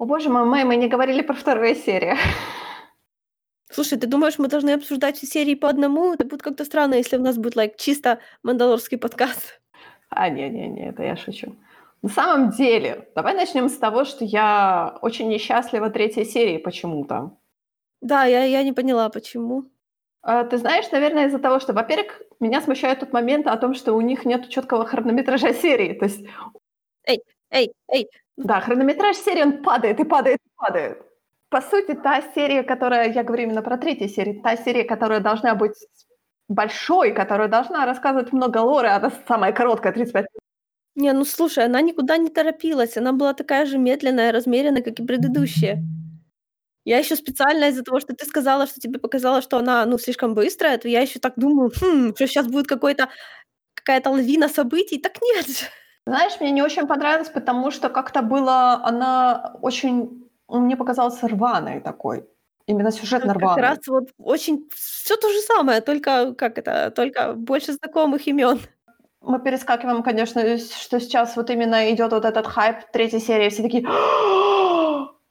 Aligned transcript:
О 0.00 0.06
боже 0.06 0.30
мой, 0.30 0.46
Мэй, 0.46 0.64
мы 0.64 0.76
не 0.76 0.88
говорили 0.88 1.20
про 1.20 1.34
вторую 1.34 1.74
серию. 1.74 2.16
Слушай, 3.70 3.98
ты 3.98 4.06
думаешь, 4.06 4.38
мы 4.38 4.48
должны 4.48 4.70
обсуждать 4.70 5.18
все 5.18 5.26
серии 5.26 5.54
по 5.54 5.68
одному? 5.68 6.14
Это 6.14 6.24
будет 6.24 6.42
как-то 6.42 6.64
странно, 6.64 6.94
если 6.94 7.18
у 7.18 7.20
нас 7.20 7.36
будет 7.36 7.54
like, 7.54 7.74
чисто 7.76 8.18
мандалорский 8.42 8.96
подкаст. 8.96 9.60
А, 10.08 10.30
не-не-не, 10.30 10.88
это 10.88 11.02
я 11.02 11.16
шучу. 11.16 11.54
На 12.00 12.08
самом 12.08 12.48
деле, 12.48 13.10
давай 13.14 13.34
начнем 13.34 13.68
с 13.68 13.76
того, 13.76 14.06
что 14.06 14.24
я 14.24 14.98
очень 15.02 15.28
несчастлива 15.28 15.90
третьей 15.90 16.24
серии 16.24 16.56
почему-то. 16.56 17.36
Да, 18.00 18.24
я, 18.24 18.44
я 18.44 18.62
не 18.62 18.72
поняла, 18.72 19.10
почему. 19.10 19.66
А, 20.22 20.44
ты 20.44 20.56
знаешь, 20.56 20.90
наверное, 20.92 21.26
из-за 21.26 21.40
того, 21.40 21.60
что, 21.60 21.74
во-первых, 21.74 22.22
меня 22.40 22.62
смущает 22.62 23.00
тот 23.00 23.12
момент 23.12 23.46
о 23.46 23.56
том, 23.58 23.74
что 23.74 23.92
у 23.92 24.00
них 24.00 24.24
нет 24.24 24.48
четкого 24.48 24.86
хронометража 24.86 25.52
серии. 25.52 25.92
То 25.92 26.06
есть... 26.06 26.24
Эй, 27.06 27.22
эй, 27.50 27.74
эй. 27.92 28.08
Да, 28.36 28.60
хронометраж 28.60 29.16
серии, 29.16 29.42
он 29.42 29.62
падает 29.62 30.00
и 30.00 30.04
падает 30.04 30.38
и 30.44 30.50
падает. 30.56 31.02
По 31.50 31.60
сути, 31.60 31.94
та 31.94 32.22
серия, 32.34 32.62
которая, 32.62 33.12
я 33.12 33.24
говорю 33.24 33.44
именно 33.44 33.62
про 33.62 33.76
третью 33.76 34.08
серию, 34.08 34.40
та 34.42 34.56
серия, 34.56 34.84
которая 34.84 35.20
должна 35.20 35.54
быть 35.54 35.74
большой, 36.48 37.12
которая 37.12 37.48
должна 37.48 37.86
рассказывать 37.86 38.32
много 38.32 38.58
лоры, 38.58 38.88
она 38.88 39.10
самая 39.28 39.52
короткая, 39.52 39.92
35 39.92 40.26
минут. 40.26 40.40
Не, 40.96 41.12
ну 41.12 41.24
слушай, 41.24 41.64
она 41.64 41.80
никуда 41.82 42.16
не 42.18 42.30
торопилась, 42.30 42.96
она 42.96 43.12
была 43.12 43.34
такая 43.34 43.66
же 43.66 43.78
медленная, 43.78 44.32
размеренная, 44.32 44.82
как 44.82 45.00
и 45.00 45.04
предыдущая. 45.06 45.82
Я 46.84 46.98
еще 46.98 47.16
специально 47.16 47.68
из-за 47.68 47.82
того, 47.84 48.00
что 48.00 48.14
ты 48.14 48.26
сказала, 48.26 48.66
что 48.66 48.80
тебе 48.80 48.98
показалось, 48.98 49.44
что 49.44 49.58
она, 49.58 49.84
ну, 49.86 49.98
слишком 49.98 50.34
быстрая, 50.34 50.78
то 50.78 50.88
я 50.88 51.02
еще 51.02 51.18
так 51.20 51.34
думаю, 51.36 51.70
хм, 51.80 52.14
что 52.14 52.26
сейчас 52.26 52.46
будет 52.48 52.66
какой-то 52.66 53.08
какая-то 53.74 54.10
лавина 54.10 54.48
событий. 54.48 54.98
Так 54.98 55.14
нет 55.22 55.46
же. 55.48 55.66
Знаешь, 56.10 56.40
мне 56.40 56.50
не 56.50 56.60
очень 56.60 56.88
понравилось, 56.88 57.28
потому 57.28 57.70
что 57.70 57.88
как-то 57.88 58.20
было, 58.22 58.80
она 58.84 59.54
очень, 59.62 60.28
мне 60.48 60.76
показалась 60.76 61.22
рваной 61.22 61.80
такой. 61.80 62.26
Именно 62.66 62.90
сюжет 62.90 63.22
Как 63.22 63.36
рваный. 63.36 63.62
раз 63.62 63.78
вот 63.86 64.08
очень 64.18 64.68
все 64.74 65.16
то 65.16 65.28
же 65.28 65.38
самое, 65.38 65.80
только 65.80 66.34
как 66.34 66.58
это, 66.58 66.90
только 66.90 67.34
больше 67.34 67.74
знакомых 67.74 68.26
имен. 68.26 68.58
Мы 69.20 69.38
перескакиваем, 69.38 70.02
конечно, 70.02 70.58
что 70.58 70.98
сейчас 70.98 71.36
вот 71.36 71.48
именно 71.48 71.92
идет 71.92 72.10
вот 72.10 72.24
этот 72.24 72.44
хайп 72.48 72.90
третьей 72.92 73.20
серии, 73.20 73.48
все 73.48 73.62
такие 73.62 73.86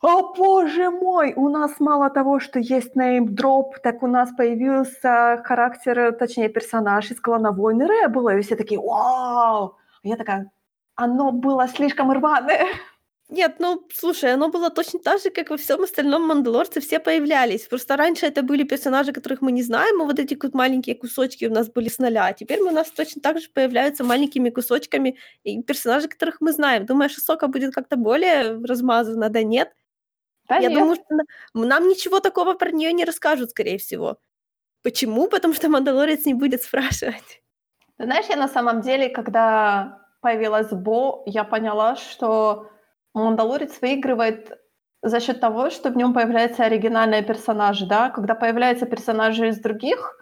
о 0.02 0.34
боже 0.34 0.92
мой, 0.92 1.34
у 1.36 1.50
нас 1.50 1.82
мало 1.82 2.10
того, 2.10 2.40
что 2.40 2.58
есть 2.60 2.96
неймдроп, 2.96 3.80
так 3.84 4.02
у 4.02 4.08
нас 4.08 4.30
появился 4.32 5.42
характер, 5.44 6.14
точнее 6.14 6.48
персонаж 6.48 7.12
из 7.12 7.20
«Клана 7.20 7.52
войны» 7.52 7.86
Рэббла, 7.86 8.38
и 8.38 8.42
все 8.42 8.56
такие 8.56 8.80
«Вау!» 8.80 9.76
А 10.04 10.08
я 10.08 10.16
такая 10.16 10.50
«Оно 11.00 11.32
было 11.32 11.68
слишком 11.68 12.12
рваное». 12.12 12.66
Нет, 13.30 13.58
ну, 13.60 13.88
слушай, 13.94 14.34
оно 14.34 14.50
было 14.50 14.72
точно 14.72 15.00
так 15.00 15.22
же, 15.22 15.30
как 15.30 15.52
во 15.52 15.58
всем 15.58 15.84
остальном 15.84 16.28
«Мандалорце» 16.28 16.82
все 16.82 17.00
появлялись. 17.00 17.68
Просто 17.68 17.96
раньше 17.96 18.26
это 18.26 18.42
были 18.42 18.64
персонажи, 18.64 19.12
которых 19.14 19.42
мы 19.42 19.52
не 19.52 19.62
знаем, 19.62 20.02
и 20.02 20.06
вот 20.06 20.18
эти 20.18 20.36
вот 20.42 20.56
маленькие 20.56 20.96
кусочки 20.96 21.46
у 21.46 21.54
нас 21.54 21.70
были 21.70 21.90
с 21.90 22.00
нуля. 22.00 22.26
А 22.26 22.34
теперь 22.34 22.60
у 22.62 22.72
нас 22.72 22.90
точно 22.90 23.22
так 23.22 23.40
же 23.40 23.48
появляются 23.54 24.04
маленькими 24.04 24.50
кусочками 24.50 25.16
и 25.44 25.62
персонажи, 25.62 26.08
которых 26.08 26.42
мы 26.42 26.52
знаем. 26.54 26.88
Думаешь, 26.88 27.16
Сока 27.18 27.48
будет 27.48 27.72
как-то 27.76 27.98
более 27.98 28.60
размазана? 28.66 29.30
Да 29.30 29.44
нет. 29.44 29.72
Да 30.48 30.56
Я 30.58 30.70
нет. 30.70 30.80
думаю, 30.80 30.96
что 30.96 31.16
на- 31.16 31.66
нам 31.68 31.88
ничего 31.88 32.20
такого 32.22 32.56
про 32.56 32.72
нее 32.72 32.92
не 32.94 33.06
расскажут, 33.06 33.52
скорее 33.52 33.78
всего. 33.78 34.18
Почему? 34.82 35.28
Потому 35.28 35.54
что 35.54 35.70
Мандалорец 35.70 36.26
не 36.26 36.34
будет 36.34 36.64
спрашивать. 36.64 37.44
Ты 37.98 38.06
знаешь, 38.06 38.26
я 38.30 38.38
на 38.38 38.48
самом 38.48 38.82
деле, 38.82 39.10
когда 39.10 39.99
появилась 40.22 40.70
Бо, 40.72 41.24
я 41.26 41.44
поняла, 41.44 41.96
что 41.96 42.70
Мандалорец 43.14 43.80
выигрывает 43.82 44.60
за 45.02 45.20
счет 45.20 45.40
того, 45.40 45.70
что 45.70 45.90
в 45.90 45.98
нем 45.98 46.14
появляются 46.14 46.64
оригинальные 46.66 47.24
персонажи, 47.24 47.86
да, 47.86 48.10
когда 48.10 48.36
появляются 48.36 48.86
персонажи 48.86 49.48
из 49.48 49.60
других, 49.60 50.18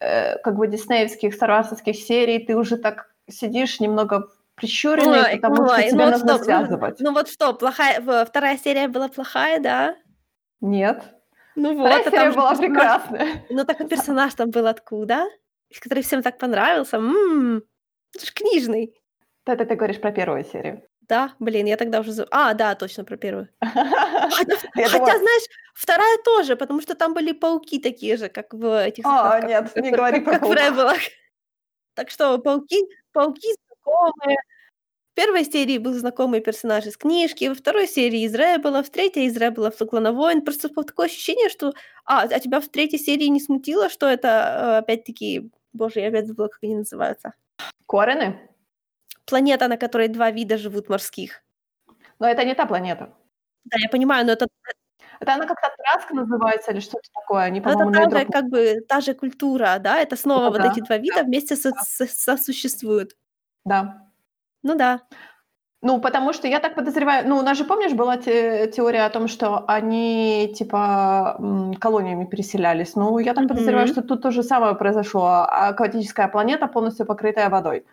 э, 0.00 0.38
как 0.38 0.56
бы 0.56 0.66
диснеевских, 0.66 1.34
старварсовских 1.34 1.96
серий, 1.96 2.44
ты 2.44 2.56
уже 2.56 2.76
так 2.76 3.10
сидишь 3.28 3.78
немного 3.80 4.28
прищуренный, 4.56 5.20
Ой, 5.22 5.36
потому 5.36 5.66
что 5.66 5.74
ой, 5.76 5.90
ну 5.92 5.98
вот 6.04 6.10
нужно 6.12 6.34
что, 6.34 6.44
связывать. 6.44 7.00
Ну 7.00 7.12
вот 7.12 7.28
что, 7.28 7.54
плохая, 7.54 8.24
вторая 8.24 8.58
серия 8.58 8.88
была 8.88 9.08
плохая, 9.08 9.60
да? 9.60 9.96
Нет. 10.60 11.02
Ну 11.54 11.74
вот, 11.76 11.86
Вторая 11.88 12.00
а 12.00 12.04
там 12.04 12.12
серия 12.12 12.30
же 12.32 12.36
была 12.36 12.52
персонаж- 12.52 12.58
прекрасная. 12.58 13.44
Ну 13.50 13.64
так 13.64 13.88
персонаж 13.88 14.34
там 14.34 14.50
был 14.50 14.66
откуда? 14.66 15.24
Который 15.80 16.02
всем 16.02 16.22
так 16.22 16.38
понравился. 16.38 16.96
М, 16.96 17.62
Это 18.14 18.26
ж 18.26 18.32
книжный. 18.34 18.92
Это 19.50 19.66
ты 19.66 19.74
говоришь 19.74 20.00
про 20.00 20.12
первую 20.12 20.44
серию. 20.44 20.82
Да, 21.10 21.34
блин, 21.40 21.66
я 21.66 21.76
тогда 21.76 22.00
уже... 22.00 22.26
А, 22.30 22.54
да, 22.54 22.76
точно, 22.76 23.04
про 23.04 23.16
первую. 23.16 23.48
Хотя, 23.60 24.54
знаешь, 25.18 25.42
вторая 25.74 26.18
тоже, 26.24 26.54
потому 26.54 26.80
что 26.80 26.94
там 26.94 27.14
были 27.14 27.32
пауки 27.32 27.80
такие 27.80 28.16
же, 28.16 28.28
как 28.28 28.54
в 28.54 28.86
этих... 28.86 29.04
А, 29.04 29.40
нет, 29.40 29.74
не 29.74 29.90
говори 29.90 30.20
про 30.20 30.38
как 30.38 30.46
в. 30.46 30.52
Ребелах. 30.52 30.98
Так 31.94 32.10
что 32.10 32.38
пауки, 32.38 32.78
пауки 33.12 33.48
знакомые. 33.66 34.38
В 35.10 35.14
первой 35.16 35.44
серии 35.44 35.78
был 35.78 35.92
знакомый 35.94 36.40
персонаж 36.40 36.86
из 36.86 36.96
книжки, 36.96 37.48
во 37.48 37.54
второй 37.54 37.88
серии 37.88 38.22
из 38.22 38.32
Ребела, 38.32 38.84
в 38.84 38.90
третьей 38.90 39.26
из 39.26 39.36
Ребела 39.36 39.72
в 39.72 39.86
Клана 39.86 40.12
Войн. 40.12 40.42
Просто 40.42 40.68
такое 40.68 41.06
ощущение, 41.06 41.48
что... 41.48 41.74
А, 42.04 42.22
а 42.22 42.38
тебя 42.38 42.60
в 42.60 42.68
третьей 42.68 43.00
серии 43.00 43.26
не 43.26 43.40
смутило, 43.40 43.90
что 43.90 44.06
это 44.06 44.28
э, 44.28 44.78
опять-таки... 44.78 45.50
Боже, 45.72 46.00
я 46.00 46.08
опять 46.08 46.28
забыла, 46.28 46.46
как 46.46 46.60
они 46.62 46.76
называются. 46.76 47.34
Корены? 47.86 48.49
Планета, 49.30 49.68
на 49.68 49.76
которой 49.76 50.08
два 50.08 50.30
вида 50.30 50.58
живут 50.58 50.88
морских. 50.88 51.42
Но 52.18 52.26
это 52.26 52.44
не 52.44 52.54
та 52.54 52.66
планета. 52.66 53.08
Да, 53.64 53.76
я 53.78 53.88
понимаю, 53.88 54.26
но 54.26 54.32
это, 54.32 54.46
Это 55.20 55.34
она 55.34 55.46
как-то 55.46 55.68
Траска 55.76 56.14
называется 56.14 56.72
или 56.72 56.80
что-то 56.80 57.08
такое. 57.14 57.42
Они, 57.44 57.60
но 57.60 57.70
это 57.70 58.10
та 58.10 58.18
же, 58.18 58.26
как 58.26 58.44
бы 58.48 58.80
та 58.88 59.00
же 59.00 59.14
культура, 59.14 59.78
да? 59.78 59.98
Это 60.00 60.16
снова 60.16 60.44
Ну 60.44 60.50
вот 60.50 60.60
да, 60.62 60.72
эти 60.72 60.80
два 60.80 60.98
вида 60.98 61.22
вместе 61.22 61.56
со- 61.56 61.70
со- 61.84 62.06
сосуществуют. 62.06 63.16
Да. 63.64 64.08
Ну 64.62 64.74
да. 64.74 65.00
Ну, 65.82 66.00
потому 66.00 66.32
что 66.34 66.46
я 66.48 66.60
так 66.60 66.74
подозреваю... 66.74 67.26
Ну, 67.28 67.38
у 67.38 67.42
нас 67.42 67.56
же, 67.58 67.64
помнишь, 67.64 67.92
была 67.94 68.16
те- 68.18 68.66
теория 68.70 69.06
о 69.06 69.10
том, 69.10 69.28
что 69.28 69.64
они, 69.68 70.52
типа, 70.58 71.36
колониями 71.80 72.26
переселялись. 72.26 72.96
Ну, 72.96 73.18
я 73.18 73.32
так 73.34 73.48
подозреваю, 73.48 73.86
Мгм. 73.86 73.92
что 73.94 74.02
тут 74.02 74.22
то 74.22 74.30
же 74.30 74.42
самое 74.42 74.74
произошло. 74.74 75.24
А 75.24 75.68
Акватическая 75.68 76.28
планета 76.28 76.66
полностью 76.66 77.06
покрытая 77.06 77.48
водой. 77.48 77.84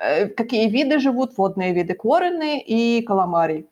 Э, 0.00 0.28
Какие 0.28 0.68
виды 0.68 0.98
живут? 0.98 1.36
Водные 1.38 1.72
виды. 1.74 1.94
Корены 1.94 2.60
и 2.60 3.02
каламари. 3.02 3.68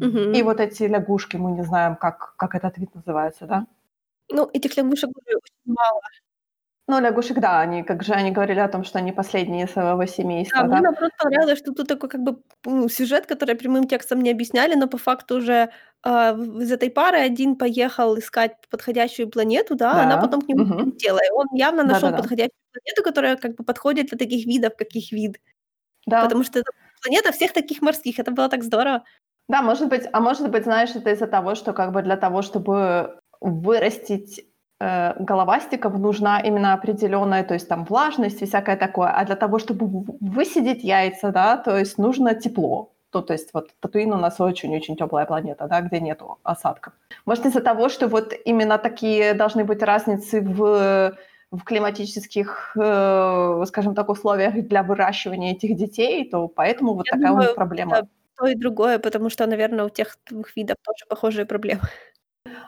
Мгм. 0.00 0.32
И 0.32 0.42
вот 0.42 0.60
эти 0.60 0.84
лягушки, 0.84 1.36
мы 1.36 1.50
не 1.52 1.62
знаем, 1.64 1.96
как, 1.96 2.34
как 2.36 2.54
этот 2.54 2.78
вид 2.78 2.94
называется, 2.94 3.46
да? 3.46 3.66
Ну, 4.30 4.48
этих 4.52 4.76
лягушек 4.76 5.10
уже 5.10 5.36
очень 5.36 5.74
мало. 5.74 6.00
Ну, 6.86 7.00
лягушек, 7.00 7.38
да, 7.40 7.60
они, 7.60 7.82
как 7.82 8.02
же 8.02 8.12
они 8.12 8.30
говорили 8.30 8.60
о 8.60 8.68
том, 8.68 8.84
что 8.84 8.98
они 8.98 9.12
последние 9.12 9.66
своего 9.66 10.00
Да, 10.00 10.06
семейства, 10.06 10.62
мне 10.64 10.74
да? 10.76 10.80
наоборот 10.80 11.12
понравилось, 11.18 11.58
что 11.58 11.72
тут 11.72 11.88
такой 11.88 12.08
как 12.10 12.20
бы 12.20 12.36
ну, 12.66 12.88
сюжет, 12.88 13.26
который 13.26 13.54
прямым 13.54 13.86
текстом 13.88 14.20
не 14.22 14.30
объясняли, 14.30 14.74
но 14.74 14.86
по 14.86 14.98
факту 14.98 15.36
уже 15.36 15.70
в- 16.04 16.60
из 16.60 16.70
этой 16.72 16.90
пары 16.90 17.18
один 17.18 17.56
поехал 17.56 18.18
искать 18.18 18.52
подходящую 18.70 19.30
планету, 19.30 19.74
да, 19.76 20.02
она 20.02 20.16
Да, 20.16 20.22
потом 20.22 20.42
к 20.42 20.48
нему 20.48 20.66
прилетела, 20.66 21.18
и 21.26 21.30
он 21.32 21.46
явно 21.54 21.82
нашел 21.84 22.00
Да-да-да. 22.10 22.22
подходящую 22.22 22.52
планету, 22.72 23.02
которая 23.02 23.36
как 23.36 23.54
бы 23.56 23.64
подходит 23.64 24.08
для 24.08 24.18
таких 24.18 24.44
видов, 24.46 24.76
каких 24.76 25.10
вид. 25.12 25.40
Да. 26.06 26.22
Потому 26.22 26.44
что 26.44 26.58
это 26.58 26.70
планета 27.02 27.32
всех 27.32 27.52
таких 27.52 27.82
морских. 27.82 28.18
Это 28.18 28.30
было 28.30 28.48
так 28.48 28.62
здорово. 28.62 29.04
Да, 29.48 29.62
может 29.62 29.88
быть, 29.88 30.08
а 30.12 30.20
может 30.20 30.50
быть, 30.50 30.64
знаешь, 30.64 30.94
это 30.94 31.10
из-за 31.10 31.26
того, 31.26 31.54
что 31.54 31.72
как 31.72 31.92
бы 31.92 32.02
для 32.02 32.16
того, 32.16 32.42
чтобы 32.42 33.18
вырастить 33.40 34.46
э, 34.80 35.22
головастиков, 35.22 35.98
нужна 35.98 36.40
именно 36.40 36.72
определенная, 36.72 37.44
то 37.44 37.54
есть 37.54 37.68
там 37.68 37.84
влажность 37.84 38.40
и 38.40 38.46
всякое 38.46 38.76
такое, 38.76 39.10
а 39.10 39.24
для 39.24 39.36
того, 39.36 39.58
чтобы 39.58 39.86
высидеть 40.20 40.82
яйца, 40.82 41.30
да, 41.30 41.58
то 41.58 41.76
есть 41.78 41.98
нужно 41.98 42.34
тепло. 42.34 42.90
То, 43.10 43.20
то 43.20 43.34
есть 43.34 43.50
вот 43.52 43.70
Татуин 43.80 44.12
у 44.12 44.16
нас 44.16 44.40
очень-очень 44.40 44.96
теплая 44.96 45.26
планета, 45.26 45.68
да, 45.68 45.82
где 45.82 46.00
нету 46.00 46.38
осадков. 46.42 46.94
Может 47.26 47.46
из-за 47.46 47.60
того, 47.60 47.88
что 47.88 48.08
вот 48.08 48.32
именно 48.44 48.78
такие 48.78 49.34
должны 49.34 49.64
быть 49.64 49.82
разницы 49.82 50.40
в 50.40 51.16
в 51.56 51.64
климатических, 51.64 52.72
э, 52.76 53.64
скажем 53.66 53.94
так, 53.94 54.08
условиях 54.10 54.54
для 54.68 54.82
выращивания 54.82 55.52
этих 55.52 55.76
детей, 55.76 56.28
то 56.30 56.48
поэтому 56.48 56.94
вот 56.94 57.06
Я 57.06 57.12
такая 57.12 57.30
у 57.32 57.34
думаю, 57.34 57.48
них 57.48 57.54
проблема. 57.56 57.92
да, 58.02 58.08
то 58.36 58.46
и 58.46 58.54
другое, 58.56 58.98
потому 58.98 59.30
что, 59.30 59.46
наверное, 59.46 59.84
у 59.86 59.88
тех 59.90 60.16
двух 60.30 60.54
видов 60.56 60.76
тоже 60.84 61.06
похожие 61.08 61.46
проблемы. 61.46 61.82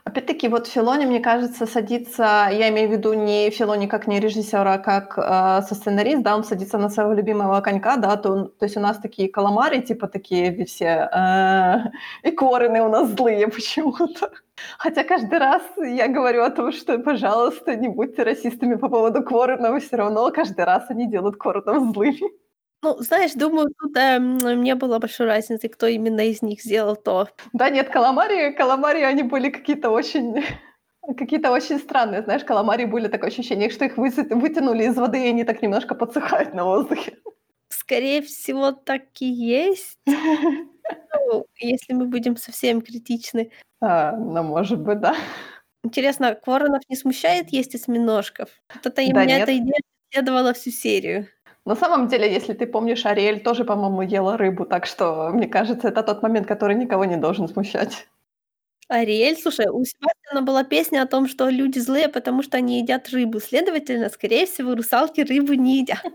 Опять-таки, 0.06 0.46
вот 0.48 0.68
Филони, 0.68 1.04
мне 1.04 1.18
кажется, 1.18 1.66
садится, 1.66 2.48
я 2.52 2.68
имею 2.68 2.88
в 2.88 2.92
виду 2.92 3.12
не 3.12 3.50
Филони 3.50 3.88
как 3.88 4.06
не 4.06 4.20
режиссера, 4.20 4.74
а 4.74 4.78
как 4.78 5.18
э, 5.18 5.66
со 5.66 5.74
сценарист, 5.74 6.22
да, 6.22 6.36
он 6.36 6.44
садится 6.44 6.78
на 6.78 6.88
своего 6.88 7.12
любимого 7.12 7.60
конька, 7.60 7.96
да, 7.96 8.16
то, 8.16 8.44
то 8.44 8.66
есть 8.66 8.76
у 8.76 8.80
нас 8.80 8.98
такие 8.98 9.28
каламары, 9.28 9.82
типа 9.82 10.06
такие 10.06 10.64
все, 10.64 11.10
э, 11.12 12.28
и 12.28 12.30
корены 12.30 12.82
у 12.82 12.88
нас 12.88 13.08
злые 13.10 13.48
почему-то. 13.48 14.30
Хотя 14.78 15.02
каждый 15.02 15.40
раз 15.40 15.62
я 15.76 16.06
говорю 16.06 16.44
о 16.44 16.50
том, 16.50 16.70
что, 16.70 16.98
пожалуйста, 17.00 17.74
не 17.74 17.88
будьте 17.88 18.22
расистами 18.22 18.76
по 18.76 18.88
поводу 18.88 19.24
коренов, 19.24 19.82
все 19.82 19.96
равно 19.96 20.30
каждый 20.30 20.64
раз 20.64 20.84
они 20.88 21.10
делают 21.10 21.36
коренов 21.36 21.92
злыми. 21.92 22.45
Ну, 22.86 23.02
знаешь, 23.02 23.32
думаю, 23.32 23.74
тут, 23.80 23.96
эм, 23.96 24.62
не 24.62 24.76
было 24.76 25.00
большой 25.00 25.26
разницы, 25.26 25.68
кто 25.68 25.88
именно 25.88 26.20
из 26.20 26.40
них 26.40 26.62
сделал 26.62 26.94
то. 26.94 27.28
Да 27.52 27.68
нет, 27.68 27.88
каламари 27.88 28.52
каламари, 28.52 29.00
они 29.00 29.24
были 29.24 29.50
какие-то 29.50 29.90
очень 29.90 30.36
какие-то 31.16 31.50
очень 31.50 31.80
странные. 31.80 32.22
Знаешь, 32.22 32.44
каламари 32.44 32.84
были 32.84 33.08
такое 33.08 33.30
ощущение, 33.30 33.70
что 33.70 33.86
их 33.86 33.96
вытянули 33.96 34.84
из 34.84 34.96
воды, 34.96 35.24
и 35.24 35.28
они 35.30 35.42
так 35.42 35.62
немножко 35.62 35.96
подсыхают 35.96 36.54
на 36.54 36.64
воздухе. 36.64 37.18
Скорее 37.70 38.22
всего, 38.22 38.70
так 38.70 39.02
и 39.18 39.26
есть. 39.26 39.98
Ну, 40.06 41.44
если 41.58 41.92
мы 41.92 42.06
будем 42.06 42.36
совсем 42.36 42.80
критичны. 42.82 43.50
А, 43.80 44.12
ну, 44.12 44.44
может 44.44 44.78
быть, 44.80 45.00
да. 45.00 45.16
Интересно, 45.82 46.38
Воронов 46.46 46.82
не 46.88 46.94
смущает 46.94 47.48
есть 47.48 47.74
осьминожков? 47.74 48.48
Вот 48.74 48.86
это 48.86 49.02
Да 49.12 49.24
меня 49.24 49.38
нет. 49.38 49.48
эта 49.48 49.58
идея 49.58 49.80
преследовала 50.08 50.52
всю 50.52 50.70
серию. 50.70 51.26
На 51.66 51.74
самом 51.74 52.06
деле, 52.06 52.32
если 52.32 52.54
ты 52.54 52.66
помнишь, 52.66 53.04
Ариэль 53.06 53.42
тоже, 53.42 53.64
по-моему, 53.64 54.02
ела 54.02 54.36
рыбу, 54.36 54.64
так 54.64 54.86
что, 54.86 55.30
мне 55.32 55.48
кажется, 55.48 55.88
это 55.88 56.02
тот 56.04 56.22
момент, 56.22 56.46
который 56.46 56.76
никого 56.76 57.04
не 57.04 57.16
должен 57.16 57.48
смущать. 57.48 58.06
Ариэль, 58.88 59.36
слушай, 59.36 59.66
у 59.68 59.84
Себастьяна 59.84 60.42
была 60.42 60.62
песня 60.62 61.02
о 61.02 61.06
том, 61.06 61.26
что 61.28 61.48
люди 61.48 61.80
злые, 61.80 62.08
потому 62.08 62.42
что 62.44 62.56
они 62.56 62.78
едят 62.80 63.08
рыбу. 63.10 63.40
Следовательно, 63.40 64.08
скорее 64.10 64.46
всего, 64.46 64.76
русалки 64.76 65.22
рыбу 65.22 65.54
не 65.54 65.80
едят. 65.80 66.02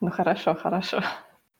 Ну 0.00 0.10
хорошо, 0.10 0.56
хорошо. 0.56 1.00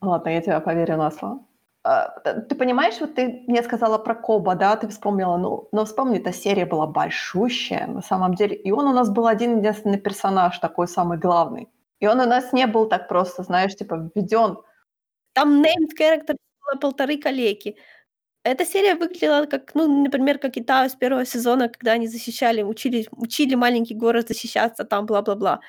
Ладно, 0.00 0.30
я 0.30 0.40
тебе 0.40 0.60
поверю 0.60 0.96
на 0.96 1.10
слово. 1.12 1.38
А, 1.84 2.08
т 2.24 2.40
ты 2.48 2.56
понимаешь, 2.56 3.00
вот 3.00 3.14
ты 3.14 3.44
мне 3.46 3.62
сказала 3.62 3.98
про 3.98 4.14
Коба, 4.16 4.56
да, 4.56 4.74
ты 4.76 4.88
вспомнила, 4.88 5.36
ну, 5.36 5.69
но 5.72 5.84
вспомни, 5.84 6.19
эта 6.19 6.32
серия 6.32 6.66
была 6.66 6.86
большущая 6.88 7.86
на 7.86 8.02
самом 8.02 8.34
деле, 8.34 8.56
и 8.56 8.72
он 8.72 8.86
у 8.88 8.92
нас 8.92 9.10
был 9.10 9.28
один-единственный 9.28 9.98
персонаж, 10.00 10.58
такой 10.58 10.88
самый 10.88 11.19
главный. 11.19 11.69
И 12.02 12.06
он 12.08 12.20
у 12.20 12.26
нас 12.26 12.52
не 12.52 12.66
был 12.66 12.88
так 12.88 13.08
просто, 13.08 13.44
знаешь, 13.44 13.76
типа 13.76 14.10
введён. 14.14 14.58
Там 15.34 15.62
named 15.62 15.90
character 16.00 16.37
было 16.66 16.81
полторы 16.81 17.19
калеки. 17.19 17.76
Эта 18.44 18.64
серия 18.66 18.94
выглядела 18.96 19.46
как, 19.46 19.75
ну, 19.75 20.04
например, 20.04 20.38
как 20.38 20.56
и 20.58 20.62
та 20.64 20.87
из 20.87 20.94
первого 20.96 21.26
сезона, 21.26 21.69
когда 21.69 21.93
они 21.93 22.08
защищали, 22.08 22.62
учили 22.62 23.06
учили 23.12 23.56
маленький 23.56 23.94
город 23.96 24.28
защищаться, 24.28 24.84
там 24.84 25.06
бла-бла-бла. 25.06 25.60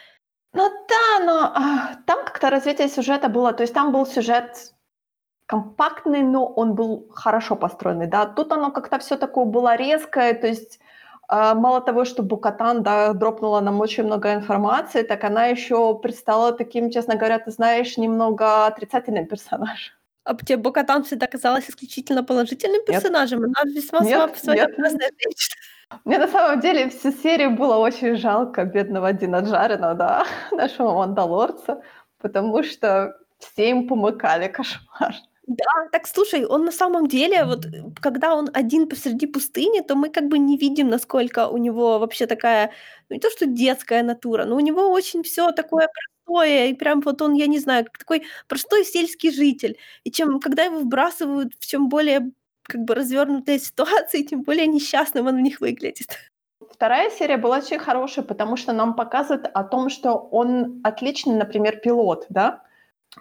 Ну 0.53 0.69
да, 0.89 1.25
но, 1.25 1.33
а, 1.56 1.95
там 2.07 2.25
как-то 2.25 2.50
развитие 2.51 2.89
сюжета 2.89 3.29
было, 3.29 3.53
то 3.53 3.63
есть 3.63 3.74
там 3.75 3.91
был 3.94 4.06
сюжет 4.07 4.74
компактный, 5.47 6.24
но 6.24 6.45
он 6.47 6.75
был 6.75 7.07
хорошо 7.15 7.56
построенный, 7.57 8.07
да. 8.07 8.25
Тут 8.27 8.51
оно 8.53 8.71
как-то 8.71 9.00
всё 9.00 9.18
такое 9.18 9.45
было 9.45 9.75
резкое, 9.77 10.33
то 10.36 10.47
есть, 10.47 10.79
мало 11.30 11.81
того, 11.81 12.06
что 12.06 12.24
Бо-Катан, 12.24 12.84
да, 12.84 13.14
дропнула 13.14 13.62
нам 13.62 13.80
очень 13.81 14.04
много 14.04 14.34
информации, 14.34 15.04
так 15.04 15.24
она 15.24 15.46
ещё 15.46 15.94
предстала 15.96 16.52
таким, 16.52 16.92
честно 16.92 17.16
говоря, 17.16 17.40
ты 17.40 17.52
знаешь, 17.52 17.98
немного 17.98 18.68
отрицательным 18.68 19.25
персонажем. 19.25 19.94
А 20.25 20.36
тебе 20.36 20.58
Бо-Катан 20.58 21.04
всегда 21.04 21.28
казалась 21.28 21.70
исключительно 21.70 22.24
положительным 22.24 22.78
Нет. 22.78 22.86
персонажем? 22.86 23.44
Она 23.44 23.54
весьма 23.66 24.00
Нет, 24.00 24.10
сама 24.12 24.28
нет. 24.28 24.38
своеобразная 24.38 25.12
женщина. 25.22 25.56
Мне 26.06 26.18
на 26.18 26.28
самом 26.28 26.60
деле 26.60 26.90
всю 26.90 27.12
серию 27.12 27.52
было 27.52 27.75
очень 27.75 28.16
жалко 28.16 28.64
бедного 28.66 29.14
Дина 29.14 29.42
Джарена, 29.42 29.94
да, 29.96 30.25
нашего 30.52 30.94
мандалорца, 30.94 31.81
потому 32.22 32.64
что 32.64 33.18
все 33.40 33.70
им 33.70 33.88
помыкали 33.88 34.48
кошмарно. 34.48 35.18
Да, 35.48 35.66
так 35.92 36.07
слушай, 36.07 36.45
он 36.45 36.63
на 36.66 36.72
самом 36.72 37.07
деле, 37.07 37.44
вот, 37.45 37.66
когда 38.01 38.34
он 38.36 38.50
один 38.54 38.88
посреди 38.88 39.28
пустыни, 39.28 39.81
то 39.81 39.95
мы 39.95 40.10
как 40.10 40.28
бы 40.30 40.38
не 40.40 40.57
видим, 40.57 40.88
насколько 40.90 41.48
у 41.50 41.57
него 41.57 42.00
вообще 42.00 42.28
такая, 42.28 42.72
ну, 43.10 43.16
не 43.16 43.19
то 43.19 43.30
что 43.30 43.45
детская 43.45 44.04
натура, 44.04 44.45
но 44.45 44.56
у 44.56 44.60
него 44.62 44.90
очень 44.90 45.22
всё 45.24 45.51
такое 45.51 45.90
простое, 46.25 46.68
и 46.68 46.74
прям 46.74 47.01
вот 47.01 47.22
он, 47.22 47.34
я 47.34 47.48
не 47.48 47.60
знаю, 47.60 47.84
как 47.86 47.98
такой 47.98 48.24
простой 48.48 48.86
сельский 48.86 49.31
житель. 49.31 49.78
И 50.06 50.12
чем 50.12 50.40
когда 50.40 50.63
его 50.63 50.80
вбрасывают 50.80 51.54
в 51.60 51.66
чем 51.68 51.89
более 51.89 52.31
как 52.63 52.81
бы 52.86 52.96
развёрнутые 52.96 53.60
ситуации, 53.60 54.24
тем 54.24 54.44
более 54.44 54.68
несчастным 54.68 55.28
он 55.28 55.36
в 55.38 55.42
них 55.42 55.60
выглядит. 55.60 56.07
Вторая 56.72 57.10
серия 57.12 57.38
была 57.38 57.57
очень 57.57 57.80
хорошей, 57.80 58.24
потому 58.24 58.56
что 58.57 58.72
нам 58.74 58.96
показывают 58.96 59.48
о 59.54 59.63
том, 59.63 59.89
что 59.89 60.13
он 60.16 60.80
отличный, 60.84 61.36
например, 61.36 61.78
пилот, 61.78 62.25
да. 62.30 62.62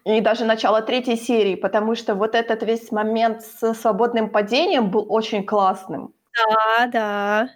И 0.05 0.21
даже 0.21 0.45
начало 0.45 0.83
третьей 0.83 1.17
серии, 1.17 1.55
потому 1.55 1.95
что 1.95 2.15
вот 2.15 2.35
этот 2.35 2.63
весь 2.63 2.91
момент 2.93 3.43
со 3.43 3.75
свободным 3.75 4.31
падением 4.31 4.91
был 4.91 5.07
очень 5.09 5.45
классным. 5.45 6.15
Да, 6.35 6.87
да. 6.87 7.49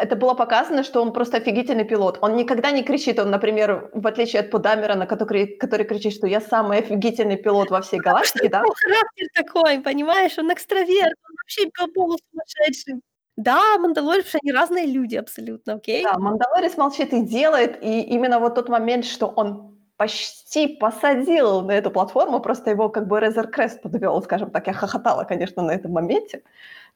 Это 0.00 0.16
было 0.16 0.34
показано, 0.34 0.82
что 0.82 1.02
он 1.02 1.12
просто 1.12 1.36
офигительный 1.36 1.84
пилот. 1.84 2.18
Он 2.22 2.36
никогда 2.36 2.70
не 2.70 2.82
кричит, 2.82 3.18
он, 3.18 3.30
например, 3.30 3.90
в 3.92 4.06
отличие 4.06 4.40
от 4.40 4.50
По 4.50 4.58
Даммерона, 4.58 5.06
который 5.06 5.46
который 5.46 5.84
кричит, 5.84 6.14
что 6.14 6.26
я 6.26 6.40
самый 6.40 6.78
офигительный 6.78 7.36
пилот 7.36 7.70
во 7.70 7.80
всей 7.80 8.00
галактике, 8.00 8.48
да. 8.48 8.62
Характер 8.62 9.26
такой, 9.34 9.80
понимаешь, 9.80 10.38
он 10.38 10.52
экстраверт, 10.52 11.14
он 11.28 11.34
вообще 11.36 11.70
полусумасшедший. 11.94 13.02
Да, 13.36 13.78
мандалорцы, 13.78 14.38
они 14.42 14.52
разные 14.52 14.86
люди 14.86 15.16
абсолютно, 15.16 15.74
окей? 15.74 16.02
Да, 16.02 16.18
мандалорец 16.18 16.76
молчит 16.76 17.12
и 17.12 17.20
делает, 17.20 17.82
и 17.82 18.00
именно 18.00 18.40
вот 18.40 18.54
тот 18.54 18.68
момент, 18.68 19.04
что 19.04 19.26
он 19.26 19.77
почти 19.98 20.68
посадил 20.80 21.62
на 21.62 21.72
эту 21.72 21.90
платформу, 21.92 22.40
просто 22.40 22.70
его 22.70 22.90
как 22.90 23.08
бы 23.08 23.20
Резер 23.20 23.48
Крест 23.48 23.82
подвёл, 23.82 24.22
скажем 24.22 24.50
так. 24.52 24.68
Я 24.68 24.74
хохотала, 24.74 25.24
конечно, 25.24 25.62
на 25.64 25.72
этом 25.72 25.92
моменте. 25.92 26.42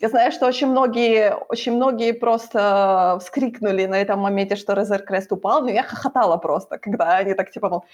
Я 0.00 0.08
знаю, 0.10 0.32
что 0.32 0.46
очень 0.48 0.68
многие 0.68 1.34
очень 1.50 1.72
многие 1.76 2.12
просто 2.14 3.18
вскрикнули 3.20 3.86
на 3.86 3.96
этом 4.02 4.20
моменте, 4.20 4.56
что 4.56 4.74
Резер 4.74 5.02
Крест 5.04 5.32
упал, 5.32 5.62
но 5.62 5.70
я 5.70 5.82
хохотала 5.84 6.38
просто, 6.38 6.78
когда 6.78 7.18
они 7.18 7.34
так 7.34 7.50
типа, 7.52 7.68
мол: 7.70 7.84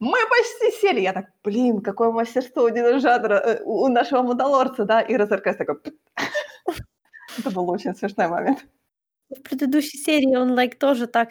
"Мы 0.00 0.18
почти 0.30 0.70
сели". 0.80 1.00
Я 1.02 1.12
так: 1.14 1.26
"Блин, 1.44 1.80
какое 1.82 2.10
мастерство 2.12 2.64
у 2.64 2.70
Дина 2.70 2.98
Джадера, 2.98 3.36
э, 3.40 3.62
у 3.64 3.88
нашего 3.88 4.22
мандалорца", 4.22 4.84
да, 4.84 5.00
и 5.02 5.16
Резер 5.18 5.40
Крест 5.42 5.58
такой: 5.58 5.76
Это 7.38 7.50
был 7.52 7.70
очень 7.70 7.94
смешной 7.96 8.28
момент. 8.28 8.60
В 9.30 9.42
предыдущей 9.42 9.98
серии 9.98 10.36
он, 10.36 10.52
like, 10.58 10.76
тоже 10.78 11.06
так 11.08 11.30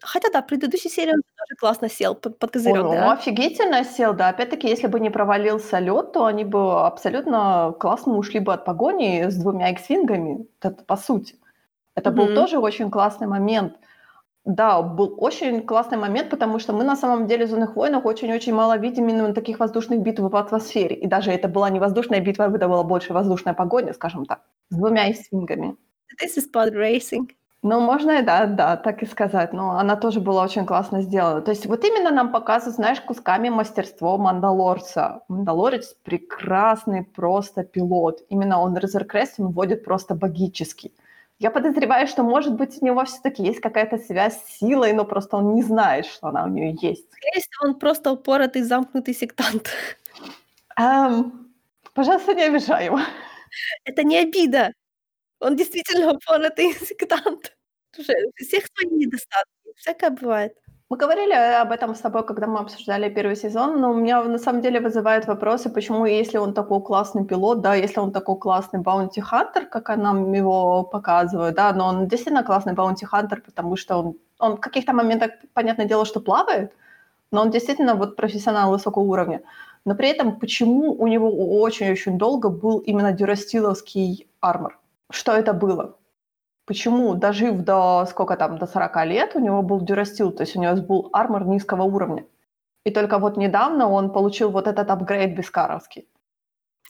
хотя 0.00 0.28
да, 0.32 0.42
предыдущей 0.42 0.88
серии 0.90 1.12
он 1.12 1.22
тоже 1.36 1.56
классно 1.58 1.88
сел 1.88 2.14
под 2.14 2.38
под 2.38 2.50
Ой, 2.64 2.82
козырёк, 2.82 2.88
он 2.88 3.02
да. 3.02 3.12
офигительно 3.12 3.84
сел, 3.84 4.14
да. 4.14 4.28
Опять-таки, 4.28 4.68
если 4.68 4.88
бы 4.88 4.98
не 5.00 5.10
провалился 5.10 5.78
лёд, 5.78 6.12
то 6.12 6.24
они 6.26 6.44
бы 6.44 6.84
абсолютно 6.86 7.74
классно 7.78 8.16
ушли 8.16 8.40
бы 8.40 8.52
от 8.52 8.64
погони 8.64 9.28
с 9.30 9.36
2 9.36 9.70
икс-вингами, 9.70 10.46
это 10.60 10.82
по 10.84 10.96
сути. 10.96 11.36
Это 11.96 12.10
был 12.12 12.26
Мгм. 12.26 12.34
тоже 12.34 12.58
очень 12.58 12.90
классный 12.90 13.26
момент. 13.28 13.76
Да, 14.46 14.82
был 14.82 15.14
очень 15.18 15.62
классный 15.66 15.98
момент, 15.98 16.30
потому 16.30 16.58
что 16.60 16.72
мы 16.74 16.84
на 16.84 16.96
самом 16.96 17.26
деле 17.28 17.46
в 17.46 17.48
"Звездных 17.50 17.76
войнах" 17.76 18.06
очень-очень 18.06 18.54
мало 18.54 18.78
видим 18.78 19.08
именно 19.08 19.34
таких 19.34 19.60
воздушных 19.60 20.00
битв 20.00 20.20
в 20.22 20.36
атмосфере. 20.36 20.96
И 20.96 21.06
даже 21.08 21.32
это 21.32 21.48
была 21.48 21.70
не 21.70 21.80
воздушная 21.80 22.20
битва, 22.20 22.50
это 22.56 22.68
была 22.68 22.84
больше 22.84 23.12
воздушная 23.14 23.54
погоня, 23.54 23.94
скажем 23.94 24.26
так, 24.26 24.40
с 24.70 24.76
2 24.76 25.08
икс-вингами. 25.08 25.76
This 26.20 26.36
is 26.38 26.46
pod 26.50 26.74
racing. 26.74 27.37
Ну, 27.62 27.80
можно 27.80 28.12
и 28.20 28.22
да, 28.22 28.46
да, 28.46 28.76
так 28.76 29.02
и 29.02 29.06
сказать. 29.06 29.52
Но 29.52 29.78
она 29.78 29.96
тоже 29.96 30.20
была 30.20 30.44
очень 30.44 30.64
классно 30.64 31.02
сделана. 31.02 31.40
То 31.40 31.50
есть 31.50 31.66
вот 31.66 31.84
именно 31.84 32.10
нам 32.10 32.30
показывают, 32.30 32.76
знаешь, 32.76 33.00
кусками 33.00 33.48
мастерство 33.48 34.16
Мандалорца. 34.16 35.22
Мандалорец 35.28 35.94
прекрасный 36.04 37.02
просто 37.02 37.64
пилот. 37.64 38.20
Именно 38.28 38.60
он 38.60 38.76
Резер 38.76 39.04
Крест, 39.04 39.34
он 39.40 39.48
водит 39.52 39.84
просто 39.84 40.14
богически. 40.14 40.92
Я 41.40 41.50
подозреваю, 41.50 42.06
что, 42.06 42.22
может 42.22 42.54
быть, 42.54 42.78
у 42.80 42.84
него 42.84 43.04
всё-таки 43.04 43.42
есть 43.44 43.60
какая-то 43.60 43.98
связь 43.98 44.34
с 44.44 44.58
силой, 44.58 44.92
но 44.92 45.04
просто 45.04 45.36
он 45.36 45.54
не 45.54 45.62
знает, 45.62 46.06
что 46.06 46.28
она 46.28 46.44
у 46.44 46.48
неё 46.48 46.70
есть. 46.82 47.06
Скорее 47.12 47.40
всего, 47.40 47.68
он 47.70 47.74
просто 47.78 48.12
упоротый, 48.12 48.62
замкнутый 48.62 49.14
сектант. 49.14 49.68
Эм, 50.78 51.32
пожалуйста, 51.94 52.34
не 52.34 52.42
обижай 52.44 52.86
его. 52.86 52.98
Это 53.84 54.04
не 54.04 54.18
обида. 54.18 54.72
Он 55.40 55.56
действительно 55.56 56.12
упоротый 56.14 56.72
сектант. 56.74 57.52
Слушай, 57.94 58.16
у 58.26 58.32
всех 58.44 58.64
свои 58.74 58.90
недостатки, 58.96 59.72
всякое 59.76 60.10
бывает. 60.10 60.52
Мы 60.90 60.96
говорили, 60.96 61.32
э, 61.34 61.60
об 61.60 61.70
этом 61.72 61.94
с 61.94 62.00
тобой, 62.00 62.24
когда 62.26 62.46
мы 62.46 62.60
обсуждали 62.60 63.08
1 63.10 63.36
сезон, 63.36 63.80
но 63.80 63.90
у 63.90 63.94
меня 63.94 64.22
на 64.24 64.38
самом 64.38 64.62
деле 64.62 64.80
вызывает 64.80 65.26
вопросы, 65.26 65.68
почему, 65.70 66.06
если 66.06 66.38
он 66.38 66.54
такой 66.54 66.80
классный 66.82 67.24
пилот, 67.26 67.60
да, 67.60 67.74
если 67.74 68.00
он 68.00 68.10
такой 68.12 68.38
классный 68.38 68.80
bounty 68.80 69.20
hunter, 69.20 69.66
как, 69.66 69.88
нам 69.96 70.32
его 70.32 70.82
показывают, 70.84 71.54
да, 71.56 71.72
но 71.72 71.86
он 71.88 72.08
действительно 72.08 72.42
классный 72.44 72.72
bounty 72.74 73.05
hunter, 73.05 73.42
потому 73.42 73.76
что 73.76 73.96
он 73.98 74.14
он 74.40 74.56
в 74.56 74.60
каких-то 74.60 74.92
моментах, 74.92 75.32
понятное 75.52 75.86
дело, 75.86 76.04
что 76.06 76.20
плавает, 76.20 76.72
но 77.32 77.42
он 77.42 77.50
действительно 77.50 77.94
вот 77.96 78.16
профессионал 78.16 78.70
высокого 78.72 79.04
уровня. 79.04 79.42
Но 79.86 79.94
при 79.96 80.08
этом 80.10 80.38
почему 80.40 80.92
у 80.94 81.06
него 81.08 81.30
очень-очень 81.62 82.18
долго 82.18 82.50
был 82.50 82.78
именно 82.80 83.12
дюрастиловский 83.12 84.28
армор? 84.40 84.78
Что 85.10 85.32
это 85.32 85.52
было? 85.52 85.98
Почему, 86.66 87.14
дожив 87.14 87.62
до 87.64 88.06
сколько 88.06 88.36
там, 88.36 88.58
до 88.58 88.66
40 88.66 89.04
лет, 89.06 89.36
у 89.36 89.40
него 89.40 89.62
был 89.62 89.80
дюрастил, 89.82 90.32
то 90.32 90.42
есть 90.42 90.56
у 90.56 90.60
него 90.60 90.76
был 90.76 91.10
армор 91.12 91.46
низкого 91.46 91.82
уровня? 91.84 92.26
И 92.84 92.90
только 92.92 93.18
вот 93.18 93.36
недавно 93.38 93.88
он 93.88 94.12
получил 94.12 94.50
вот 94.50 94.66
этот 94.68 94.90
апгрейд 94.90 95.36
бескаровский. 95.36 96.08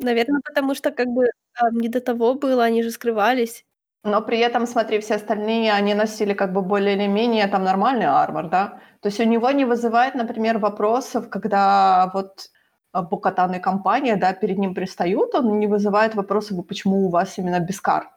Наверно, 0.00 0.40
потому 0.44 0.74
что 0.74 0.92
как 0.92 1.08
бы, 1.08 1.30
а, 1.54 1.70
не 1.72 1.88
до 1.88 2.00
того 2.00 2.34
было, 2.34 2.64
они 2.64 2.82
же 2.82 2.90
скрывались. 2.90 3.64
Но 4.04 4.22
при 4.22 4.38
этом, 4.38 4.66
смотри, 4.66 5.00
все 5.00 5.16
остальные, 5.16 5.72
они 5.72 5.94
носили 5.94 6.34
как 6.34 6.52
бы 6.52 6.62
более 6.62 6.94
или 6.96 7.06
менее 7.08 7.46
там 7.48 7.64
нормальный 7.64 8.06
армор, 8.06 8.48
да. 8.48 8.80
То 9.00 9.08
есть 9.08 9.20
у 9.20 9.24
него 9.24 9.50
не 9.50 9.64
вызывает, 9.64 10.14
например, 10.14 10.58
вопросов, 10.58 11.28
когда 11.30 12.10
вот 12.14 12.50
а, 12.92 13.02
Бокатан 13.02 13.54
и 13.54 13.60
компания, 13.60 14.16
да, 14.16 14.32
перед 14.32 14.58
ним 14.58 14.74
пристают, 14.74 15.34
он 15.34 15.58
не 15.58 15.66
вызывает 15.66 16.14
вопросы, 16.14 16.60
почему 16.62 17.06
у 17.06 17.10
вас 17.10 17.38
именно 17.38 17.60
Бескар. 17.60 18.10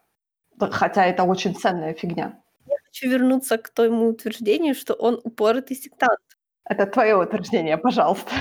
Хотя 0.60 1.06
это 1.06 1.24
очень 1.24 1.56
ценная 1.56 1.94
фигня. 1.94 2.40
Я 2.66 2.76
хочу 2.86 3.10
вернуться 3.10 3.58
к 3.58 3.70
тому 3.70 4.08
утверждению, 4.08 4.76
что 4.76 4.94
он 4.94 5.20
упоротый 5.24 5.76
сектант. 5.76 6.20
Это 6.66 6.86
твое 6.86 7.16
утверждение, 7.16 7.78
пожалуйста. 7.78 8.32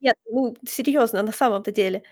Нет, 0.00 0.16
ну, 0.30 0.56
серьезно, 0.66 1.22
на 1.22 1.32
самом-то 1.32 1.72
деле. 1.72 2.02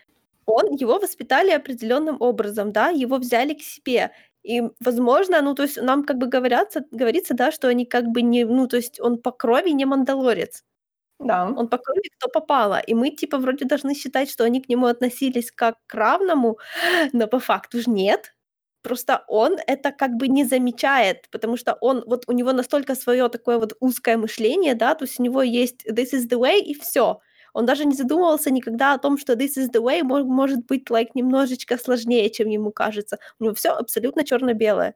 Он, 0.47 0.73
его 0.73 0.99
воспитали 0.99 1.51
определенным 1.51 2.17
образом, 2.21 2.73
да, 2.73 2.91
его 2.91 3.17
взяли 3.17 3.55
к 3.55 3.63
себе. 3.63 4.11
И, 4.43 4.63
возможно, 4.81 5.41
ну, 5.43 5.55
то 5.55 5.63
есть 5.63 5.81
нам 5.81 6.05
как 6.05 6.19
бы 6.19 6.27
говорятся, 6.27 6.85
говорится, 6.91 7.35
да, 7.35 7.51
что 7.51 7.69
они 7.69 7.87
как 7.87 8.07
бы 8.09 8.23
не, 8.23 8.45
ну, 8.45 8.69
то 8.69 8.77
есть 8.77 9.01
он 9.01 9.19
по 9.19 9.33
крови 9.33 9.71
не 9.71 9.87
мандалорец. 9.87 10.63
Да. 11.21 11.47
Он 11.57 11.69
по 11.69 11.79
крови 11.79 12.11
кто 12.19 12.29
попало. 12.29 12.81
И 12.81 12.95
мы, 12.95 13.11
типа, 13.11 13.39
вроде 13.39 13.65
должны 13.65 13.95
считать, 13.95 14.31
что 14.31 14.45
они 14.45 14.61
к 14.61 14.69
нему 14.69 14.87
относились 14.87 15.51
как 15.53 15.77
к 15.87 15.95
равному, 15.95 16.59
но 17.13 17.27
по 17.27 17.39
факту 17.39 17.81
же 17.81 17.91
нет. 17.91 18.35
Просто 18.83 19.25
он 19.29 19.57
это 19.67 19.93
как 19.93 20.13
бы 20.17 20.29
не 20.29 20.45
замечает, 20.45 21.29
потому 21.31 21.57
что 21.57 21.75
он, 21.81 22.05
вот 22.07 22.25
у 22.29 22.33
него 22.33 22.53
настолько 22.53 22.95
свое 22.95 23.29
такое 23.31 23.59
вот 23.59 23.75
узкое 23.81 24.19
мышление, 24.19 24.75
да, 24.75 24.95
то 24.95 25.05
есть 25.07 25.19
у 25.21 25.23
него 25.23 25.43
есть 25.43 25.87
this 25.89 26.13
is 26.15 26.29
the 26.29 26.39
way 26.39 26.59
и 26.61 26.75
все. 26.75 27.21
Он 27.55 27.65
даже 27.67 27.87
не 27.87 27.95
задумывался 27.95 28.51
никогда 28.51 28.93
о 28.95 28.99
том, 28.99 29.17
что 29.19 29.35
this 29.35 29.57
is 29.59 29.71
the 29.73 29.81
way 29.83 30.03
может 30.03 30.67
быть 30.67 30.91
like 30.91 31.11
немножечко 31.15 31.79
сложнее, 31.79 32.29
чем 32.31 32.49
ему 32.49 32.73
кажется. 32.73 33.19
У 33.41 33.45
него 33.45 33.55
все 33.55 33.71
абсолютно 33.71 34.23
черно-белое. 34.25 34.95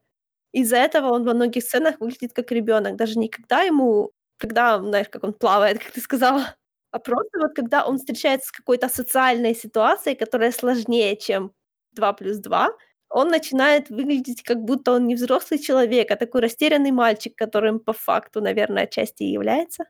Из-за 0.53 0.77
этого 0.79 1.13
он 1.13 1.25
во 1.25 1.35
многих 1.35 1.65
сценах 1.65 2.01
выглядит 2.01 2.33
как 2.35 2.51
ребенок. 2.53 2.97
Даже 2.97 3.19
никогда 3.19 3.63
ему, 3.63 4.13
когда, 4.39 4.79
знаешь, 4.81 5.09
как 5.11 5.25
он 5.25 5.35
плавает, 5.35 5.79
как 5.85 5.93
ты 5.93 6.01
сказала, 6.01 6.57
а 6.93 6.99
просто 7.01 7.39
вот 7.41 7.55
когда 7.55 7.87
он 7.87 7.99
встречается 7.99 8.49
с 8.49 8.53
какой-то 8.53 8.89
социальной 8.89 9.55
ситуацией, 9.55 10.17
которая 10.17 10.53
сложнее, 10.53 11.17
чем 11.17 11.53
2 11.93 12.13
плюс 12.15 12.39
2, 12.39 12.71
он 13.11 13.29
начинает 13.29 13.91
выглядеть, 13.91 14.43
как 14.43 14.59
будто 14.65 14.93
он 14.93 15.07
не 15.07 15.15
взрослый 15.17 15.59
человек, 15.61 16.11
а 16.11 16.17
такой 16.17 16.43
растерянный 16.43 16.91
мальчик, 16.93 17.35
которым 17.37 17.81
по 17.81 17.93
факту, 17.95 18.41
наверное, 18.43 18.85
отчасти 18.85 19.23
и 19.25 19.33
является. 19.33 19.85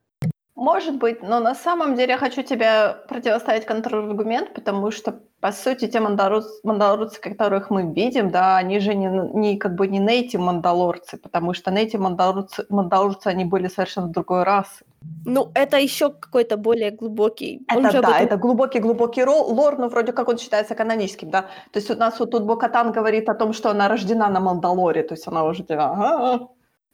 Может 0.58 0.96
быть, 0.96 1.22
но 1.22 1.38
на 1.38 1.54
самом 1.54 1.94
деле 1.94 2.14
я 2.14 2.18
хочу 2.18 2.42
тебе 2.42 2.96
противоставить 3.08 3.64
контраргумент, 3.64 4.54
потому 4.54 4.90
что, 4.90 5.20
по 5.40 5.52
сути, 5.52 5.86
те 5.86 6.00
мандалорцы, 6.00 6.50
мандалорцы 6.64 7.20
которых 7.20 7.70
мы 7.70 7.94
видим, 7.94 8.30
да, 8.30 8.56
они 8.56 8.80
же 8.80 8.96
не, 8.96 9.06
не 9.38 9.56
как 9.56 9.76
бы 9.76 9.86
не 9.86 10.00
нейтив 10.00 10.40
мандалорцы, 10.40 11.16
потому 11.16 11.54
что 11.54 11.70
нейтив 11.70 12.00
мандалорцы, 12.00 12.66
мандалорцы, 12.70 13.28
они 13.28 13.44
были 13.44 13.68
совершенно 13.68 14.08
другой 14.08 14.42
расы. 14.42 14.84
Ну, 15.24 15.52
это 15.54 15.78
еще 15.78 16.10
какой-то 16.10 16.56
более 16.56 16.90
глубокий. 16.90 17.64
Это 17.68 17.82
да, 17.82 17.98
этом... 17.98 18.12
это 18.14 18.36
глубокий-глубокий 18.36 19.24
лор, 19.24 19.78
но 19.78 19.88
вроде 19.88 20.12
как 20.12 20.28
он 20.28 20.38
считается 20.38 20.74
каноническим, 20.74 21.30
да. 21.30 21.42
То 21.72 21.78
есть 21.78 21.88
у 21.90 21.94
нас 21.94 22.18
вот 22.18 22.32
тут 22.32 22.42
Бокатан 22.42 22.90
говорит 22.90 23.28
о 23.28 23.34
том, 23.34 23.52
что 23.52 23.70
она 23.70 23.86
рождена 23.88 24.28
на 24.28 24.40
Мандалоре, 24.40 25.04
то 25.04 25.14
есть 25.14 25.28
она 25.28 25.44
уже 25.44 25.62
тебя, 25.62 26.40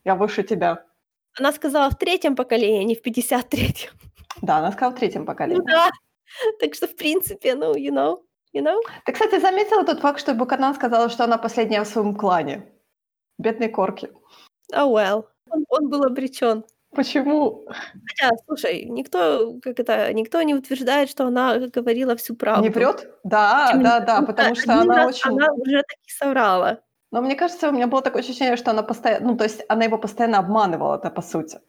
я 0.05 0.15
выше 0.15 0.43
тебя. 0.43 0.85
Она 1.39 1.53
сказала 1.53 1.91
в 1.91 1.99
третьем 1.99 2.37
поколении, 2.37 2.81
а 2.81 2.85
не 2.85 2.95
в 2.95 3.03
53-м. 3.03 3.91
Да, 4.43 4.59
она 4.59 4.73
сказала 4.73 4.93
в 4.93 4.99
третьем 4.99 5.27
поколении. 5.27 5.61
Ну 5.61 5.67
да. 5.67 5.91
Так 6.61 6.75
что, 6.75 6.87
в 6.87 6.97
принципе, 6.97 7.55
ну, 7.55 7.75
you 7.75 7.91
know, 7.91 8.19
you 8.55 8.63
know. 8.63 8.81
Ты, 9.05 9.13
кстати, 9.13 9.41
заметила 9.41 9.85
тот 9.85 10.01
факт, 10.01 10.21
что 10.21 10.35
Буканан 10.35 10.75
сказала, 10.75 11.09
что 11.09 11.25
она 11.25 11.39
последняя 11.39 11.83
в 11.83 11.89
своем 11.89 12.15
клане. 12.15 12.67
Бедный 13.39 13.69
Корки. 13.69 14.11
Oh 14.73 14.93
well. 14.93 15.25
Он, 15.51 15.65
он 15.69 15.89
был 15.89 16.05
обречен. 16.05 16.65
Почему? 16.95 17.67
Хотя, 18.07 18.37
слушай, 18.47 18.85
никто, 18.85 19.59
как 19.63 19.81
это, 19.81 20.13
никто 20.13 20.41
не 20.43 20.55
утверждает, 20.55 21.11
что 21.11 21.27
она 21.27 21.59
говорила 21.59 22.15
всю 22.15 22.37
правду. 22.37 22.63
Не 22.63 22.71
врет? 22.71 23.09
Да, 23.25 23.69
Чем 23.73 23.83
да, 23.83 24.01
да, 24.01 24.23
потому 24.23 24.55
что 24.55 24.81
она 24.81 25.07
очень... 25.07 25.31
Она 25.31 25.53
уже 25.53 25.83
таки 25.83 26.11
соврала. 26.17 26.81
Но 27.15 27.21
мне 27.23 27.37
кажется, 27.37 27.69
у 27.69 27.73
меня 27.73 27.87
было 27.87 28.03
такое 28.03 28.23
ощущение, 28.23 28.57
что 28.57 28.73
она 28.73 28.83
постоянно, 28.83 29.27
ну, 29.29 29.37
то 29.37 29.45
есть 29.45 29.65
она 29.69 29.85
его 29.85 29.99
постоянно 29.99 30.39
обманывала, 30.39 30.97
это 30.97 31.11
по 31.11 31.23
сути. 31.23 31.61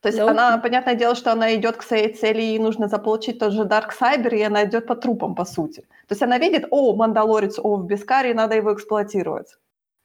То 0.00 0.08
есть 0.08 0.20
ну, 0.20 0.28
она, 0.28 0.58
понятное 0.58 0.94
дело, 0.94 1.16
что 1.16 1.32
она 1.32 1.56
идет 1.56 1.76
к 1.76 1.82
своей 1.82 2.14
цели, 2.14 2.40
ей 2.40 2.58
нужно 2.60 2.86
заполучить 2.86 3.40
тот 3.40 3.52
же 3.52 3.62
Dark 3.62 3.90
Cyber, 4.00 4.32
и 4.36 4.42
она 4.42 4.64
идет 4.64 4.86
по 4.86 4.94
трупам, 4.94 5.34
по 5.34 5.44
сути. 5.44 5.80
То 5.80 6.12
есть 6.12 6.22
она 6.22 6.38
видит, 6.38 6.68
о, 6.70 6.94
Мандалорец, 6.94 7.58
о, 7.58 7.76
в 7.76 7.84
Бескаре, 7.84 8.32
надо 8.32 8.54
его 8.54 8.72
эксплуатировать. 8.72 9.56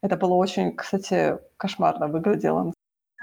Это 0.02 0.18
было 0.18 0.34
очень, 0.34 0.76
кстати, 0.76 1.38
кошмарно 1.58 2.08
выглядело. 2.08 2.74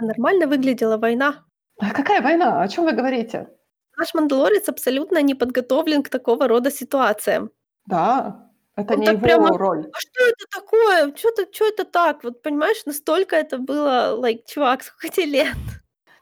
Нормально 0.01 0.47
выглядела 0.47 0.97
война. 0.97 1.45
А 1.81 1.91
какая 1.91 2.23
война? 2.23 2.63
О 2.63 2.69
чем 2.69 2.85
вы 2.85 2.93
говорите? 2.93 3.49
Наш 3.97 4.15
Мандалорец 4.15 4.69
абсолютно 4.69 5.23
не 5.23 5.35
подготовлен 5.35 6.05
к 6.05 6.09
такого 6.09 6.47
рода 6.47 6.71
ситуациям. 6.71 7.51
Да, 7.87 8.48
это 8.79 8.95
Он 8.95 9.01
не 9.01 9.07
его 9.07 9.19
прямо, 9.19 9.59
роль. 9.59 9.91
А 9.93 9.99
что 9.99 10.25
это 10.25 10.45
такое? 10.53 11.13
Что 11.17 11.65
это 11.67 11.85
так? 11.85 12.23
Вот 12.23 12.43
понимаешь, 12.43 12.87
настолько 12.87 13.35
это 13.35 13.59
было, 13.59 14.17
like, 14.17 14.45
чувак, 14.47 14.83
сколько 14.85 15.09
тебе 15.09 15.27
лет? 15.27 15.57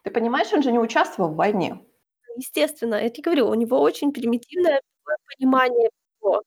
Ты 0.03 0.11
понимаешь, 0.11 0.53
он 0.53 0.63
же 0.63 0.73
не 0.73 0.79
участвовал 0.79 1.33
в 1.33 1.37
войне. 1.37 1.79
Естественно, 2.37 2.95
я 2.95 3.11
тебе 3.11 3.25
говорю, 3.25 3.49
у 3.49 3.55
него 3.55 3.81
очень 3.81 4.13
примитивное 4.13 4.81
понимание 5.39 5.91
всего. 6.19 6.43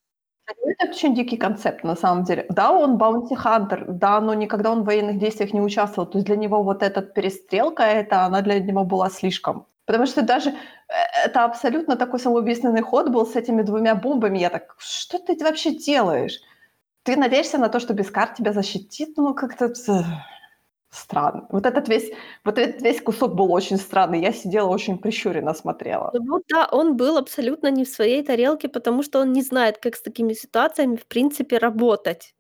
Это 0.48 0.89
очень 0.89 1.13
дикий 1.13 1.38
концепт, 1.38 1.84
на 1.84 1.96
самом 1.96 2.24
деле. 2.24 2.48
Да, 2.50 2.72
он 2.72 2.98
баунти 2.98 3.36
хантер, 3.36 3.86
да, 3.88 4.20
но 4.20 4.34
никогда 4.34 4.72
он 4.72 4.82
в 4.82 4.86
военных 4.86 5.20
действиях 5.20 5.54
не 5.54 5.62
участвовал. 5.62 6.10
То 6.10 6.18
есть 6.18 6.25
для 6.25 6.38
него 6.38 6.63
вот 6.63 6.82
эта 6.82 7.01
перестрелка, 7.01 7.84
это 7.84 8.25
она 8.25 8.42
для 8.42 8.60
него 8.60 8.84
была 8.84 9.10
слишком. 9.10 9.68
Потому 9.89 10.05
что 10.05 10.22
даже 10.22 10.51
э, 10.51 10.53
это 11.25 11.46
абсолютно 11.46 11.96
такой 11.96 12.19
самоубийственный 12.19 12.84
ход 12.84 13.10
был 13.10 13.25
с 13.25 13.36
этими 13.36 13.63
двумя 13.63 13.96
бомбами. 13.96 14.38
Я 14.38 14.51
так, 14.51 14.75
что 14.77 15.17
ты 15.17 15.36
вообще 15.43 15.72
делаешь? 15.72 16.41
Ты 17.01 17.15
надеешься 17.15 17.58
на 17.58 17.69
то, 17.69 17.79
что 17.79 17.96
Бескар 17.96 18.27
тебя 18.36 18.53
защитит? 18.53 19.17
Ну, 19.17 19.34
как-то 19.34 19.74
странно. 20.91 21.48
Вот 21.50 21.65
этот 21.65 21.89
весь, 21.89 22.12
вот 22.46 22.60
этот 22.60 22.84
весь 22.84 23.01
кусок 23.01 23.34
был 23.34 23.51
очень 23.51 23.77
странный. 23.77 24.22
Я 24.22 24.31
сидела 24.31 24.69
очень 24.69 25.00
прищуренно 25.00 25.55
смотрела. 25.55 26.12
Ну 26.13 26.39
да, 26.48 26.67
он 26.72 26.96
был 26.96 27.17
абсолютно 27.17 27.72
не 27.72 27.84
в 27.84 27.89
своей 27.89 28.24
тарелке, 28.24 28.69
потому 28.69 29.01
что 29.01 29.22
он 29.22 29.34
не 29.34 29.41
знает, 29.41 29.79
как 29.79 29.96
с 29.96 30.03
такими 30.03 30.34
ситуациями 30.34 30.98
в 30.98 31.08
принципе 31.08 31.58
работать. 31.58 32.36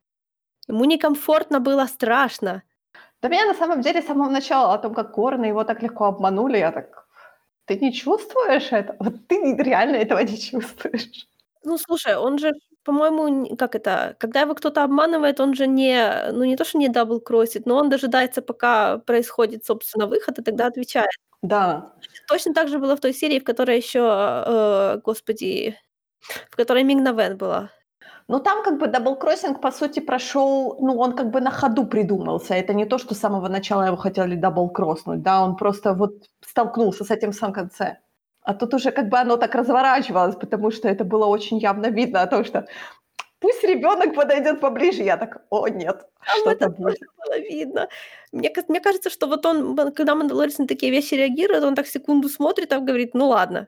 Ему 0.67 0.85
некомфортно 0.85 1.59
было, 1.59 1.87
страшно. 1.87 2.61
Да 3.23 3.27
меня 3.27 3.45
на 3.45 3.55
самом 3.55 3.81
деле 3.81 4.03
с 4.03 4.05
самого 4.05 4.29
начала 4.29 4.75
о 4.75 4.77
том, 4.77 4.93
как 4.93 5.13
Корна 5.13 5.45
его 5.45 5.63
так 5.63 5.81
легко 5.81 6.05
обманули, 6.05 6.59
я 6.59 6.71
так, 6.71 7.08
ты 7.69 7.79
не 7.79 7.93
чувствуешь 7.93 8.71
это? 8.71 8.95
Вот 8.99 9.13
ты 9.27 9.55
реально 9.57 9.97
этого 9.97 10.19
не 10.19 10.37
чувствуешь. 10.37 11.27
Ну, 11.63 11.77
слушай, 11.77 12.15
он 12.15 12.39
же, 12.39 12.51
по-моему, 12.83 13.55
как 13.57 13.75
это, 13.75 14.15
когда 14.19 14.41
его 14.41 14.55
кто-то 14.55 14.83
обманывает, 14.83 15.39
он 15.39 15.53
же 15.53 15.67
не, 15.67 16.31
ну 16.31 16.43
не 16.45 16.55
то, 16.55 16.65
что 16.65 16.79
не 16.79 16.89
double-cross 16.89 17.50
ит, 17.50 17.65
но 17.65 17.75
он 17.75 17.89
дожидается, 17.89 18.41
пока 18.41 18.97
происходит, 18.97 19.65
собственно, 19.65 20.07
выход, 20.07 20.39
и 20.39 20.43
тогда 20.43 20.67
отвечает. 20.67 21.11
Да. 21.41 21.93
Точно 22.27 22.53
так 22.53 22.69
же 22.69 22.79
было 22.79 22.95
в 22.95 23.01
той 23.01 23.13
серии, 23.13 23.39
в 23.39 23.43
которой 23.43 23.77
еще, 23.77 23.99
э, 24.01 25.01
господи, 25.03 25.77
в 26.49 26.55
которой 26.55 26.83
Мин-На 26.83 27.19
Вен 27.19 27.37
была. 27.37 27.69
Ну, 28.29 28.39
там 28.39 28.63
как 28.63 28.77
бы 28.77 28.87
double-crossing, 28.87 29.59
по 29.59 29.71
сути, 29.71 30.01
прошел, 30.01 30.77
ну, 30.79 30.99
он 30.99 31.15
как 31.15 31.31
бы 31.31 31.41
на 31.41 31.49
ходу 31.49 31.87
придумался. 31.87 32.53
Это 32.53 32.75
не 32.75 32.85
то, 32.85 32.99
что 32.99 33.15
с 33.15 33.19
самого 33.19 33.47
начала 33.49 33.87
его 33.87 33.97
хотели 33.97 34.35
double-cross 34.35 34.97
нуть, 34.97 35.23
да, 35.23 35.43
он 35.43 35.55
просто 35.55 35.93
вот 35.93 36.29
столкнулся 36.41 37.03
с 37.03 37.09
этим 37.09 37.31
в 37.31 37.35
самом 37.35 37.53
конце. 37.53 37.97
А 38.43 38.53
тут 38.53 38.73
уже 38.75 38.91
как 38.91 39.09
бы 39.09 39.17
оно 39.17 39.37
так 39.37 39.55
разворачивалось, 39.55 40.35
потому 40.35 40.71
что 40.71 40.87
это 40.87 41.03
было 41.05 41.25
очень 41.25 41.57
явно 41.57 41.87
видно, 41.87 42.21
о 42.21 42.27
том, 42.27 42.45
что 42.45 42.67
пусть 43.39 43.63
ребенок 43.63 44.13
подойдет 44.13 44.59
поближе. 44.59 45.03
Я 45.03 45.17
так, 45.17 45.41
о, 45.49 45.67
нет, 45.67 46.05
что-то 46.21 46.51
это 46.51 46.69
будет. 46.69 46.99
было 47.17 47.39
видно. 47.39 47.87
Мне, 48.31 48.53
мне 48.67 48.79
кажется, 48.79 49.09
что 49.09 49.25
вот 49.25 49.43
он, 49.47 49.75
когда 49.75 50.13
Мандалорец 50.13 50.59
на 50.59 50.67
такие 50.67 50.91
вещи 50.91 51.15
реагирует, 51.15 51.63
он 51.63 51.73
так 51.73 51.87
секунду 51.87 52.29
смотрит, 52.29 52.73
а 52.73 52.79
говорит, 52.79 53.15
ну 53.15 53.29
ладно, 53.29 53.67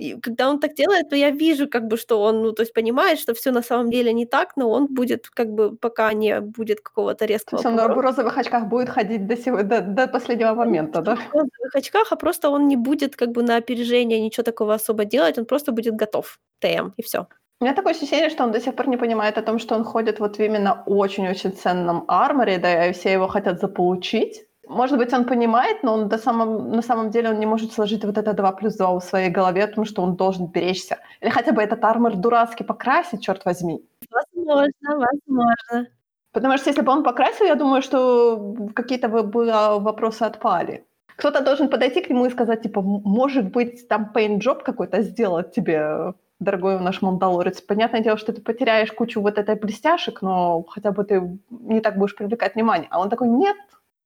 и 0.00 0.20
когда 0.20 0.48
он 0.48 0.58
так 0.58 0.74
делает, 0.74 1.10
то 1.10 1.16
я 1.16 1.30
вижу, 1.30 1.68
как 1.68 1.86
бы, 1.86 1.96
что 1.96 2.22
он, 2.22 2.42
ну, 2.42 2.52
то 2.52 2.62
есть 2.62 2.74
понимает, 2.74 3.18
что 3.18 3.34
все 3.34 3.52
на 3.52 3.62
самом 3.62 3.90
деле 3.90 4.12
не 4.12 4.26
так, 4.26 4.56
но 4.56 4.70
он 4.70 4.86
будет, 4.86 5.28
как 5.28 5.48
бы, 5.48 5.76
пока 5.76 6.12
не 6.14 6.40
будет 6.40 6.80
какого-то 6.80 7.26
резкого. 7.26 7.62
То 7.62 7.68
есть 7.68 7.80
он 7.80 7.94
в 7.94 8.00
розовых 8.00 8.38
очках 8.38 8.66
будет 8.66 8.88
ходить 8.88 9.26
до, 9.26 9.36
сего, 9.36 9.62
до, 9.62 9.80
до 9.80 10.06
последнего 10.06 10.54
момента, 10.54 11.02
да? 11.02 11.16
В 11.16 11.34
розовых 11.34 11.74
очках, 11.74 12.12
а 12.12 12.16
просто 12.16 12.50
он 12.50 12.68
не 12.68 12.76
будет, 12.76 13.16
как 13.16 13.28
бы, 13.28 13.42
на 13.42 13.56
опережение 13.56 14.20
ничего 14.20 14.44
такого 14.44 14.74
особо 14.74 15.04
делать, 15.04 15.38
он 15.38 15.44
просто 15.44 15.72
будет 15.72 15.94
готов. 15.94 16.38
ТМ, 16.60 16.90
и 16.96 17.02
все. 17.02 17.26
У 17.60 17.64
меня 17.64 17.74
такое 17.74 17.92
ощущение, 17.92 18.30
что 18.30 18.44
он 18.44 18.52
до 18.52 18.60
сих 18.60 18.74
пор 18.74 18.88
не 18.88 18.96
понимает 18.96 19.38
о 19.38 19.42
том, 19.42 19.58
что 19.58 19.74
он 19.74 19.84
ходит 19.84 20.20
вот 20.20 20.38
в 20.38 20.42
именно 20.42 20.82
очень-очень 20.86 21.52
ценном 21.52 22.04
арморе, 22.08 22.58
да, 22.58 22.86
и 22.86 22.92
все 22.92 23.12
его 23.12 23.28
хотят 23.28 23.60
заполучить 23.60 24.46
может 24.70 24.98
быть, 24.98 25.12
он 25.12 25.24
понимает, 25.24 25.82
но 25.82 25.94
он 25.94 26.08
до 26.08 26.18
самом, 26.18 26.70
на 26.70 26.82
самом 26.82 27.10
деле 27.10 27.30
он 27.30 27.40
не 27.40 27.46
может 27.46 27.72
сложить 27.72 28.04
вот 28.04 28.16
это 28.18 28.32
2 28.32 28.52
плюс 28.52 28.76
2 28.76 29.00
в 29.00 29.04
своей 29.04 29.30
голове, 29.30 29.66
потому 29.66 29.84
что 29.84 30.02
он 30.02 30.14
должен 30.14 30.46
беречься. 30.46 30.98
Или 31.20 31.30
хотя 31.30 31.52
бы 31.52 31.62
этот 31.62 31.84
армор 31.84 32.16
дурацкий 32.16 32.64
покрасить, 32.64 33.22
черт 33.22 33.44
возьми. 33.44 33.82
Возможно, 34.10 34.72
возможно. 34.96 35.86
Потому 36.32 36.58
что 36.58 36.70
если 36.70 36.82
бы 36.82 36.92
он 36.92 37.02
покрасил, 37.02 37.46
я 37.46 37.54
думаю, 37.54 37.82
что 37.82 38.56
какие-то 38.74 39.08
бы 39.08 39.44
вопросы 39.80 40.22
отпали. 40.22 40.84
Кто-то 41.16 41.42
должен 41.42 41.68
подойти 41.68 42.00
к 42.00 42.08
нему 42.08 42.26
и 42.26 42.30
сказать, 42.30 42.62
типа, 42.62 42.80
может 42.82 43.50
быть, 43.50 43.88
там 43.88 44.12
job 44.14 44.62
какой-то 44.62 45.02
сделать 45.02 45.52
тебе 45.52 46.14
дорогой 46.38 46.80
наш 46.80 47.02
Мандалорец. 47.02 47.60
Понятное 47.60 48.00
дело, 48.00 48.16
что 48.16 48.32
ты 48.32 48.40
потеряешь 48.40 48.92
кучу 48.92 49.20
вот 49.20 49.38
этой 49.38 49.56
блестяшек, 49.56 50.22
но 50.22 50.62
хотя 50.62 50.92
бы 50.92 51.04
ты 51.04 51.38
не 51.50 51.80
так 51.80 51.98
будешь 51.98 52.16
привлекать 52.16 52.54
внимание. 52.54 52.88
А 52.90 53.00
он 53.00 53.10
такой, 53.10 53.28
нет, 53.28 53.56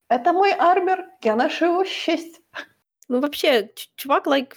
это 0.08 0.32
мой 0.32 0.52
армер, 0.52 1.06
я 1.22 1.36
ношу 1.36 1.66
его 1.66 1.84
с 1.84 1.88
честь. 1.88 2.40
Ну, 3.08 3.20
вообще, 3.20 3.70
чувак, 3.96 4.26
like, 4.26 4.54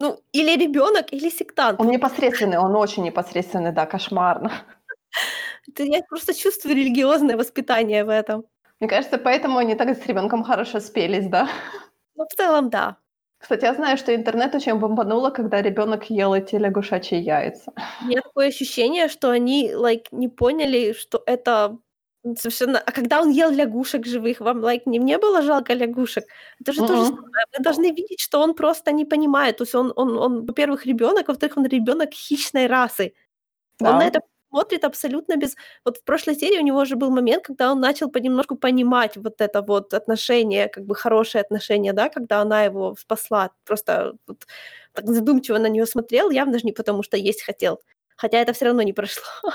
ну, 0.00 0.20
или 0.32 0.56
ребенок, 0.56 1.12
или 1.12 1.28
сектант. 1.28 1.80
Он 1.80 1.88
непосредственный, 1.88 2.58
он 2.58 2.74
очень 2.76 3.04
непосредственный, 3.04 3.72
да, 3.72 3.86
кошмарно. 3.86 4.50
Это 5.68 5.82
я 5.82 6.02
просто 6.08 6.34
чувствую 6.34 6.76
религиозное 6.76 7.36
воспитание 7.36 8.04
в 8.04 8.08
этом. 8.08 8.44
Мне 8.80 8.88
кажется, 8.88 9.18
поэтому 9.18 9.58
они 9.58 9.74
так 9.74 9.88
с 9.96 10.06
ребенком 10.06 10.44
хорошо 10.44 10.80
спелись, 10.80 11.26
да? 11.26 11.48
Ну, 12.14 12.24
в 12.24 12.34
целом, 12.34 12.70
да. 12.70 12.96
Кстати, 13.38 13.64
я 13.64 13.74
знаю, 13.74 13.96
что 13.96 14.14
интернет 14.14 14.54
очень 14.54 14.74
бомбануло, 14.74 15.30
когда 15.30 15.62
ребенок 15.62 16.10
ел 16.10 16.34
эти 16.34 16.56
лягушачьи 16.56 17.18
яйца. 17.18 17.72
У 18.02 18.06
меня 18.06 18.20
такое 18.20 18.48
ощущение, 18.48 19.08
что 19.08 19.30
они 19.30 19.70
like, 19.72 20.06
не 20.10 20.28
поняли, 20.28 20.92
что 20.92 21.22
это 21.26 21.78
совершенно... 22.36 22.78
А 22.78 22.92
когда 22.92 23.20
он 23.20 23.30
ел 23.30 23.50
лягушек 23.50 24.06
живых, 24.06 24.40
вам 24.40 24.64
like, 24.64 24.82
не 24.86 25.00
мне 25.00 25.18
было 25.18 25.42
жалко 25.42 25.74
лягушек? 25.74 26.24
Это 26.60 26.72
же 26.72 26.80
mm-hmm. 26.80 26.86
то 26.86 26.96
же 26.96 27.04
самое. 27.04 27.44
Вы 27.56 27.64
должны 27.64 27.90
видеть, 27.92 28.20
что 28.20 28.40
он 28.40 28.54
просто 28.54 28.92
не 28.92 29.04
понимает. 29.04 29.56
То 29.58 29.64
есть 29.64 29.74
он, 29.74 29.92
он, 29.96 30.18
он 30.18 30.46
во-первых, 30.46 30.86
ребенок, 30.86 31.28
во-вторых, 31.28 31.56
он 31.56 31.66
ребенок 31.66 32.12
хищной 32.12 32.66
расы. 32.66 33.14
Да. 33.80 33.90
Он 33.90 33.98
на 33.98 34.06
это 34.06 34.20
смотрит 34.50 34.84
абсолютно 34.84 35.36
без... 35.36 35.56
Вот 35.84 35.98
в 35.98 36.04
прошлой 36.04 36.36
серии 36.36 36.58
у 36.58 36.64
него 36.64 36.84
же 36.84 36.96
был 36.96 37.10
момент, 37.10 37.44
когда 37.44 37.72
он 37.72 37.80
начал 37.80 38.10
понемножку 38.10 38.56
понимать 38.56 39.16
вот 39.16 39.40
это 39.40 39.62
вот 39.62 39.94
отношение, 39.94 40.68
как 40.68 40.84
бы 40.84 40.94
хорошее 40.94 41.42
отношение, 41.42 41.92
да, 41.92 42.08
когда 42.08 42.40
она 42.40 42.64
его 42.64 42.96
спасла. 42.98 43.50
Просто 43.64 44.14
вот 44.26 44.46
так 44.92 45.06
задумчиво 45.06 45.58
на 45.58 45.68
нее 45.68 45.86
смотрел, 45.86 46.30
явно 46.30 46.58
же 46.58 46.64
не 46.64 46.72
потому, 46.72 47.02
что 47.02 47.16
есть 47.16 47.42
хотел. 47.42 47.80
Хотя 48.16 48.38
это 48.38 48.52
все 48.52 48.66
равно 48.66 48.82
не 48.82 48.92
прошло. 48.92 49.24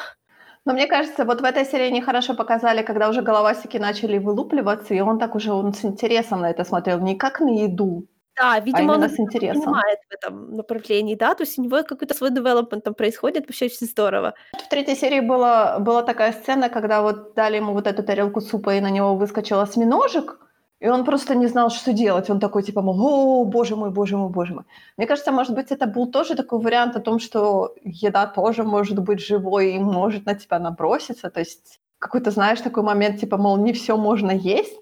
Но 0.66 0.74
мне 0.74 0.88
кажется, 0.88 1.26
вот 1.26 1.42
в 1.42 1.44
этой 1.44 1.66
серии 1.66 1.88
они 1.88 2.02
хорошо 2.02 2.36
показали, 2.36 2.84
когда 2.84 3.10
уже 3.10 3.22
головастики 3.22 3.78
начали 3.78 4.18
вылупливаться, 4.18 4.94
и 4.94 5.02
он 5.02 5.20
так 5.20 5.36
уже 5.36 5.52
он 5.52 5.74
с 5.74 5.84
интересом 5.84 6.42
на 6.42 6.52
это 6.52 6.64
смотрел, 6.64 7.00
не 7.00 7.16
как 7.16 7.42
на 7.42 7.50
еду, 7.50 8.08
да, 8.36 8.60
видимо, 8.60 8.96
а 8.96 8.98
он 8.98 9.10
с 9.10 9.20
интересом. 9.20 9.64
понимает 9.64 10.00
в 10.10 10.14
этом 10.14 10.56
направлении, 10.56 11.16
да, 11.16 11.36
то 11.36 11.44
есть 11.44 11.60
у 11.60 11.62
него 11.62 11.84
какой-то 11.84 12.14
свой 12.14 12.32
development 12.32 12.82
там 12.82 12.94
происходит, 12.94 13.46
вообще 13.48 13.66
очень 13.66 13.88
здорово. 13.88 14.34
В 14.54 14.70
третьей 14.70 14.96
серии 14.96 15.20
была, 15.20 15.80
была 15.80 16.02
такая 16.02 16.32
сцена, 16.32 16.70
когда 16.70 17.02
вот 17.02 17.36
дали 17.36 17.58
ему 17.58 17.74
вот 17.74 17.86
эту 17.86 18.04
тарелку 18.04 18.42
супа, 18.42 18.76
и 18.76 18.82
на 18.82 18.90
него 18.90 19.16
выскочил 19.16 19.60
осьминожек, 19.60 20.40
и 20.84 20.90
он 20.90 21.06
просто 21.06 21.36
не 21.36 21.48
знал, 21.48 21.70
что 21.70 21.94
делать. 21.94 22.30
Он 22.30 22.40
такой, 22.40 22.62
типа, 22.62 22.82
мол, 22.82 23.00
о, 23.00 23.46
боже 23.46 23.76
мой, 23.76 23.90
боже 23.90 24.18
мой, 24.18 24.30
боже 24.30 24.54
мой. 24.54 24.64
Мне 24.98 25.08
кажется, 25.08 25.32
может 25.32 25.56
быть, 25.56 25.72
это 25.72 25.88
был 25.88 26.12
тоже 26.12 26.36
такой 26.36 26.60
вариант 26.60 26.98
о 26.98 27.00
том, 27.00 27.20
что 27.20 27.74
еда 27.86 28.28
тоже 28.28 28.64
может 28.64 29.00
быть 29.00 29.22
живой 29.22 29.76
и 29.76 29.80
может 29.80 30.26
на 30.26 30.36
тебя 30.36 30.60
наброситься. 30.60 31.30
То 31.30 31.40
есть 31.40 31.80
какой-то, 32.00 32.32
знаешь, 32.32 32.60
такой 32.60 32.84
момент, 32.84 33.22
типа, 33.22 33.38
мол, 33.38 33.58
не 33.58 33.72
все 33.72 33.96
можно 33.96 34.32
есть, 34.32 34.78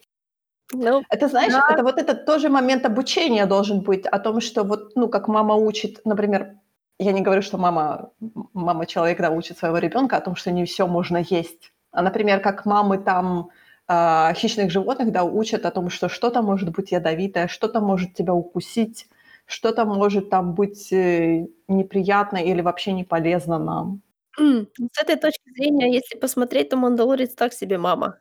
ну, 0.74 1.04
это, 1.10 1.28
знаешь, 1.28 1.54
да. 1.54 1.68
это 1.70 1.84
вот 1.84 1.98
этот 2.00 2.26
тоже 2.26 2.50
момент 2.50 2.86
обучения 2.86 3.46
должен 3.46 3.82
быть 3.82 4.08
о 4.08 4.18
том, 4.18 4.42
что 4.42 4.64
вот, 4.64 4.96
ну, 4.96 5.08
как 5.08 5.28
мама 5.28 5.54
учит, 5.54 6.02
например, 6.06 6.56
я 6.98 7.12
не 7.12 7.22
говорю, 7.22 7.44
что 7.44 7.58
мама, 7.58 8.10
мама 8.54 8.86
человека 8.86 9.24
да, 9.24 9.30
учит 9.30 9.58
своего 9.58 9.78
ребенка 9.78 10.18
о 10.18 10.22
том, 10.22 10.36
что 10.36 10.50
не 10.50 10.66
все 10.66 10.88
можно 10.88 11.18
есть. 11.18 11.74
А, 11.92 12.02
например, 12.02 12.40
как 12.40 12.66
мамы 12.66 12.98
там 12.98 13.50
э, 13.92 14.34
хищных 14.36 14.72
животных, 14.72 15.12
да, 15.12 15.24
учат 15.24 15.66
о 15.66 15.72
том, 15.72 15.90
что 15.90 16.10
что-то 16.10 16.42
может 16.42 16.70
быть 16.72 16.92
ядовитое, 16.92 17.48
что-то 17.48 17.82
может 17.82 18.14
тебя 18.14 18.34
укусить, 18.34 19.08
что-то 19.46 19.86
может 19.86 20.30
там 20.30 20.54
быть 20.54 20.94
э, 20.94 21.48
неприятно 21.68 22.38
или 22.38 22.62
вообще 22.62 22.94
не 22.94 23.04
полезно 23.04 23.60
нам. 23.60 24.02
Mm. 24.40 24.68
С 24.94 25.02
этой 25.02 25.18
точки 25.18 25.50
зрения, 25.56 25.94
если 25.94 26.18
посмотреть, 26.18 26.70
то 26.70 26.78
Мандалорец 26.78 27.34
так 27.36 27.54
себе 27.54 27.78
мама. 27.78 28.18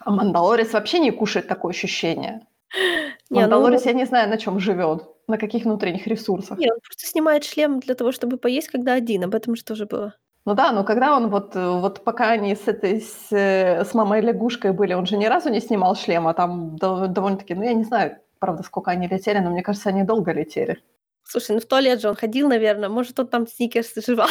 А 0.00 0.10
Мандалорец 0.10 0.72
вообще 0.72 0.98
не 0.98 1.10
кушает 1.10 1.48
такое 1.48 1.70
ощущение. 1.70 2.40
Не, 3.30 3.40
Мандалорец, 3.40 3.84
ну... 3.84 3.90
я 3.90 3.96
не 3.96 4.06
знаю, 4.06 4.28
на 4.28 4.38
чем 4.38 4.60
живет, 4.60 5.04
на 5.28 5.38
каких 5.38 5.64
внутренних 5.64 6.06
ресурсах. 6.06 6.58
Не, 6.58 6.70
он 6.70 6.80
просто 6.80 7.06
снимает 7.06 7.44
шлем 7.44 7.80
для 7.80 7.94
того, 7.94 8.12
чтобы 8.12 8.36
поесть, 8.36 8.68
когда 8.68 8.94
один. 8.94 9.24
Об 9.24 9.34
этом 9.34 9.56
же 9.56 9.64
тоже 9.64 9.86
было. 9.86 10.14
Ну 10.44 10.54
да, 10.54 10.72
но 10.72 10.84
когда 10.84 11.16
он 11.16 11.28
вот, 11.30 11.54
вот 11.54 12.02
пока 12.04 12.30
они 12.30 12.54
с 12.54 12.66
этой, 12.66 13.00
с, 13.00 13.30
с 13.30 13.94
мамой 13.94 14.20
лягушкой 14.20 14.72
были, 14.72 14.94
он 14.94 15.06
же 15.06 15.16
ни 15.16 15.26
разу 15.26 15.50
не 15.50 15.60
снимал 15.60 15.94
шлем, 15.94 16.26
а 16.26 16.34
там 16.34 16.76
довольно-таки, 16.76 17.54
ну 17.54 17.62
я 17.62 17.74
не 17.74 17.84
знаю, 17.84 18.18
правда, 18.40 18.64
сколько 18.64 18.90
они 18.90 19.06
летели, 19.06 19.38
но 19.38 19.50
мне 19.50 19.62
кажется, 19.62 19.90
они 19.90 20.02
долго 20.02 20.32
летели. 20.32 20.82
Слушай, 21.22 21.52
ну 21.52 21.60
в 21.60 21.66
туалет 21.66 22.00
же 22.00 22.08
он 22.08 22.16
ходил, 22.16 22.48
наверное, 22.48 22.88
может, 22.88 23.20
он 23.20 23.28
там 23.28 23.46
сникерс 23.46 23.94
жевал. 24.04 24.28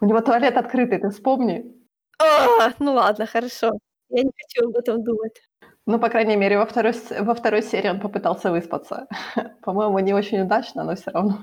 У 0.00 0.06
него 0.06 0.20
туалет 0.20 0.56
открытый, 0.56 0.98
ты 0.98 1.10
вспомни. 1.10 1.74
А, 2.18 2.72
ну 2.78 2.94
ладно, 2.94 3.26
хорошо. 3.26 3.72
Я 4.08 4.22
не 4.22 4.30
хочу 4.32 4.68
об 4.68 4.76
этом 4.76 5.04
думать. 5.04 5.42
Ну, 5.86 5.98
по 5.98 6.08
крайней 6.08 6.36
мере, 6.36 6.58
во 6.58 6.66
второй, 6.66 6.94
во 7.20 7.34
второй 7.34 7.62
серии 7.62 7.90
он 7.90 8.00
попытался 8.00 8.50
выспаться. 8.50 9.06
По-моему, 9.62 9.98
не 9.98 10.14
очень 10.14 10.40
удачно, 10.40 10.84
но 10.84 10.94
все 10.94 11.10
равно. 11.10 11.38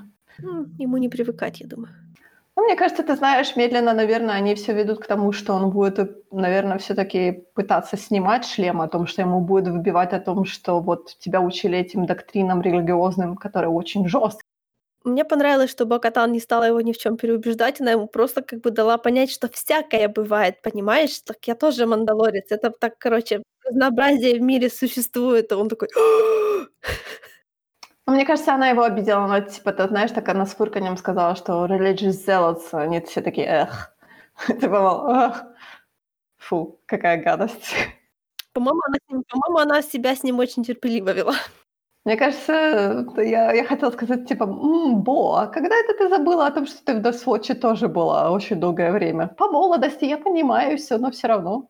Ему 0.78 0.96
не 0.98 1.08
привыкать, 1.08 1.60
я 1.60 1.66
думаю. 1.66 1.94
Ну, 2.56 2.64
мне 2.64 2.74
кажется, 2.74 3.02
ты 3.02 3.16
знаешь, 3.16 3.54
медленно, 3.54 3.92
наверное, 3.92 4.34
они 4.36 4.54
все 4.54 4.72
ведут 4.72 5.00
к 5.00 5.06
тому, 5.06 5.32
что 5.32 5.52
он 5.52 5.70
будет, 5.70 6.24
наверное, 6.32 6.78
все-таки 6.78 7.44
пытаться 7.54 7.98
снимать 7.98 8.46
шлем 8.46 8.80
о 8.80 8.88
том, 8.88 9.06
что 9.06 9.20
ему 9.20 9.40
будет 9.42 9.68
выбивать 9.68 10.14
о 10.14 10.20
том, 10.20 10.46
что 10.46 10.80
вот 10.80 11.18
тебя 11.18 11.42
учили 11.42 11.76
этим 11.78 12.06
доктринам 12.06 12.62
религиозным, 12.62 13.36
которые 13.36 13.68
очень 13.70 14.08
жесткие. 14.08 14.42
Мне 15.04 15.24
понравилось, 15.24 15.70
что 15.70 15.84
Бакатан 15.84 16.32
не 16.32 16.40
стала 16.40 16.64
его 16.64 16.80
ни 16.80 16.92
в 16.92 16.98
чем 16.98 17.16
переубеждать, 17.18 17.80
она 17.80 17.92
ему 17.92 18.08
просто 18.08 18.42
как 18.42 18.60
бы 18.62 18.70
дала 18.70 18.96
понять, 18.98 19.30
что 19.30 19.48
всякое 19.48 20.08
бывает, 20.08 20.62
понимаешь? 20.62 21.20
Так 21.20 21.36
я 21.46 21.54
тоже 21.54 21.86
мандалорец. 21.86 22.46
Это 22.50 22.70
так, 22.70 22.98
короче, 22.98 23.42
разнообразие 23.64 24.38
в 24.38 24.40
мире 24.40 24.70
существует. 24.70 25.52
А 25.52 25.58
он 25.58 25.68
такой... 25.68 25.88
Ну, 28.06 28.14
мне 28.14 28.24
кажется, 28.24 28.54
она 28.54 28.68
его 28.68 28.82
обидела. 28.82 29.24
Она, 29.24 29.40
типа, 29.40 29.72
ты 29.72 29.88
знаешь, 29.88 30.12
так 30.12 30.28
она 30.28 30.46
с 30.46 30.54
фырканьем 30.54 30.96
сказала, 30.96 31.34
что 31.34 31.66
religious 31.66 32.24
zealots, 32.26 32.72
они 32.72 33.00
все 33.00 33.20
такие, 33.20 33.46
эх. 33.46 33.96
Типа, 34.46 35.32
эх. 35.32 35.44
Фу, 36.38 36.80
какая 36.86 37.22
гадость. 37.22 37.74
По-моему, 38.52 38.80
она, 38.86 39.22
по-моему, 39.28 39.58
она 39.58 39.82
себя 39.82 40.14
с 40.14 40.22
ним 40.22 40.38
очень 40.38 40.62
терпеливо 40.62 41.10
вела. 41.10 41.34
Мне 42.04 42.16
кажется, 42.16 43.04
я, 43.16 43.52
я 43.52 43.64
хотела 43.64 43.90
сказать, 43.90 44.28
типа, 44.28 44.44
м-м, 44.44 45.02
Бо, 45.02 45.40
а 45.40 45.46
когда 45.48 45.74
это 45.74 45.92
ты 45.98 46.08
забыла 46.08 46.46
о 46.46 46.52
том, 46.52 46.66
что 46.66 46.84
ты 46.84 46.94
в 46.94 47.02
Досвотче 47.02 47.54
тоже 47.54 47.88
была 47.88 48.30
очень 48.30 48.60
долгое 48.60 48.92
время? 48.92 49.26
По 49.26 49.50
молодости, 49.50 50.04
я 50.04 50.16
понимаю 50.16 50.78
все, 50.78 50.98
но 50.98 51.10
все 51.10 51.26
равно. 51.26 51.68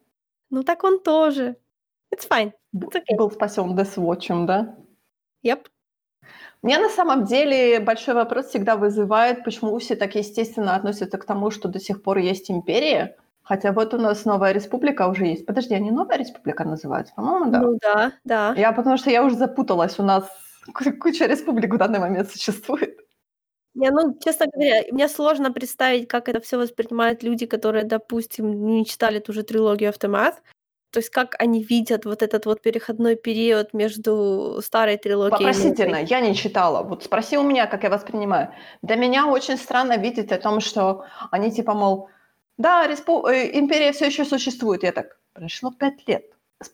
Ну 0.50 0.62
так 0.62 0.84
он 0.84 1.00
тоже. 1.00 1.56
It's 2.14 2.28
fine. 2.28 2.52
It's 2.74 2.94
okay. 2.94 3.16
Был 3.16 3.30
спасен 3.30 3.74
Десвотчем, 3.74 4.44
да? 4.44 4.76
Yep. 5.42 5.66
Мне 6.62 6.78
на 6.78 6.88
самом 6.88 7.24
деле 7.24 7.80
большой 7.80 8.14
вопрос 8.14 8.46
всегда 8.46 8.76
вызывает, 8.76 9.44
почему 9.44 9.78
все 9.78 9.96
так 9.96 10.14
естественно 10.14 10.74
относятся 10.74 11.18
к 11.18 11.24
тому, 11.24 11.50
что 11.50 11.68
до 11.68 11.78
сих 11.78 12.02
пор 12.02 12.18
есть 12.18 12.50
империя, 12.50 13.16
Хотя 13.46 13.70
вот 13.70 13.94
у 13.94 13.98
нас 13.98 14.24
новая 14.24 14.50
республика 14.50 15.06
уже 15.06 15.26
есть. 15.26 15.46
Подожди, 15.46 15.72
они 15.72 15.92
новая 15.92 16.18
республика 16.18 16.64
называются? 16.64 17.14
По-моему, 17.14 17.52
да. 17.52 17.60
Ну 17.60 17.78
да, 17.80 18.12
да. 18.24 18.54
Я 18.56 18.72
потому 18.72 18.96
что 18.96 19.08
я 19.08 19.24
уже 19.24 19.36
запуталась. 19.36 20.00
У 20.00 20.02
нас 20.02 20.28
куча 20.72 21.26
республик 21.26 21.72
в 21.72 21.78
данный 21.78 22.00
момент 22.00 22.28
существует. 22.28 22.98
Не, 23.74 23.90
ну, 23.90 24.18
честно 24.18 24.46
говоря, 24.52 24.82
мне 24.90 25.06
сложно 25.06 25.52
представить, 25.52 26.08
как 26.08 26.28
это 26.28 26.40
все 26.40 26.58
воспринимают 26.58 27.22
люди, 27.22 27.46
которые, 27.46 27.84
допустим, 27.84 28.66
не 28.66 28.84
читали 28.84 29.20
ту 29.20 29.32
же 29.32 29.44
трилогию 29.44 29.90
«Автомат». 29.90 30.42
То 30.90 31.00
есть 31.00 31.10
как 31.10 31.34
они 31.38 31.62
видят 31.62 32.04
вот 32.04 32.22
этот 32.22 32.46
вот 32.46 32.62
переходной 32.62 33.16
период 33.16 33.74
между 33.74 34.60
старой 34.62 34.96
трилогией 34.96 35.44
Вопросительно, 35.44 35.96
я 35.96 36.20
не 36.20 36.34
читала. 36.34 36.82
Вот 36.82 37.04
спроси 37.04 37.36
у 37.36 37.42
меня, 37.42 37.66
как 37.66 37.82
я 37.82 37.90
воспринимаю. 37.90 38.48
Для 38.82 38.96
меня 38.96 39.26
очень 39.26 39.56
странно 39.56 39.96
видеть 39.96 40.32
о 40.32 40.38
том, 40.38 40.60
что 40.60 41.04
они 41.30 41.50
типа, 41.50 41.74
мол, 41.74 42.08
да, 42.58 42.86
респу... 42.86 43.26
Э, 43.26 43.58
империя 43.58 43.92
все 43.92 44.06
еще 44.06 44.24
существует. 44.24 44.82
Я 44.82 44.92
так, 44.92 45.18
прошло 45.34 45.70
пять 45.70 46.08
лет 46.08 46.24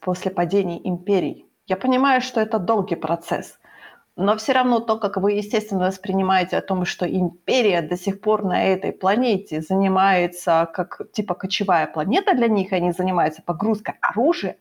после 0.00 0.30
падения 0.30 0.80
империи. 0.88 1.46
Я 1.66 1.76
понимаю, 1.76 2.20
что 2.20 2.40
это 2.40 2.58
долгий 2.58 2.96
процесс, 2.96 3.58
но 4.16 4.36
все 4.36 4.52
равно 4.52 4.80
то, 4.80 4.98
как 4.98 5.16
вы, 5.16 5.32
естественно, 5.32 5.86
воспринимаете 5.86 6.56
о 6.56 6.62
том, 6.62 6.84
что 6.84 7.06
империя 7.06 7.82
до 7.82 7.96
сих 7.96 8.20
пор 8.20 8.44
на 8.44 8.64
этой 8.64 8.92
планете 8.92 9.62
занимается 9.62 10.70
как 10.72 11.02
типа 11.12 11.34
кочевая 11.34 11.86
планета 11.86 12.34
для 12.34 12.48
них, 12.48 12.72
они 12.72 12.92
занимаются 12.92 13.42
погрузкой 13.42 13.94
оружия, 14.00 14.56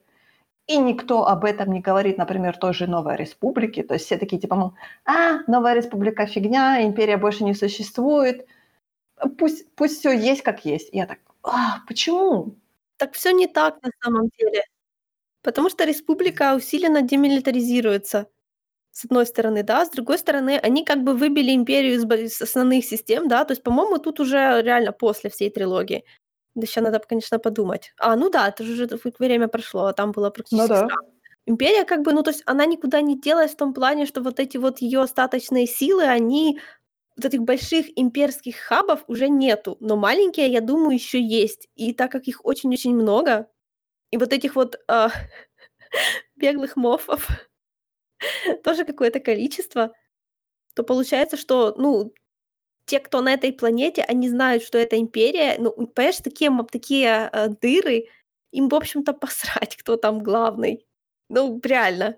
и 0.68 0.78
никто 0.78 1.28
об 1.28 1.44
этом 1.46 1.72
не 1.74 1.82
говорит, 1.82 2.18
например, 2.18 2.58
той 2.58 2.74
же 2.74 2.88
Новой 2.88 3.18
Республики. 3.18 3.84
То 3.84 3.96
есть 3.96 4.06
все 4.06 4.18
такие 4.18 4.40
типа, 4.42 4.56
мол, 4.56 4.74
а, 5.06 5.40
Новая 5.48 5.74
Республика 5.74 6.26
фигня, 6.28 6.86
империя 6.86 7.18
больше 7.18 7.44
не 7.44 7.54
существует– 7.54 8.48
пусть, 9.38 9.74
пусть 9.76 10.00
все 10.00 10.12
есть 10.12 10.42
как 10.44 10.66
есть. 10.66 10.90
Я 10.92 11.06
так, 11.06 11.20
а, 11.44 11.80
почему? 11.88 12.56
Так 12.98 13.14
все 13.14 13.32
не 13.32 13.48
так 13.48 13.82
на 13.84 13.92
самом 14.04 14.30
деле. 14.38 14.64
Потому 15.42 15.70
что 15.70 15.86
республика 15.86 16.56
усиленно 16.56 17.02
демилитаризируется. 17.02 18.28
С 18.92 19.06
одной 19.06 19.26
стороны, 19.26 19.64
да, 19.64 19.86
с 19.86 19.90
другой 19.90 20.18
стороны, 20.18 20.60
они 20.62 20.84
как 20.84 21.04
бы 21.04 21.14
выбили 21.14 21.54
империю 21.56 21.94
из, 21.96 22.04
из 22.06 22.42
основных 22.42 22.84
систем, 22.86 23.28
да, 23.28 23.46
то 23.46 23.54
есть, 23.54 23.64
по-моему, 23.64 23.98
тут 24.00 24.20
уже 24.20 24.62
реально 24.64 24.92
после 24.92 25.30
всей 25.30 25.50
трилогии. 25.50 26.04
Да 26.56 26.64
еще 26.64 26.82
надо, 26.82 27.00
конечно, 27.00 27.40
подумать. 27.40 27.94
А, 27.98 28.16
ну 28.18 28.30
да, 28.30 28.50
это 28.50 28.64
же 28.64 28.74
уже 28.74 28.90
время 29.20 29.48
прошло, 29.48 29.86
а 29.86 29.94
там 29.94 30.12
было 30.12 30.26
Ну 30.26 30.32
практически 30.32 30.68
да. 30.68 30.88
сразу. 30.88 31.06
Империя 31.48 31.86
как 31.86 32.02
бы, 32.04 32.14
ну 32.14 32.22
то 32.24 32.32
есть 32.32 32.44
она 32.46 32.66
никуда 32.66 33.02
не 33.02 33.20
делась 33.20 33.52
в 33.54 33.58
том 33.58 33.74
плане, 33.74 34.06
что 34.06 34.22
вот 34.22 34.40
эти 34.40 34.58
вот 34.58 34.80
ее 34.80 35.02
остаточные 35.02 35.66
силы, 35.68 36.04
они 36.04 36.60
вот 37.18 37.26
этих 37.26 37.42
больших 37.44 37.88
имперских 37.98 38.58
хабов 38.58 39.04
уже 39.08 39.30
нету, 39.30 39.78
но 39.80 39.96
маленькие, 39.98 40.48
я 40.52 40.62
думаю, 40.62 40.96
еще 40.96 41.22
есть. 41.22 41.68
И 41.76 41.94
так 41.94 42.12
как 42.12 42.28
их 42.28 42.46
очень-очень 42.46 42.96
много, 42.96 43.48
и 44.12 44.18
вот 44.18 44.34
этих 44.34 44.56
вот 44.56 44.78
а, 44.88 45.10
беглых 46.36 46.76
мофов 46.76 47.28
тоже 48.64 48.86
какое-то 48.86 49.20
количество, 49.20 49.94
то 50.76 50.84
получается, 50.84 51.38
что, 51.38 51.76
ну, 51.78 52.14
те, 52.86 53.00
кто 53.00 53.22
на 53.22 53.34
этой 53.34 53.54
планете, 53.54 54.04
они 54.04 54.30
знают, 54.30 54.64
что 54.64 54.78
это 54.78 55.00
империя. 55.00 55.58
Ну, 55.60 55.72
понимаешь, 55.88 56.18
такие, 56.18 56.52
такие 56.72 57.30
э, 57.34 57.50
дыры, 57.62 58.08
им, 58.52 58.70
в 58.70 58.76
общем-то, 58.76 59.14
посрать, 59.16 59.78
кто 59.78 59.98
там 59.98 60.20
главный. 60.24 60.86
Ну, 61.30 61.60
реально. 61.64 62.18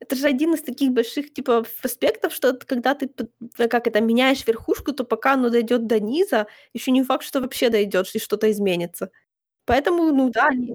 Это 0.00 0.16
же 0.16 0.26
один 0.28 0.54
из 0.54 0.62
таких 0.62 0.92
больших, 0.92 1.32
типа, 1.34 1.64
аспектов, 1.82 2.34
что 2.34 2.54
когда 2.54 2.94
ты, 2.94 3.10
э, 3.58 3.68
как 3.68 3.86
это, 3.88 4.00
меняешь 4.00 4.46
верхушку, 4.46 4.92
то 4.92 5.04
пока 5.04 5.34
оно 5.34 5.50
дойдет 5.50 5.86
до 5.86 6.00
низа, 6.00 6.46
еще 6.74 6.90
не 6.92 7.02
факт, 7.04 7.24
что 7.24 7.40
вообще 7.40 7.70
дойдет, 7.70 8.08
и 8.14 8.18
что-то 8.18 8.50
изменится. 8.52 9.10
Поэтому, 9.66 10.12
ну 10.12 10.30
да, 10.30 10.48
они, 10.48 10.74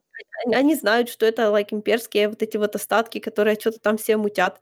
они 0.55 0.75
знают, 0.75 1.09
что 1.09 1.25
это, 1.25 1.43
like, 1.43 1.69
имперские 1.71 2.29
вот 2.29 2.41
эти 2.43 2.57
вот 2.57 2.75
остатки, 2.75 3.19
которые 3.19 3.57
что-то 3.59 3.79
там 3.79 3.97
все 3.97 4.17
мутят. 4.17 4.61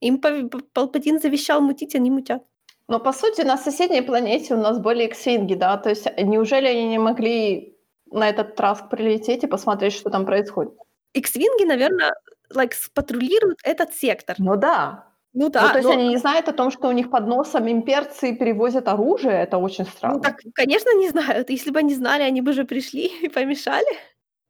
Им 0.00 0.20
Палпатин 0.20 1.20
завещал 1.20 1.60
мутить, 1.60 1.94
они 1.94 2.10
мутят. 2.10 2.42
Но, 2.88 3.00
по 3.00 3.12
сути, 3.12 3.42
на 3.42 3.56
соседней 3.56 4.02
планете 4.02 4.54
у 4.54 4.58
нас 4.58 4.78
были 4.78 5.06
иксвинги, 5.06 5.54
да? 5.54 5.76
То 5.76 5.90
есть 5.90 6.06
неужели 6.18 6.66
они 6.66 6.86
не 6.86 6.98
могли 6.98 7.76
на 8.10 8.28
этот 8.28 8.54
траск 8.54 8.88
прилететь 8.88 9.42
и 9.44 9.48
посмотреть, 9.48 9.94
что 9.94 10.10
там 10.10 10.24
происходит? 10.24 10.72
Иксвинги, 11.14 11.64
наверное, 11.64 12.12
like, 12.54 12.74
патрулируют 12.94 13.58
этот 13.64 13.92
сектор. 13.94 14.36
Ну 14.38 14.56
да. 14.56 15.06
Ну 15.32 15.50
да. 15.50 15.62
Ну, 15.62 15.68
то 15.68 15.78
есть 15.78 15.88
но... 15.88 15.94
они 15.94 16.08
не 16.08 16.16
знают 16.16 16.48
о 16.48 16.52
том, 16.52 16.70
что 16.70 16.88
у 16.88 16.92
них 16.92 17.10
под 17.10 17.26
носом 17.26 17.68
имперцы 17.68 18.34
перевозят 18.36 18.88
оружие? 18.88 19.42
Это 19.42 19.58
очень 19.58 19.84
странно. 19.84 20.16
Ну 20.16 20.22
так, 20.22 20.40
конечно, 20.54 20.94
не 20.94 21.08
знают. 21.08 21.50
Если 21.50 21.70
бы 21.70 21.80
они 21.80 21.94
знали, 21.94 22.22
они 22.22 22.40
бы 22.40 22.52
же 22.52 22.64
пришли 22.64 23.06
и 23.22 23.28
помешали. 23.28 23.98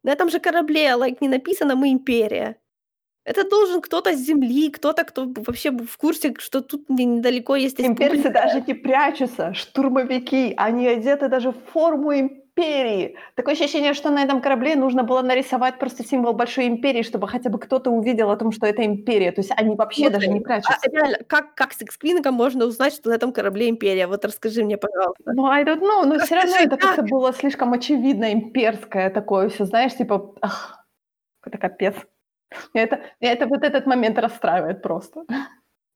На 0.03 0.11
этом 0.11 0.29
же 0.29 0.39
корабле, 0.39 0.91
like, 0.91 1.17
не 1.21 1.27
написано 1.27 1.75
«Мы 1.75 1.91
империя». 1.91 2.57
Это 3.27 3.43
должен 3.43 3.81
кто-то 3.81 4.13
с 4.13 4.19
земли, 4.19 4.69
кто-то, 4.69 5.03
кто 5.03 5.25
вообще 5.35 5.71
в 5.71 5.97
курсе, 5.97 6.33
что 6.37 6.61
тут 6.61 6.89
недалеко 6.89 7.57
есть 7.57 7.77
Имперцы 7.81 8.29
даже 8.29 8.63
не 8.65 8.73
прячутся, 8.73 9.53
штурмовики, 9.53 10.53
они 10.55 10.87
одеты 10.87 11.27
даже 11.27 11.51
в 11.51 11.57
форму 11.73 12.13
империи. 12.13 13.17
Такое 13.35 13.55
ощущение, 13.55 13.93
что 13.93 14.11
на 14.11 14.23
этом 14.23 14.39
корабле 14.39 14.77
нужно 14.77 15.03
было 15.03 15.21
нарисовать 15.21 15.77
просто 15.77 16.05
символ 16.05 16.31
большой 16.31 16.67
империи, 16.67 17.01
чтобы 17.01 17.27
хотя 17.27 17.49
бы 17.49 17.59
кто-то 17.59 17.91
увидел 17.91 18.31
о 18.31 18.37
том, 18.37 18.53
что 18.53 18.65
это 18.65 18.85
империя. 18.85 19.33
То 19.33 19.41
есть 19.41 19.51
они 19.57 19.75
вообще 19.75 20.03
вот, 20.03 20.13
даже 20.13 20.27
не 20.29 20.39
прячутся. 20.39 20.79
А, 20.81 20.89
реально, 20.89 21.17
как, 21.27 21.53
как 21.53 21.73
с 21.73 21.81
X-Queen 21.81 22.31
можно 22.31 22.65
узнать, 22.65 22.93
что 22.93 23.09
на 23.09 23.15
этом 23.15 23.33
корабле 23.33 23.67
империя? 23.67 24.07
Вот 24.07 24.23
расскажи 24.23 24.63
мне, 24.63 24.77
пожалуйста. 24.77 25.33
Ну, 25.33 25.47
I 25.47 25.65
don't 25.65 25.81
know, 25.81 26.05
но 26.05 26.17
все 26.19 26.35
равно 26.35 26.55
это 26.55 26.77
как-то 26.77 27.01
было 27.01 27.33
слишком 27.33 27.73
очевидно 27.73 28.31
имперское 28.31 29.09
такое 29.09 29.49
все, 29.49 29.65
знаешь, 29.65 29.97
типа, 29.97 30.33
ах, 30.41 30.85
это 31.45 31.57
капец. 31.57 31.95
Это, 32.73 33.01
это 33.19 33.47
вот 33.47 33.63
этот 33.63 33.85
момент 33.85 34.17
расстраивает 34.19 34.81
просто. 34.81 35.25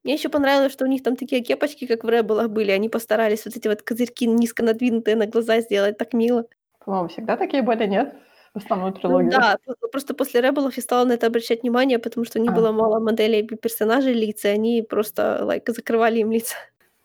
Мне 0.03 0.13
еще 0.15 0.29
понравилось, 0.29 0.73
что 0.73 0.85
у 0.85 0.87
них 0.87 1.03
там 1.03 1.15
такие 1.15 1.41
кепочки, 1.41 1.85
как 1.85 2.03
в 2.03 2.09
Ребелах 2.09 2.49
были. 2.49 2.71
Они 2.71 2.89
постарались 2.89 3.45
вот 3.45 3.55
эти 3.55 3.67
вот 3.67 3.83
козырьки 3.83 4.25
низко 4.25 4.63
надвинутые 4.63 5.15
на 5.15 5.27
глаза 5.27 5.61
сделать 5.61 5.97
так 5.97 6.13
мило. 6.13 6.45
По-моему, 6.83 7.07
всегда 7.09 7.37
такие 7.37 7.61
были, 7.61 7.85
нет? 7.85 8.15
В 8.53 8.57
основной 8.57 8.91
трилогии. 8.93 9.25
Ну, 9.25 9.31
да, 9.31 9.57
просто 9.91 10.13
после 10.13 10.41
Ребелов 10.41 10.75
я 10.75 10.81
стала 10.81 11.05
на 11.05 11.13
это 11.13 11.27
обращать 11.27 11.61
внимание, 11.61 11.99
потому 11.99 12.25
что 12.25 12.39
у 12.39 12.41
них 12.41 12.51
а. 12.51 12.55
было 12.55 12.71
мало 12.71 12.99
моделей 12.99 13.43
персонажей 13.43 14.13
лица, 14.13 14.49
и 14.49 14.55
они 14.55 14.81
просто 14.81 15.39
like, 15.43 15.71
закрывали 15.71 16.19
им 16.19 16.31
лица. 16.31 16.55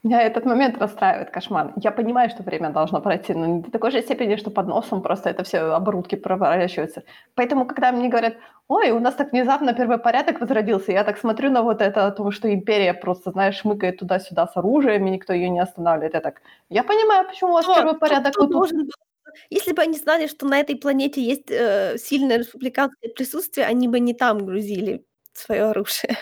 Меня 0.06 0.22
этот 0.22 0.44
момент 0.44 0.78
расстраивает, 0.78 1.30
кошмар. 1.30 1.72
Я 1.82 1.90
понимаю, 1.90 2.30
что 2.30 2.44
время 2.44 2.70
должно 2.70 3.00
пройти, 3.00 3.34
но 3.34 3.46
не 3.46 3.60
до 3.62 3.72
такой 3.72 3.90
же 3.90 4.02
степени, 4.02 4.36
что 4.36 4.50
под 4.50 4.68
носом 4.68 5.02
просто 5.02 5.30
это 5.30 5.42
все 5.42 5.58
оборудки 5.58 6.14
проворачиваются. 6.14 7.02
Поэтому, 7.34 7.66
когда 7.66 7.90
мне 7.90 8.08
говорят, 8.08 8.34
ой, 8.68 8.92
у 8.92 9.00
нас 9.00 9.14
так 9.14 9.32
внезапно 9.32 9.74
первый 9.74 9.98
порядок 9.98 10.40
возродился, 10.40 10.92
я 10.92 11.02
так 11.02 11.18
смотрю 11.18 11.50
на 11.50 11.62
вот 11.62 11.82
это, 11.82 12.12
то, 12.12 12.30
что 12.30 12.54
империя 12.54 12.94
просто, 12.94 13.32
знаешь, 13.32 13.56
шмыкает 13.56 13.98
туда-сюда 13.98 14.46
с 14.46 14.56
оружием, 14.56 15.08
и 15.08 15.10
никто 15.10 15.32
ее 15.32 15.48
не 15.48 15.58
останавливает. 15.58 16.14
Я 16.14 16.20
так, 16.20 16.40
я 16.70 16.84
понимаю, 16.84 17.26
почему 17.26 17.50
у 17.50 17.54
вас 17.54 17.64
кто, 17.64 17.74
первый 17.74 17.98
порядок... 17.98 18.32
Кто 18.32 18.46
должен 18.46 18.84
был 18.84 18.92
если 19.50 19.72
бы 19.72 19.82
они 19.82 19.98
знали, 19.98 20.28
что 20.28 20.46
на 20.46 20.60
этой 20.60 20.76
планете 20.76 21.20
есть 21.20 21.50
э, 21.50 21.98
сильное 21.98 22.38
республиканское 22.38 23.10
присутствие, 23.10 23.66
они 23.66 23.88
бы 23.88 24.00
не 24.00 24.14
там 24.14 24.46
грузили 24.46 25.04
свое 25.32 25.64
оружие. 25.64 26.16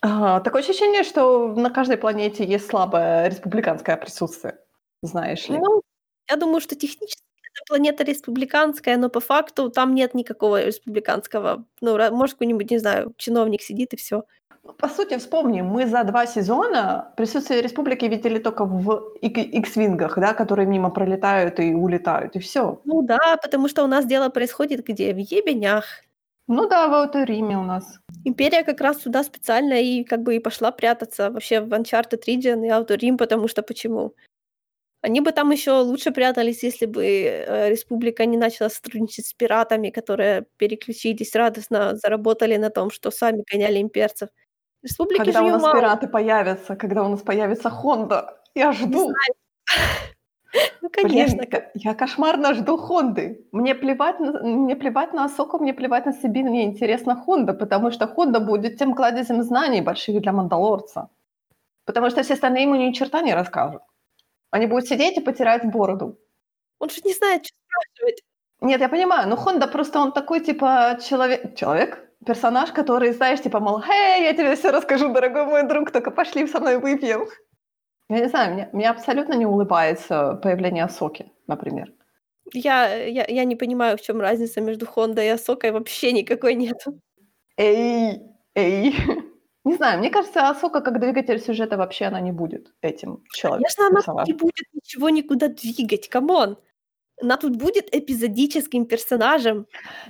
Такое 0.00 0.62
ощущение, 0.62 1.02
что 1.02 1.48
на 1.48 1.70
каждой 1.70 1.96
планете 1.96 2.44
есть 2.44 2.66
слабое 2.68 3.28
республиканское 3.28 3.96
присутствие, 3.96 4.58
знаешь 5.02 5.48
ли. 5.48 5.58
Ну, 5.58 5.82
я 6.30 6.36
думаю, 6.36 6.60
что 6.60 6.76
технически 6.76 7.22
эта 7.42 7.64
планета 7.66 8.04
республиканская, 8.04 8.96
но 8.96 9.08
по 9.08 9.20
факту 9.20 9.70
там 9.70 9.94
нет 9.94 10.14
никакого 10.14 10.64
республиканского. 10.64 11.64
Ну, 11.80 12.10
может, 12.12 12.34
какой-нибудь, 12.34 12.70
не 12.70 12.78
знаю, 12.78 13.12
чиновник 13.16 13.62
сидит 13.62 13.92
и 13.94 13.96
все. 13.96 14.22
Ну, 14.62 14.72
по 14.74 14.88
сути, 14.88 15.16
вспомни, 15.18 15.62
мы 15.62 15.86
за 15.86 16.04
два 16.04 16.26
сезона 16.26 17.12
присутствие 17.16 17.62
республики 17.62 18.04
видели 18.04 18.38
только 18.38 18.66
в 18.66 19.14
X-вингах, 19.22 20.18
да, 20.18 20.34
которые 20.34 20.66
мимо 20.66 20.90
пролетают 20.90 21.58
и 21.58 21.74
улетают, 21.74 22.36
и 22.36 22.38
все. 22.38 22.80
Ну 22.84 23.02
да, 23.02 23.38
потому 23.42 23.68
что 23.68 23.82
у 23.82 23.86
нас 23.86 24.04
дело 24.04 24.28
происходит 24.28 24.84
где? 24.84 25.12
В 25.12 25.18
ебенях. 25.18 25.84
Ну 26.46 26.68
да, 26.68 26.88
в 26.88 26.94
Аутериме 26.94 27.58
у 27.58 27.64
нас. 27.64 27.98
Империя 28.24 28.64
как 28.64 28.80
раз 28.80 29.02
сюда 29.02 29.24
специально 29.24 29.80
и 29.80 30.04
как 30.04 30.22
бы 30.22 30.36
и 30.36 30.40
пошла 30.40 30.70
прятаться 30.72 31.30
вообще 31.30 31.60
в 31.60 31.72
Uncharted 31.72 32.22
Region 32.26 32.64
и 32.64 32.68
Ауторим, 32.68 33.16
потому 33.16 33.48
что 33.48 33.62
почему? 33.62 34.14
Они 35.00 35.20
бы 35.20 35.30
там 35.30 35.52
еще 35.52 35.80
лучше 35.80 36.10
прятались, 36.10 36.64
если 36.64 36.86
бы 36.86 37.04
э, 37.04 37.70
республика 37.70 38.26
не 38.26 38.36
начала 38.36 38.68
сотрудничать 38.68 39.26
с 39.26 39.32
пиратами, 39.32 39.90
которые 39.90 40.46
переключились 40.56 41.36
радостно, 41.36 41.96
заработали 41.96 42.56
на 42.56 42.70
том, 42.70 42.90
что 42.90 43.10
сами 43.12 43.44
гоняли 43.50 43.80
имперцев. 43.80 44.28
Республики 44.82 45.18
когда 45.18 45.42
у 45.42 45.48
нас 45.50 45.62
мало. 45.62 45.74
пираты 45.74 46.08
появятся, 46.08 46.76
когда 46.76 47.04
у 47.04 47.08
нас 47.08 47.22
появится 47.22 47.70
Хонда, 47.70 48.42
я 48.54 48.72
жду. 48.72 49.12
Ну, 50.82 50.88
конечно. 50.90 51.38
Блин, 51.38 51.62
я 51.74 51.94
кошмарно 51.94 52.54
жду 52.54 52.76
Хонды. 52.76 53.46
Мне 53.52 53.74
плевать, 53.74 54.20
на, 54.20 54.42
мне 54.42 54.76
плевать 54.76 55.12
на 55.12 55.24
Асоку, 55.24 55.58
мне 55.58 55.74
плевать 55.74 56.06
на 56.06 56.12
Сабин, 56.12 56.42
мне 56.42 56.64
интересна 56.64 57.16
Хонда, 57.16 57.52
потому 57.52 57.90
что 57.90 58.06
Хонда 58.06 58.40
будет 58.40 58.78
тем 58.78 58.94
кладезем 58.94 59.42
знаний 59.42 59.80
больших 59.80 60.20
для 60.20 60.32
Мандалорца. 60.32 61.08
Потому 61.84 62.10
что 62.10 62.22
все 62.22 62.34
остальные 62.34 62.64
ему 62.64 62.76
ни 62.76 62.92
черта 62.92 63.22
не 63.22 63.34
расскажут. 63.34 63.82
Они 64.50 64.66
будут 64.66 64.86
сидеть 64.86 65.18
и 65.18 65.20
потирать 65.20 65.64
бороду. 65.64 66.18
Он 66.78 66.90
же 66.90 67.00
не 67.04 67.12
знает, 67.12 67.46
что 67.46 67.56
спрашивать. 67.66 68.22
Нет, 68.60 68.80
я 68.80 68.88
понимаю, 68.88 69.28
но 69.28 69.36
Хонда 69.36 69.66
просто 69.68 70.00
он 70.00 70.12
такой, 70.12 70.40
типа, 70.40 70.98
человек... 71.02 71.54
Человек? 71.56 72.04
Персонаж, 72.26 72.72
который, 72.72 73.12
знаешь, 73.12 73.40
типа, 73.40 73.60
мол, 73.60 73.80
«Эй, 73.88 74.24
я 74.24 74.32
тебе 74.32 74.56
все 74.56 74.72
расскажу, 74.72 75.12
дорогой 75.12 75.44
мой 75.44 75.62
друг, 75.62 75.92
только 75.92 76.10
пошли 76.10 76.46
со 76.48 76.58
мной 76.60 76.78
выпьем». 76.78 77.28
Я 78.08 78.20
не 78.20 78.28
знаю, 78.28 78.54
мне, 78.54 78.68
мне 78.72 78.88
абсолютно 78.88 79.34
не 79.34 79.46
улыбается 79.46 80.40
появление 80.42 80.88
Соки, 80.88 81.30
например. 81.46 81.92
Я, 82.54 82.94
я, 83.04 83.26
я 83.28 83.44
не 83.44 83.56
понимаю, 83.56 83.98
в 83.98 84.00
чем 84.00 84.20
разница 84.20 84.60
между 84.60 84.86
Хондой 84.86 85.26
и 85.26 85.30
Асокой, 85.30 85.72
вообще 85.72 86.12
никакой 86.12 86.54
нет. 86.54 86.82
Эй, 87.56 88.22
эй. 88.54 88.94
Не 89.64 89.74
знаю, 89.74 89.98
мне 89.98 90.08
кажется, 90.08 90.48
Асока 90.48 90.80
как 90.80 90.98
двигатель 90.98 91.38
сюжета 91.40 91.76
вообще 91.76 92.06
она 92.06 92.20
не 92.20 92.32
будет 92.32 92.72
этим 92.80 93.22
человеком. 93.34 93.68
Конечно, 93.76 94.14
она 94.14 94.24
не 94.24 94.32
будет 94.32 94.64
ничего 94.72 95.10
никуда 95.10 95.48
двигать, 95.48 96.08
come 96.08 96.40
on 96.40 96.56
она 97.22 97.36
тут 97.36 97.56
будет 97.56 97.94
эпизодическим 97.94 98.86
персонажем. 98.86 99.66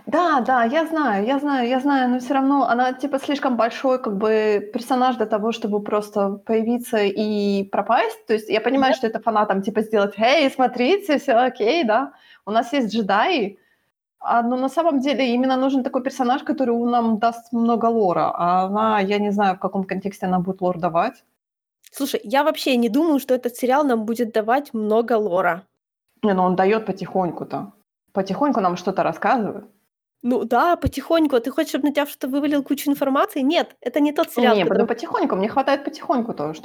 Да, 0.07 0.41
да, 0.41 0.65
я 0.65 0.87
знаю, 0.87 1.27
я 1.27 1.39
знаю, 1.39 1.69
я 1.69 1.81
знаю, 1.81 2.11
но 2.11 2.19
все 2.19 2.35
равно 2.35 2.69
она 2.69 2.93
типа 2.93 3.19
слишком 3.19 3.57
большой 3.57 4.03
как 4.03 4.17
бы 4.17 4.71
персонаж 4.73 5.17
для 5.17 5.27
того, 5.27 5.53
чтобы 5.53 5.83
просто 5.83 6.31
появиться 6.47 6.99
и 6.99 7.65
пропасть. 7.65 8.27
То 8.27 8.35
есть 8.35 8.49
я 8.49 8.61
понимаю, 8.61 8.93
да. 8.93 8.97
что 8.99 9.07
это 9.07 9.21
фанатам 9.21 9.63
типа 9.63 9.83
сделать, 9.83 10.15
эй, 10.19 10.51
смотрите, 10.51 11.19
все 11.19 11.33
окей, 11.33 11.85
да, 11.85 12.13
у 12.47 12.51
нас 12.51 12.73
есть 12.73 12.95
джедаи, 12.95 13.59
а, 14.21 14.43
но 14.43 14.57
на 14.57 14.69
самом 14.69 15.01
деле 15.01 15.35
именно 15.35 15.57
нужен 15.57 15.83
такой 15.83 16.03
персонаж, 16.03 16.43
который 16.43 16.77
нам 16.77 17.19
даст 17.19 17.53
много 17.53 17.87
лора, 17.87 18.33
а 18.35 18.65
она, 18.65 19.01
я 19.01 19.19
не 19.19 19.31
знаю, 19.31 19.57
в 19.57 19.61
каком 19.61 19.85
контексте 19.85 20.27
она 20.27 20.41
будет 20.41 20.61
лор 20.61 20.79
давать. 20.79 21.25
Слушай, 21.91 22.21
я 22.25 22.45
вообще 22.45 22.77
не 22.77 22.89
думаю, 22.89 23.19
что 23.19 23.35
этот 23.35 23.57
сериал 23.57 23.85
нам 23.85 24.05
будет 24.05 24.33
давать 24.33 24.75
много 24.75 25.15
лора. 25.15 25.67
Не, 26.23 26.35
ну 26.35 26.43
он 26.43 26.57
дает 26.57 26.87
потихоньку-то. 26.87 27.73
Потихоньку 28.13 28.61
нам 28.61 28.77
что-то 28.77 29.03
рассказывает. 29.03 29.65
Ну 30.23 30.45
да, 30.45 30.77
потихоньку. 30.77 31.37
А 31.37 31.41
ты 31.41 31.51
хочешь, 31.51 31.71
чтобы 31.71 31.89
на 31.89 31.93
тебя 31.93 32.07
что-то 32.07 32.29
вывалил 32.29 32.63
кучу 32.63 32.91
информации? 32.91 33.41
Нет, 33.41 33.77
это 33.81 34.01
не 34.01 34.13
тот 34.13 34.31
сериал, 34.31 34.57
Не, 34.57 34.63
который... 34.63 34.79
ну 34.79 34.87
потихоньку, 34.87 35.37
мне 35.37 35.49
хватает 35.49 35.85
потихоньку 35.85 36.35
тоже. 36.35 36.63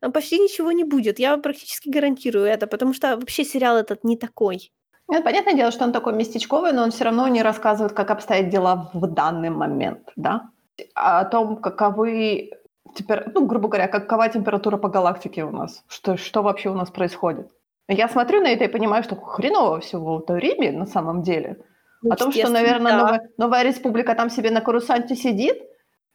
Там 0.00 0.12
почти 0.12 0.38
ничего 0.38 0.72
не 0.72 0.84
будет. 0.84 1.18
Я 1.18 1.36
практически 1.36 1.88
гарантирую 1.90 2.46
это, 2.46 2.66
потому 2.66 2.94
что 2.94 3.16
вообще 3.16 3.44
сериал 3.44 3.76
этот 3.76 4.04
не 4.04 4.16
такой. 4.16 4.72
Нет, 5.08 5.22
понятное 5.24 5.54
дело, 5.54 5.70
что 5.70 5.84
он 5.84 5.92
такой 5.92 6.14
местечковый, 6.14 6.72
но 6.72 6.82
он 6.82 6.90
все 6.90 7.04
равно 7.04 7.28
не 7.28 7.42
рассказывает, 7.42 7.92
как 7.92 8.10
обстоят 8.10 8.48
дела 8.48 8.90
в 8.94 9.06
данный 9.06 9.50
момент, 9.50 10.10
да? 10.16 10.50
О 10.94 11.24
том, 11.24 11.56
каковы, 11.56 12.50
теперь, 12.94 13.24
ну, 13.34 13.46
грубо 13.46 13.68
говоря, 13.68 13.86
какова 13.88 14.28
температура 14.28 14.78
по 14.78 14.88
галактике 14.88 15.44
у 15.44 15.50
нас, 15.50 15.84
что, 15.88 16.16
что 16.16 16.42
вообще 16.42 16.70
у 16.70 16.74
нас 16.74 16.90
происходит. 16.90 17.50
Я 17.88 18.08
смотрю 18.08 18.40
на 18.40 18.48
это 18.48 18.64
и 18.64 18.68
понимаю, 18.68 19.02
что 19.02 19.16
хреново 19.16 19.80
всего 19.80 20.24
в 20.26 20.30
Риме 20.38 20.72
на 20.72 20.86
самом 20.86 21.22
деле. 21.22 21.56
Ну, 22.02 22.12
О 22.12 22.16
том, 22.16 22.32
что, 22.32 22.48
наверное, 22.50 22.92
да. 22.92 22.98
новая, 22.98 23.20
новая 23.38 23.62
республика 23.62 24.14
там 24.14 24.30
себе 24.30 24.50
на 24.50 24.60
карусанте 24.60 25.14
сидит, 25.16 25.62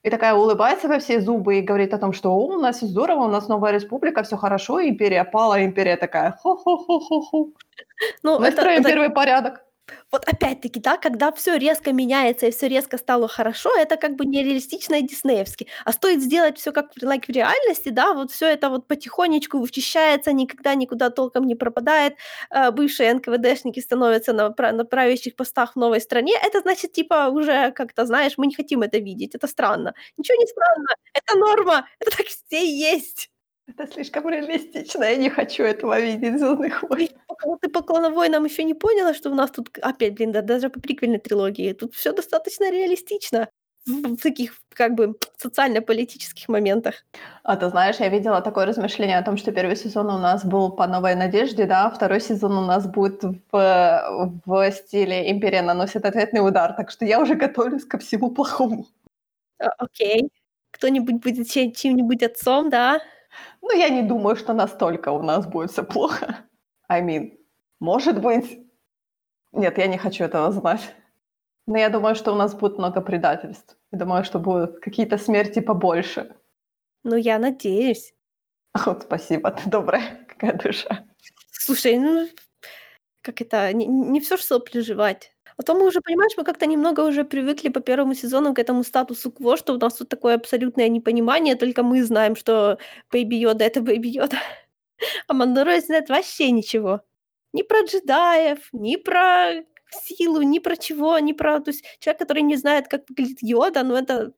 и 0.04 0.10
такая 0.10 0.34
улыбается 0.34 0.88
во 0.88 0.98
все 1.00 1.20
зубы 1.20 1.58
и 1.60 1.62
говорит 1.62 1.94
о 1.94 1.98
том, 1.98 2.14
что 2.14 2.32
О, 2.32 2.56
у 2.56 2.60
нас 2.60 2.78
все 2.78 2.86
здорово, 2.86 3.26
у 3.26 3.28
нас 3.28 3.48
новая 3.48 3.72
республика, 3.74 4.24
все 4.24 4.38
хорошо, 4.38 4.82
империя 4.82 5.24
пала, 5.26 5.64
империя 5.64 5.98
такая 5.98 6.32
хо-хо-хо-хо-хо. 6.42 7.50
Ну, 8.24 8.40
Мы 8.40 8.48
это- 8.48 8.58
строим 8.62 8.80
это- 8.82 8.90
первый 8.90 9.10
порядок. 9.10 9.62
Вот 10.12 10.28
опять-таки, 10.28 10.80
да, 10.80 10.98
когда 10.98 11.32
все 11.32 11.58
резко 11.58 11.94
меняется 11.94 12.48
и 12.48 12.52
все 12.52 12.68
резко 12.68 12.98
стало 12.98 13.28
хорошо, 13.28 13.70
это 13.78 13.96
как 13.98 14.16
бы 14.16 14.26
нереалистично 14.26 14.96
и 14.96 15.02
диснеевски. 15.04 15.68
А 15.86 15.92
стоит 15.92 16.22
сделать 16.22 16.58
все 16.58 16.72
как 16.72 16.88
like, 17.02 17.26
в 17.28 17.30
реальности, 17.30 17.90
да, 17.90 18.14
вот 18.14 18.32
все 18.32 18.48
это 18.48 18.70
вот 18.70 18.88
потихонечку 18.88 19.60
вычищается, 19.60 20.32
никогда 20.34 20.76
никуда 20.76 21.10
толком 21.10 21.46
не 21.46 21.56
пропадает, 21.56 22.16
э, 22.50 22.72
бывшие 22.72 23.14
НКВДшники 23.14 23.80
становятся 23.80 24.34
на, 24.34 24.50
на 24.72 24.86
правящих 24.86 25.36
постах 25.36 25.74
в 25.74 25.76
новой 25.80 26.02
стране, 26.02 26.34
это 26.44 26.60
значит, 26.62 26.94
типа, 26.94 27.30
уже 27.30 27.72
как-то, 27.72 28.06
знаешь, 28.06 28.34
мы 28.38 28.48
не 28.48 28.56
хотим 28.56 28.82
это 28.82 28.98
видеть, 29.00 29.36
это 29.36 29.48
странно. 29.48 29.94
Ничего 30.18 30.38
не 30.40 30.48
странно, 30.48 30.88
это 31.14 31.38
норма, 31.38 31.88
это 32.00 32.18
так 32.18 32.28
все 32.28 32.66
есть. 32.66 33.30
Это 33.70 33.88
слишком 33.88 34.28
реалистично, 34.30 35.04
я 35.04 35.16
не 35.16 35.30
хочу 35.30 35.64
этого 35.64 36.00
видеть, 36.00 36.40
«Звездных 36.40 36.84
войн». 36.84 37.10
Ты 37.62 37.70
по 37.70 37.82
«Клону 37.82 38.12
войнам» 38.12 38.46
еще 38.46 38.64
не 38.64 38.74
поняла, 38.74 39.14
что 39.14 39.30
у 39.30 39.36
нас 39.36 39.52
тут 39.52 39.70
опять, 39.82 40.16
блин, 40.16 40.32
да, 40.32 40.42
даже 40.42 40.70
по 40.70 40.80
приквельной 40.80 41.20
трилогии, 41.20 41.74
тут 41.74 41.94
все 41.94 42.12
достаточно 42.12 42.72
реалистично 42.72 43.48
в 43.86 44.18
таких, 44.18 44.54
как 44.74 44.96
бы, 44.96 45.16
социально-политических 45.38 46.50
моментах. 46.50 47.06
А 47.44 47.56
ты 47.56 47.70
знаешь, 47.70 47.98
я 48.00 48.10
видела 48.10 48.42
такое 48.42 48.66
размышление 48.66 49.18
о 49.18 49.24
том, 49.24 49.38
что 49.38 49.52
первый 49.52 49.76
сезон 49.76 50.08
у 50.08 50.18
нас 50.18 50.44
был 50.46 50.72
по 50.72 50.88
новой 50.88 51.16
надежде, 51.16 51.66
да, 51.66 51.86
а 51.86 51.92
второй 51.92 52.22
сезон 52.22 52.58
у 52.58 52.66
нас 52.66 52.88
будет 52.88 53.24
в, 53.52 54.42
в 54.46 54.72
стиле 54.72 55.32
«Империя 55.32 55.62
наносит 55.62 56.06
ответный 56.06 56.46
удар», 56.46 56.74
так 56.74 56.92
что 56.92 57.06
я 57.06 57.20
уже 57.20 57.36
готовлюсь 57.36 57.86
ко 57.86 57.98
всему 57.98 58.32
плохому. 58.32 58.88
Окей. 59.78 60.30
Кто-нибудь 60.72 61.16
будет 61.16 61.50
чьим-нибудь 61.50 62.24
отцом, 62.24 62.70
да? 62.70 63.02
Ну, 63.62 63.72
я 63.72 63.90
не 63.90 64.02
думаю, 64.02 64.36
что 64.36 64.54
настолько 64.54 65.10
у 65.12 65.22
нас 65.22 65.46
будет 65.46 65.72
все 65.72 65.84
плохо. 65.84 66.46
I 66.90 67.02
mean, 67.02 67.38
может 67.80 68.22
быть... 68.22 68.60
Нет, 69.52 69.78
я 69.78 69.88
не 69.88 69.98
хочу 69.98 70.24
этого 70.24 70.52
знать. 70.52 70.96
Но 71.68 71.78
я 71.78 71.90
думаю, 71.90 72.16
что 72.16 72.32
у 72.34 72.36
нас 72.36 72.56
будет 72.56 72.78
много 72.78 73.02
предательств. 73.02 73.78
Я 73.92 74.00
думаю, 74.00 74.24
что 74.24 74.40
будут 74.40 74.80
какие-то 74.80 75.18
смерти 75.18 75.60
побольше. 75.60 76.36
Ну, 77.04 77.16
я 77.16 77.40
надеюсь. 77.40 78.14
Вот, 78.86 79.04
спасибо, 79.04 79.52
ты 79.52 79.70
добрая, 79.70 80.26
какая 80.28 80.54
душа. 80.54 81.06
Слушай, 81.52 81.98
ну, 81.98 82.28
как 83.22 83.42
это, 83.42 83.74
не, 83.74 83.86
не 83.88 84.20
все 84.20 84.38
же 84.38 84.44
сопли 84.44 84.80
жевать. 84.80 85.36
А 85.60 85.64
то 85.64 85.74
мы 85.74 85.88
уже, 85.88 86.00
понимаешь, 86.00 86.32
мы 86.38 86.46
как-то 86.46 86.66
немного 86.66 87.02
уже 87.02 87.26
привыкли 87.26 87.68
по 87.68 87.82
первому 87.82 88.14
сезону 88.16 88.54
к 88.54 88.60
этому 88.60 88.82
статусу 88.84 89.30
кво, 89.30 89.58
что 89.58 89.74
у 89.74 89.78
нас 89.78 89.94
тут 89.94 90.08
такое 90.08 90.36
абсолютное 90.36 90.88
непонимание, 90.88 91.56
только 91.56 91.84
мы 91.84 92.02
знаем, 92.06 92.38
что 92.38 92.78
Бэйби 93.12 93.36
Йода— 93.36 93.66
это 93.66 93.82
Бэйби 93.82 94.08
Йода. 94.08 94.38
А 95.28 95.34
Мандалорец 95.34 95.88
знает 95.88 96.08
вообще 96.10 96.52
ничего. 96.52 97.02
Ни 97.54 97.64
про 97.64 97.82
джедаев, 97.84 98.70
ни 98.72 98.96
про 98.96 99.64
силу, 99.92 100.42
ни 100.44 100.60
про 100.60 100.78
чего, 100.78 101.20
ни 101.20 101.34
про... 101.34 101.60
То 101.60 101.72
есть 101.72 101.84
человек, 102.00 102.20
который 102.20 102.44
не 102.44 102.56
знает, 102.56 102.88
как 102.88 103.10
выглядит 103.10 103.40
Йода, 103.42 103.84
ну 103.84 103.96
это... 103.96 104.32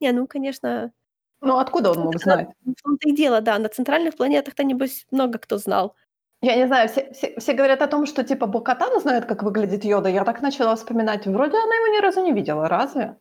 Не, 0.00 0.12
ну, 0.12 0.26
конечно, 0.26 0.92
Ну, 1.40 1.56
откуда 1.56 1.92
он 1.92 2.00
мог 2.00 2.20
знать? 2.20 2.48
в 2.66 2.82
том-то 2.82 3.08
и 3.08 3.12
дело, 3.12 3.40
да. 3.40 3.58
На 3.58 3.70
центральных 3.70 4.16
планетах-то, 4.16 4.62
небось, 4.64 5.06
много 5.10 5.38
кто 5.38 5.56
знал. 5.56 5.96
Я 6.42 6.56
не 6.56 6.66
знаю, 6.66 6.88
все, 6.88 7.12
все, 7.12 7.34
все 7.38 7.52
говорят 7.52 7.82
о 7.82 7.86
том, 7.86 8.06
что 8.06 8.24
типа 8.24 8.46
Бо-Катан 8.46 9.00
знает, 9.00 9.26
как 9.26 9.42
выглядит 9.42 9.84
Йода. 9.84 10.08
Я 10.08 10.24
так 10.24 10.40
начала 10.40 10.74
вспоминать. 10.74 11.26
Вроде 11.26 11.56
она 11.56 11.74
его 11.74 11.86
ни 11.94 12.00
разу 12.00 12.22
не 12.22 12.32
видела, 12.32 12.68
разве? 12.68 13.16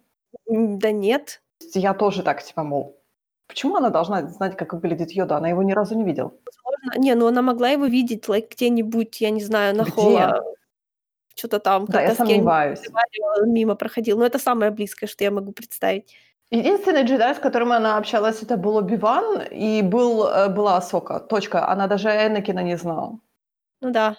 Да 0.47 0.91
нет. 0.91 1.41
Я 1.73 1.93
тоже 1.93 2.23
так, 2.23 2.41
типа, 2.43 2.63
мол, 2.63 2.97
почему 3.47 3.75
она 3.75 3.89
должна 3.89 4.25
знать, 4.27 4.55
как 4.55 4.73
выглядит 4.73 5.11
Йода? 5.11 5.35
Она 5.35 5.49
его 5.49 5.63
ни 5.63 5.73
разу 5.73 5.95
не 5.95 6.05
видела. 6.05 6.31
Возможно. 6.45 7.01
Не, 7.01 7.15
ну 7.15 7.27
она 7.27 7.41
могла 7.41 7.69
его 7.69 7.87
видеть, 7.87 8.29
like, 8.29 8.51
где-нибудь, 8.51 9.19
я 9.19 9.31
не 9.31 9.43
знаю, 9.43 9.75
на 9.75 9.83
Где? 9.83 9.91
холла. 9.91 10.43
Что-то 11.35 11.59
там. 11.59 11.85
Да, 11.85 12.01
я 12.01 12.15
сомневаюсь. 12.15 12.81
мимо 13.45 13.75
проходил. 13.75 14.17
Но 14.17 14.25
это 14.25 14.39
самое 14.39 14.71
близкое, 14.71 15.07
что 15.07 15.23
я 15.23 15.31
могу 15.31 15.51
представить. 15.51 16.15
Единственный 16.51 17.03
джедай, 17.03 17.35
с 17.35 17.39
которым 17.39 17.71
она 17.71 17.97
общалась, 17.97 18.41
это 18.41 18.57
был 18.57 18.77
Оби-Ван, 18.77 19.43
и 19.51 19.83
был, 19.83 20.27
э, 20.27 20.49
была 20.49 20.77
Асока. 20.77 21.19
Точка. 21.19 21.67
Она 21.69 21.87
даже 21.87 22.09
Энакина 22.09 22.63
не 22.63 22.77
знала. 22.77 23.19
Ну 23.81 23.91
да. 23.91 24.17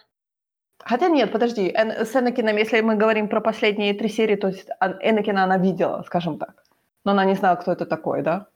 Хотя 0.78 1.08
нет, 1.08 1.32
подожди, 1.32 1.68
Эн- 1.68 2.04
с 2.04 2.16
Энакином, 2.16 2.56
если 2.56 2.80
мы 2.82 2.96
говорим 2.96 3.28
про 3.28 3.40
последние 3.40 3.94
три 3.94 4.08
серии, 4.08 4.36
то 4.36 4.48
есть 4.48 4.68
Энакина 5.02 5.44
она 5.44 5.58
видела, 5.58 6.04
скажем 6.06 6.38
так. 6.38 6.64
Но 7.04 7.12
она 7.12 7.24
не 7.24 7.34
знала, 7.34 7.56
кто 7.56 7.72
это 7.72 7.84
такой, 7.84 8.22
да? 8.22 8.46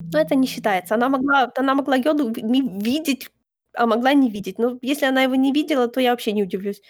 Но 0.00 0.18
это 0.18 0.34
не 0.34 0.46
считается. 0.46 0.94
Она 0.94 1.08
могла, 1.08 1.50
она 1.56 1.74
могла 1.74 1.96
Йоду 1.96 2.32
видеть, 2.32 3.30
а 3.74 3.86
могла 3.86 4.12
не 4.12 4.30
видеть. 4.30 4.58
Но 4.58 4.78
если 4.82 5.06
она 5.06 5.22
его 5.22 5.36
не 5.36 5.52
видела, 5.52 5.88
то 5.88 6.00
я 6.00 6.10
вообще 6.10 6.32
не 6.32 6.42
удивлюсь. 6.42 6.82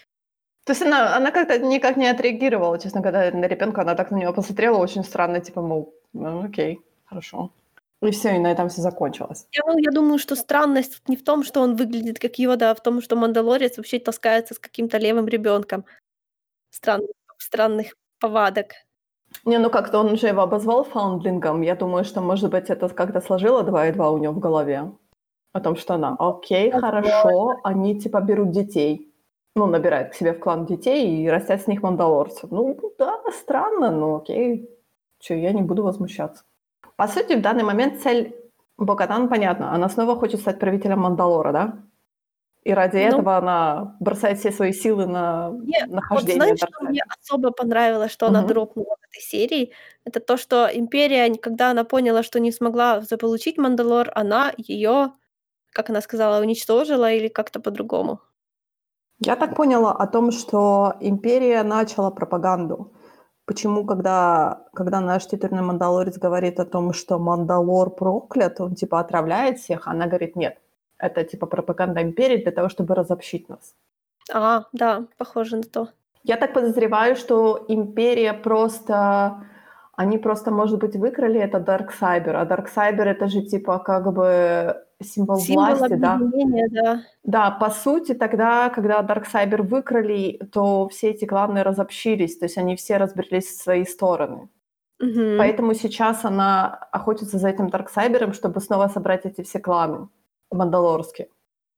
То 0.64 0.72
есть 0.72 0.82
она, 0.82 1.16
она 1.16 1.30
как-то 1.30 1.58
никак 1.58 1.96
не 1.96 2.06
отреагировала, 2.06 2.78
честно 2.78 3.00
говоря, 3.00 3.30
на 3.32 3.46
ребенка. 3.46 3.82
Она 3.82 3.94
так 3.94 4.10
на 4.10 4.16
него 4.16 4.32
посмотрела 4.32 4.78
очень 4.78 5.04
странно, 5.04 5.40
типа, 5.40 5.62
мол, 5.62 5.94
ну 6.12 6.44
окей, 6.44 6.80
хорошо. 7.04 7.50
И 8.02 8.10
все, 8.12 8.36
и 8.36 8.38
на 8.38 8.50
этом 8.50 8.68
все 8.68 8.80
закончилось. 8.80 9.46
Я, 9.52 9.62
ну, 9.66 9.78
я 9.78 9.90
думаю, 9.90 10.18
что 10.18 10.34
странность 10.34 11.02
не 11.08 11.16
в 11.16 11.24
том, 11.24 11.44
что 11.44 11.60
он 11.60 11.76
выглядит 11.76 12.18
как 12.18 12.38
Йода, 12.38 12.70
а 12.70 12.74
в 12.74 12.82
том, 12.82 13.02
что 13.02 13.16
Мандалорец 13.16 13.76
вообще 13.76 13.98
таскается 13.98 14.54
с 14.54 14.58
каким-то 14.58 14.96
левым 14.96 15.28
ребенком. 15.28 15.84
Странных, 16.70 17.10
странных 17.38 17.94
повадок. 18.18 18.72
Не, 19.44 19.58
ну 19.58 19.70
как-то 19.70 19.98
он 19.98 20.12
уже 20.12 20.28
его 20.28 20.42
обозвал 20.42 20.84
фаундлингом. 20.84 21.60
Я 21.62 21.76
думаю, 21.76 22.04
что, 22.04 22.20
может 22.20 22.50
быть, 22.50 22.70
это 22.70 22.88
как-то 22.88 23.20
сложило 23.20 23.62
два 23.62 23.88
и 23.88 23.92
два 23.92 24.10
у 24.10 24.18
него 24.18 24.32
в 24.32 24.38
голове. 24.38 24.92
О 25.52 25.60
том, 25.60 25.76
что 25.76 25.94
она, 25.94 26.16
окей, 26.18 26.70
хорошо, 26.70 27.56
они 27.64 28.00
типа 28.00 28.20
берут 28.20 28.50
детей. 28.50 29.09
Ну, 29.56 29.66
набирают 29.66 30.10
к 30.12 30.14
себе 30.14 30.32
в 30.32 30.38
клан 30.38 30.64
детей 30.66 31.24
и 31.24 31.28
растят 31.28 31.60
с 31.62 31.66
них 31.66 31.82
мандалорцев. 31.82 32.50
Ну, 32.50 32.78
да, 32.98 33.18
странно, 33.32 33.90
но 33.90 34.16
окей. 34.16 34.68
Че, 35.18 35.38
я 35.40 35.52
не 35.52 35.62
буду 35.62 35.82
возмущаться. 35.82 36.44
По 36.96 37.08
сути, 37.08 37.34
в 37.34 37.42
данный 37.42 37.64
момент 37.64 38.00
цель 38.02 38.34
Бокатан 38.78 39.28
понятна. 39.28 39.72
Она 39.74 39.88
снова 39.88 40.16
хочет 40.16 40.40
стать 40.40 40.58
правителем 40.60 41.00
Мандалора, 41.00 41.52
да? 41.52 41.78
И 42.64 42.74
ради 42.74 42.98
Ну. 42.98 43.08
этого 43.08 43.38
она 43.38 43.96
бросает 44.00 44.38
все 44.40 44.52
свои 44.52 44.72
силы 44.72 45.06
на 45.06 45.50
Не, 45.50 45.86
Вот 45.86 45.92
нахождение 45.94 46.32
знаешь, 46.34 46.58
что 46.58 46.84
мне 46.84 47.02
особо 47.20 47.50
понравилось, 47.52 48.12
что 48.12 48.28
она 48.28 48.40
Мгм. 48.40 48.48
дропнула 48.48 48.96
в 49.00 49.04
этой 49.10 49.22
серии? 49.22 49.72
Это 50.04 50.20
то, 50.20 50.36
что 50.36 50.68
Империя, 50.72 51.34
когда 51.36 51.70
она 51.70 51.84
поняла, 51.84 52.22
что 52.22 52.40
не 52.40 52.52
смогла 52.52 53.00
заполучить 53.02 53.58
Мандалор, 53.58 54.10
она 54.14 54.52
ее, 54.58 55.12
как 55.72 55.90
она 55.90 56.00
сказала, 56.02 56.40
уничтожила 56.42 57.12
или 57.12 57.28
как-то 57.28 57.60
по-другому. 57.60 58.20
Я 59.20 59.36
так 59.36 59.54
поняла 59.54 59.92
о 59.92 60.06
том, 60.06 60.30
что 60.30 60.94
империя 61.00 61.62
начала 61.62 62.10
пропаганду. 62.10 62.92
Почему, 63.44 63.84
когда, 63.84 64.64
когда 64.72 65.00
наш 65.00 65.26
титульный 65.26 65.62
мандалорец 65.62 66.16
говорит 66.18 66.58
о 66.60 66.64
том, 66.64 66.92
что 66.92 67.18
Мандалор 67.18 67.90
проклят, 67.90 68.60
он 68.60 68.74
типа 68.74 69.00
отравляет 69.00 69.58
всех, 69.58 69.88
она 69.88 70.06
говорит, 70.06 70.36
нет, 70.36 70.58
это 70.98 71.24
типа 71.24 71.46
пропаганда 71.46 72.00
империи 72.00 72.42
для 72.42 72.52
того, 72.52 72.68
чтобы 72.68 72.94
разобщить 72.94 73.48
нас. 73.48 73.74
А, 74.32 74.64
да, 74.72 75.04
похоже 75.18 75.56
на 75.56 75.62
то. 75.64 75.88
Я 76.22 76.36
так 76.36 76.54
подозреваю, 76.54 77.16
что 77.16 77.64
империя 77.68 78.34
просто... 78.34 79.44
Они 79.96 80.16
просто, 80.16 80.50
может 80.50 80.78
быть, 80.78 80.96
выкрали 80.96 81.40
это 81.40 81.60
Дарксайбер, 81.60 82.36
а 82.36 82.44
Дарксайбер 82.46 83.08
это 83.08 83.26
же 83.28 83.42
типа 83.42 83.78
как 83.80 84.12
бы 84.14 84.76
символ, 85.02 85.38
Символ 85.38 85.74
власти, 85.76 85.94
да? 85.94 86.20
да. 86.70 87.02
Да, 87.24 87.50
по 87.50 87.70
сути, 87.70 88.14
тогда, 88.14 88.70
когда 88.70 89.02
Дарксайбер 89.02 89.62
выкрали, 89.62 90.40
то 90.52 90.88
все 90.88 91.10
эти 91.10 91.24
кланы 91.24 91.62
разобщились, 91.62 92.38
то 92.38 92.46
есть 92.46 92.58
они 92.58 92.76
все 92.76 92.96
разбрелись 92.96 93.46
в 93.46 93.62
свои 93.62 93.84
стороны. 93.84 94.48
Мгм. 94.98 95.38
Поэтому 95.38 95.74
сейчас 95.74 96.24
она 96.24 96.88
охотится 96.92 97.38
за 97.38 97.48
этим 97.48 97.70
Дарксайбером, 97.70 98.32
чтобы 98.32 98.60
снова 98.60 98.88
собрать 98.88 99.24
эти 99.24 99.42
все 99.42 99.58
кланы 99.58 100.08
мандалорские. 100.50 101.28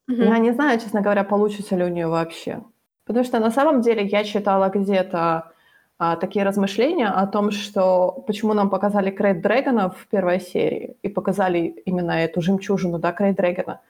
Мгм. 0.08 0.22
Я 0.22 0.38
не 0.38 0.52
знаю, 0.52 0.80
честно 0.80 1.00
говоря, 1.00 1.24
получится 1.24 1.76
ли 1.76 1.84
у 1.84 1.88
нее 1.88 2.08
вообще. 2.08 2.62
Потому 3.04 3.24
что 3.24 3.38
на 3.40 3.50
самом 3.50 3.80
деле 3.80 4.04
я 4.04 4.24
читала 4.24 4.68
где-то 4.68 5.52
а, 6.04 6.16
такие 6.16 6.44
размышления 6.44 7.06
о 7.06 7.26
том, 7.28 7.52
что 7.52 8.24
почему 8.26 8.54
нам 8.54 8.70
показали 8.70 9.12
Крейд 9.12 9.40
Дрэгона 9.40 9.88
в 9.88 10.08
первой 10.08 10.40
серии 10.40 10.96
и 11.04 11.08
показали 11.08 11.58
именно 11.86 12.10
эту 12.10 12.42
жемчужину, 12.42 12.98
да, 12.98 13.12
Крейд 13.12 13.36
Дрэгона. 13.36 13.80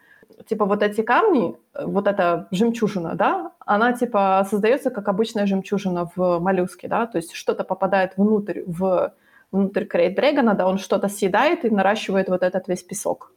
Типа 0.47 0.67
вот 0.67 0.83
эти 0.83 1.01
камни, 1.01 1.57
вот 1.73 2.07
эта 2.07 2.49
жемчужина, 2.51 3.15
да, 3.15 3.53
она 3.61 3.95
типа 3.95 4.47
создается 4.51 4.91
как 4.91 5.09
обычная 5.09 5.47
жемчужина 5.47 6.11
в 6.15 6.39
моллюске, 6.39 6.87
да, 6.87 7.07
то 7.07 7.17
есть 7.17 7.33
что-то 7.33 7.65
попадает 7.65 8.19
внутрь, 8.19 8.61
в, 8.67 9.15
внутрь 9.51 9.87
Крейд 9.87 10.15
Дрэгона, 10.15 10.55
да, 10.55 10.67
он 10.67 10.77
что-то 10.77 11.09
съедает 11.09 11.65
и 11.65 11.71
наращивает 11.71 12.29
вот 12.29 12.43
этот 12.43 12.69
весь 12.69 12.83
песок. 12.83 13.33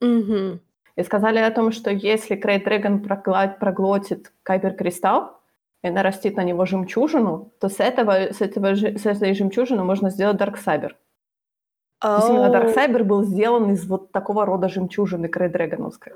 Угу. 0.00 0.60
И 0.94 1.02
сказали 1.02 1.38
о 1.38 1.50
том, 1.50 1.72
что 1.72 1.90
если 1.90 2.36
Крейд 2.36 2.62
Дрэгон 2.62 3.00
проглотит 3.00 4.32
Кайпер 4.44 4.74
Кристалл, 4.74 5.35
нарастит 5.90 6.36
на 6.36 6.44
него 6.44 6.66
жемчужину, 6.66 7.52
то 7.60 7.68
с, 7.68 7.80
этого, 7.80 8.32
с, 8.32 8.40
этого, 8.40 8.74
с 8.74 9.06
этой 9.06 9.34
жемчужины 9.34 9.84
можно 9.84 10.10
сделать 10.10 10.36
Дарксайбер. 10.36 10.96
То 12.00 12.16
есть 12.16 12.28
именно 12.28 12.50
Дарксайбер 12.50 13.04
был 13.04 13.24
сделан 13.24 13.72
из 13.72 13.86
вот 13.86 14.12
такого 14.12 14.44
рода 14.44 14.68
жемчужины 14.68 15.28
Крейдрэгоновской. 15.28 16.12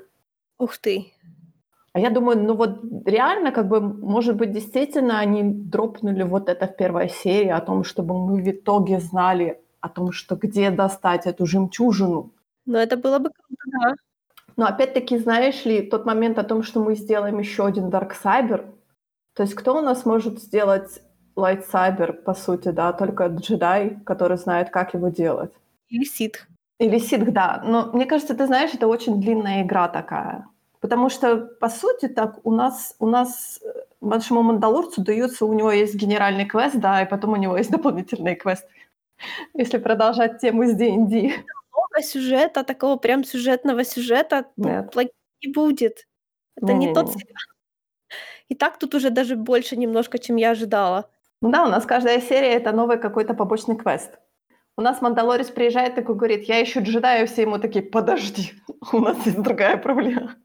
Ух 0.59 0.77
ты. 0.77 1.13
А 1.93 1.99
я 1.99 2.09
думаю, 2.09 2.39
ну 2.39 2.53
вот 2.55 2.79
реально, 3.05 3.51
как 3.51 3.67
бы, 3.67 3.81
может 3.81 4.37
быть, 4.37 4.51
действительно 4.53 5.19
они 5.19 5.43
дропнули 5.43 6.23
вот 6.23 6.47
это 6.49 6.67
в 6.67 6.77
первой 6.77 7.09
серии 7.09 7.49
о 7.49 7.59
том, 7.59 7.83
чтобы 7.83 8.13
мы 8.17 8.41
в 8.41 8.49
итоге 8.49 8.99
знали 8.99 9.59
о 9.81 9.89
том, 9.89 10.11
что 10.11 10.35
где 10.35 10.69
достать 10.69 11.25
эту 11.25 11.45
жемчужину. 11.45 12.31
Ну, 12.65 12.77
это 12.77 12.95
было 12.95 13.19
бы 13.19 13.31
круто, 13.31 13.63
да. 13.65 13.95
Но 14.55 14.65
опять-таки, 14.67 15.17
знаешь 15.17 15.65
ли, 15.65 15.81
тот 15.81 16.05
момент 16.05 16.37
о 16.37 16.43
том, 16.43 16.63
что 16.63 16.79
мы 16.79 16.95
сделаем 16.95 17.39
еще 17.39 17.65
один 17.65 17.89
Дарксайбер, 17.89 18.65
то 19.33 19.43
есть 19.43 19.55
кто 19.55 19.77
у 19.77 19.81
нас 19.81 20.05
может 20.05 20.39
сделать 20.39 21.01
лайтсайбер, 21.35 22.13
по 22.13 22.33
сути, 22.33 22.69
да, 22.69 22.93
только 22.93 23.27
джедай, 23.27 23.97
который 24.05 24.37
знает, 24.37 24.69
как 24.69 24.93
его 24.93 25.09
делать. 25.09 25.51
Или 25.89 26.03
ситх. 26.03 26.47
Или 26.79 26.99
ситх, 26.99 27.31
да. 27.31 27.61
Но 27.65 27.91
мне 27.93 28.05
кажется, 28.05 28.35
ты 28.35 28.45
знаешь, 28.47 28.73
это 28.73 28.87
очень 28.87 29.21
длинная 29.21 29.63
игра 29.63 29.87
такая. 29.87 30.47
Потому 30.79 31.09
что, 31.09 31.37
по 31.37 31.69
сути, 31.69 32.07
так 32.07 32.39
у 32.43 32.51
нас, 32.51 32.95
у 32.99 33.07
нас 33.07 33.59
э, 33.63 33.71
нашему 34.01 34.41
мандалорцу 34.41 35.03
дается, 35.03 35.45
у 35.45 35.53
него 35.53 35.71
есть 35.71 35.93
генеральный 35.93 36.45
квест, 36.45 36.75
да, 36.75 37.03
и 37.03 37.09
потом 37.09 37.33
у 37.33 37.35
него 37.35 37.55
есть 37.55 37.69
дополнительный 37.69 38.35
квест. 38.35 38.65
Если 39.53 39.77
продолжать 39.77 40.41
тему 40.41 40.65
с 40.65 40.73
D&D. 40.73 41.33
Много 41.71 42.01
сюжета, 42.03 42.63
такого 42.63 42.97
прям 42.97 43.23
сюжетного 43.23 43.83
сюжета 43.83 44.47
Нет. 44.57 44.95
не 45.43 45.51
будет. 45.53 46.07
Это 46.55 46.73
не, 46.73 46.79
не, 46.79 46.87
не 46.87 46.93
тот 46.93 47.11
сериал. 47.11 47.50
И 48.51 48.55
так 48.55 48.77
тут 48.77 48.95
уже 48.95 49.11
даже 49.11 49.37
больше 49.37 49.77
немножко, 49.77 50.19
чем 50.19 50.35
я 50.35 50.51
ожидала. 50.51 51.09
Ну 51.41 51.49
да, 51.51 51.63
у 51.63 51.69
нас 51.69 51.85
каждая 51.85 52.19
серия— 52.19 52.49
это 52.57 52.73
новый 52.73 52.97
какой-то 52.97 53.33
побочный 53.33 53.77
квест. 53.77 54.19
У 54.75 54.81
нас 54.81 55.01
Мандалорис 55.01 55.49
приезжает 55.49 55.95
такой, 55.95 56.15
говорит, 56.15 56.43
я 56.49 56.61
ищу 56.61 56.81
джедая, 56.83 57.25
все 57.27 57.43
ему 57.43 57.59
такие, 57.59 57.81
подожди, 57.81 58.51
у 58.91 58.99
нас 58.99 59.25
есть 59.25 59.41
другая 59.41 59.77
проблема. 59.77 60.35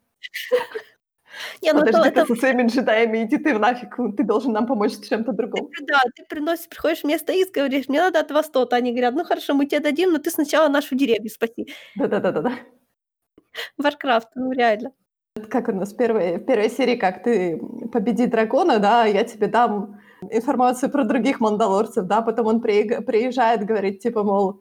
Не, 1.60 1.72
ну 1.72 1.80
Подожди, 1.80 2.08
это, 2.08 2.26
со 2.26 2.36
своими 2.36 2.68
джедаями, 2.68 3.24
иди 3.24 3.38
ты 3.38 3.58
нафиг, 3.58 3.96
ты 4.16 4.22
должен 4.22 4.52
нам 4.52 4.68
помочь 4.68 4.92
с 4.92 5.08
чем-то 5.08 5.32
другим. 5.32 5.68
Да, 5.88 6.00
ты 6.14 6.24
приносишь, 6.26 6.68
приходишь 6.68 7.02
вместо 7.02 7.32
из, 7.32 7.50
говоришь, 7.50 7.88
мне 7.88 7.98
надо 7.98 8.20
от 8.20 8.30
вас 8.30 8.48
то-то. 8.48 8.76
Они 8.76 8.92
говорят, 8.92 9.14
ну 9.14 9.24
хорошо, 9.24 9.54
мы 9.54 9.66
тебе 9.66 9.80
дадим, 9.80 10.12
но 10.12 10.18
ты 10.18 10.30
сначала 10.30 10.68
нашу 10.68 10.94
деревню 10.94 11.28
спаси. 11.28 11.74
Да-да-да-да. 11.96 12.52
Варкрафт, 13.76 14.28
ну 14.36 14.52
реально. 14.52 14.92
Как 15.50 15.68
у 15.68 15.72
нас 15.72 15.92
в 15.92 15.96
первой 15.96 16.70
серии, 16.70 16.96
как 16.96 17.22
ты 17.22 17.60
победи 17.92 18.26
дракона, 18.26 18.78
да, 18.78 19.04
я 19.04 19.24
тебе 19.24 19.48
дам 19.48 20.00
информацию 20.30 20.90
про 20.90 21.04
других 21.04 21.40
мандалорцев, 21.40 22.06
да, 22.06 22.22
потом 22.22 22.46
он 22.46 22.60
приезжает, 22.60 23.64
говорит, 23.64 24.00
типа, 24.00 24.22
мол, 24.22 24.60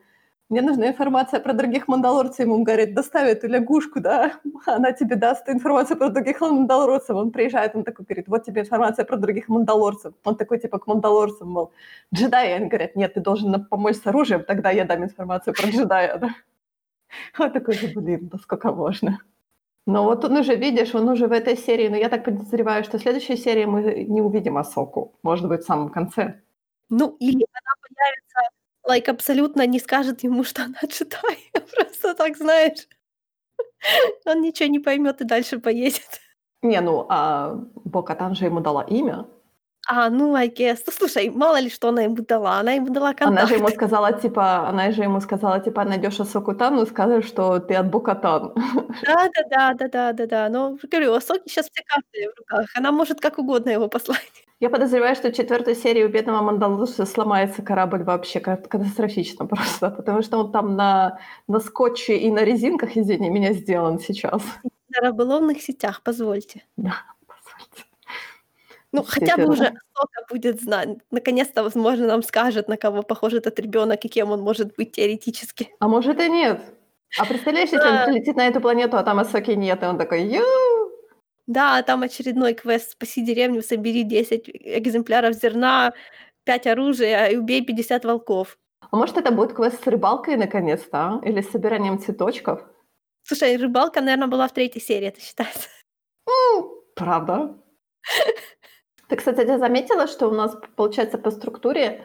мне 0.50 0.62
нужна 0.62 0.88
информация 0.88 1.40
про 1.40 1.54
других 1.54 1.88
мандалорцев, 1.88 2.40
ему 2.40 2.64
говорит, 2.64 2.94
доставь 2.94 3.30
эту 3.30 3.48
лягушку, 3.48 4.00
да, 4.00 4.34
она 4.66 4.92
тебе 4.92 5.16
даст 5.16 5.50
информацию 5.50 5.98
про 5.98 6.10
других 6.10 6.42
мандалорцев, 6.42 7.16
он 7.16 7.32
приезжает, 7.32 7.76
он 7.76 7.84
такой 7.84 8.06
говорит, 8.06 8.28
вот 8.28 8.44
тебе 8.44 8.62
информация 8.62 9.06
про 9.06 9.18
других 9.18 9.48
мандалорцев, 9.48 10.14
он 10.24 10.36
такой, 10.36 10.60
типа, 10.60 10.80
к 10.80 10.88
мандалорцам, 10.88 11.50
мол, 11.50 11.72
джедай, 12.14 12.54
они 12.54 12.68
говорят, 12.68 12.96
нет, 12.96 13.14
ты 13.16 13.22
должен 13.22 13.66
помочь 13.66 13.96
с 13.96 14.06
оружием, 14.06 14.44
тогда 14.44 14.70
я 14.72 14.86
дам 14.86 15.04
информацию 15.04 15.54
про 15.54 15.68
джедая, 15.68 16.18
да. 16.20 16.30
Вот 17.38 17.54
такой 17.54 17.74
же, 17.76 17.88
блин, 17.88 18.30
да 18.32 18.38
сколько 18.38 18.72
можно. 18.72 19.20
Но 19.88 20.04
вот 20.04 20.26
он 20.26 20.38
уже, 20.38 20.56
видишь, 20.56 20.96
он 20.96 21.10
уже 21.10 21.28
в 21.28 21.32
этой 21.32 21.56
серии, 21.58 21.90
но 21.90 21.96
я 21.96 22.10
так 22.10 22.26
подозреваю, 22.26 22.84
что 22.84 22.98
в 22.98 23.02
следующей 23.02 23.38
серии 23.38 23.66
мы 23.66 24.06
не 24.06 24.22
увидим 24.22 24.58
Асоку. 24.58 25.20
Может 25.24 25.48
быть, 25.48 25.62
в 25.62 25.66
самом 25.66 25.90
конце. 25.90 26.42
Ну, 26.90 27.16
или 27.20 27.46
она 27.54 27.74
появится, 27.82 28.40
like, 28.88 29.12
абсолютно 29.12 29.68
не 29.68 29.80
скажет 29.80 30.24
ему, 30.24 30.44
что 30.44 30.64
она 30.64 30.80
читает. 30.90 31.38
Просто 31.76 32.16
так, 32.16 32.38
знаешь. 32.38 32.88
Он 34.26 34.42
ничего 34.42 34.70
не 34.70 34.80
поймет 34.80 35.22
и 35.22 35.26
дальше 35.26 35.60
поедет. 35.60 36.22
Не, 36.64 36.82
ну, 36.82 37.06
а 37.10 37.54
Бокатан 37.84 38.36
же 38.36 38.46
ему 38.46 38.62
дала 38.62 38.84
имя. 38.84 39.28
А, 39.88 40.10
ну, 40.10 40.34
I 40.36 40.50
guess. 40.50 40.80
Ну, 40.88 40.94
слушай, 40.94 41.30
мало 41.30 41.60
ли 41.60 41.70
что 41.70 41.90
она 41.90 42.02
ему 42.04 42.16
дала. 42.16 42.60
Она 42.60 42.74
ему 42.74 42.90
дала 42.90 43.14
контакт. 43.14 43.40
Она 43.40 43.48
же 43.48 43.56
ему 43.56 43.70
сказала, 43.70 44.14
типа, 44.14 44.68
она 44.68 44.92
же 44.92 45.04
ему 45.04 45.22
сказала, 45.22 45.60
типа, 45.60 45.84
найдешь 45.84 46.20
Асоку 46.20 46.56
Тану 46.56 46.86
скажешь, 46.86 47.26
что 47.26 47.60
ты 47.60 47.76
от 47.76 47.90
Бокатан. 47.90 48.54
Да-да-да, 49.06 49.74
да-да-да-да. 49.74 50.50
Но, 50.50 50.78
говорю, 50.92 51.12
у 51.12 51.16
Асоки 51.16 51.48
сейчас 51.48 51.70
все 51.72 51.84
карты 51.86 52.32
в 52.34 52.40
руках. 52.40 52.66
Она 52.76 52.92
может 52.92 53.22
как 53.22 53.38
угодно 53.38 53.70
его 53.70 53.88
послать. 53.88 54.32
Я 54.60 54.70
подозреваю, 54.70 55.16
что 55.16 55.30
в 55.30 55.34
четвертой 55.34 55.76
серии 55.76 56.04
у 56.04 56.10
бедного 56.10 56.42
Мандалуса 56.42 57.06
сломается 57.06 57.62
корабль 57.62 58.04
вообще 58.04 58.40
катастрофично 58.40 59.46
просто, 59.48 59.92
потому 59.92 60.24
что 60.24 60.38
он 60.38 60.52
там 60.52 60.76
на, 60.76 61.20
на 61.48 61.60
скотче 61.60 62.18
и 62.18 62.32
на 62.32 62.44
резинках, 62.44 62.98
извини 62.98 63.30
меня, 63.30 63.54
сделан 63.54 64.00
сейчас. 64.00 64.42
На 64.90 65.10
рыболовных 65.10 65.62
сетях, 65.62 66.02
позвольте. 66.04 66.64
Да. 66.78 66.94
Ну, 68.96 69.04
хотя 69.04 69.38
бы 69.38 69.48
уже 69.50 69.74
Сока 69.94 70.26
будет 70.30 70.62
знать. 70.62 70.90
Наконец-то, 71.12 71.64
возможно, 71.64 72.08
нам 72.08 72.24
скажет, 72.24 72.70
на 72.70 72.78
кого 72.78 73.04
похож 73.04 73.34
этот 73.34 73.60
ребенок 73.60 74.06
и 74.06 74.08
кем 74.08 74.32
он 74.32 74.42
может 74.42 74.76
быть 74.76 74.94
теоретически. 74.94 75.70
А 75.80 75.88
может 75.88 76.22
и 76.22 76.30
нет. 76.30 76.62
А 77.20 77.26
представляешь, 77.26 77.72
если 77.72 77.88
он 77.88 78.06
прилетит 78.06 78.36
на 78.36 78.48
эту 78.48 78.62
планету, 78.62 78.98
а 78.98 79.04
там 79.04 79.20
Асоки 79.20 79.52
нет, 79.52 79.84
и 79.84 79.86
он 79.86 79.98
такой, 79.98 80.24
ю 80.24 80.44
Да, 81.48 81.82
там 81.84 82.04
очередной 82.04 82.54
квест 82.54 82.92
«Спаси 82.92 83.22
деревню, 83.22 83.62
собери 83.62 84.04
10 84.04 84.50
экземпляров 84.50 85.36
зерна, 85.36 85.94
5 86.46 86.68
оружия 86.68 87.28
и 87.28 87.38
убей 87.38 87.66
50 87.66 88.06
волков». 88.06 88.58
А 88.80 88.96
может, 88.96 89.18
это 89.18 89.32
будет 89.32 89.54
квест 89.54 89.84
с 89.84 89.88
рыбалкой 89.88 90.38
наконец-то, 90.38 90.98
а? 90.98 91.22
Или 91.26 91.42
с 91.42 91.52
собиранием 91.52 92.00
цветочков? 92.00 92.62
Слушай, 93.24 93.58
рыбалка, 93.58 94.02
наверное, 94.02 94.28
была 94.28 94.48
в 94.48 94.54
третьей 94.54 94.82
серии, 94.82 95.08
это 95.08 95.20
считается. 95.20 95.68
правда? 96.96 97.56
Ты, 99.08 99.16
кстати, 99.16 99.58
заметила, 99.58 100.08
что 100.08 100.28
у 100.28 100.32
нас, 100.32 100.58
получается, 100.76 101.18
по 101.18 101.32
структуре 101.32 102.02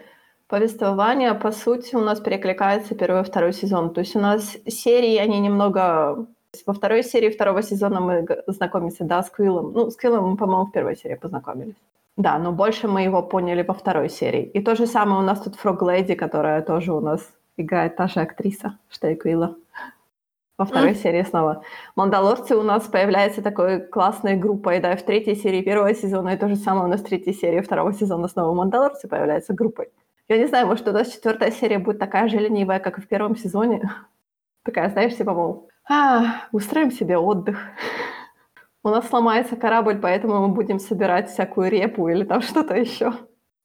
повествования, 0.49 1.35
по 1.35 1.53
сути, 1.53 1.97
у 1.97 2.01
нас 2.01 2.21
перекликается 2.21 2.95
первый 2.95 3.23
и 3.23 3.25
второй 3.25 3.53
сезон. 3.53 3.95
То 3.95 4.01
есть 4.01 4.17
у 4.17 4.21
нас 4.21 4.57
серии, 4.67 5.17
они 5.17 5.41
немного... 5.41 6.27
Во 6.67 6.73
второй 6.73 7.05
серии 7.05 7.31
второго 7.31 7.63
сезона 7.63 8.01
мы 8.01 8.27
знакомимся, 8.49 9.05
да, 9.05 9.23
с 9.23 9.31
Квиллом. 9.31 9.73
Ну, 9.73 9.91
с 9.91 9.97
Квиллом 9.97 10.31
мы, 10.31 10.37
по-моему, 10.37 10.67
в 10.67 10.73
первой 10.73 10.97
серии 10.97 11.15
познакомились. 11.15 11.77
Да, 12.17 12.39
но 12.39 12.53
больше 12.53 12.89
мы 12.89 13.03
его 13.03 13.23
поняли 13.23 13.63
во 13.63 13.73
второй 13.73 14.11
серии. 14.11 14.43
И 14.43 14.61
то 14.61 14.75
же 14.75 14.87
самое 14.87 15.21
у 15.21 15.25
нас 15.25 15.41
тут 15.41 15.55
Фрог 15.55 15.83
Леди, 15.83 16.17
которая 16.17 16.61
тоже 16.63 16.93
у 16.93 17.01
нас 17.01 17.21
играет 17.57 17.97
та 17.97 18.09
же 18.09 18.21
актриса, 18.21 18.79
что 18.91 19.09
и 19.09 19.15
Квилла 19.15 19.57
во 20.61 20.67
второй 20.67 20.91
mm. 20.91 21.03
серии 21.03 21.23
снова. 21.23 21.63
Мандалорцы 21.97 22.55
у 22.55 22.63
нас 22.63 22.87
появляется 22.87 23.43
такой 23.43 23.81
классной 23.81 24.37
группой, 24.37 24.79
да, 24.79 24.95
в 24.95 25.03
третьей 25.03 25.35
серии 25.35 25.63
первого 25.63 25.95
сезона, 25.95 26.29
и 26.29 26.37
то 26.37 26.49
же 26.49 26.57
самое 26.57 26.85
у 26.85 26.89
нас 26.89 27.01
в 27.01 27.05
третьей 27.05 27.33
серии 27.33 27.63
второго 27.63 27.95
сезона 27.95 28.29
снова 28.29 28.55
Мандалорцы 28.55 29.09
появляются 29.09 29.55
группой. 29.55 29.89
Я 30.29 30.37
не 30.37 30.47
знаю, 30.47 30.67
может, 30.67 30.87
у 30.87 30.93
нас 30.93 31.11
четвертая 31.11 31.51
серия 31.51 31.79
будет 31.79 31.99
такая 31.99 32.29
же 32.29 32.37
ленивая, 32.37 32.79
как 32.79 32.99
и 32.99 33.01
в 33.01 33.09
первом 33.09 33.37
сезоне. 33.37 33.91
Такая, 34.63 34.91
знаешь, 34.91 35.17
типа, 35.17 35.33
мол, 35.33 35.71
а, 35.89 36.47
устроим 36.53 36.91
себе 36.91 37.17
отдых. 37.17 37.59
У 38.85 38.91
нас 38.91 39.09
сломается 39.09 39.57
корабль, 39.57 39.99
поэтому 39.99 40.47
мы 40.47 40.55
будем 40.55 40.79
собирать 40.79 41.31
всякую 41.31 41.71
репу 41.71 42.09
или 42.09 42.25
там 42.25 42.43
что-то 42.49 42.75
еще. 42.75 43.13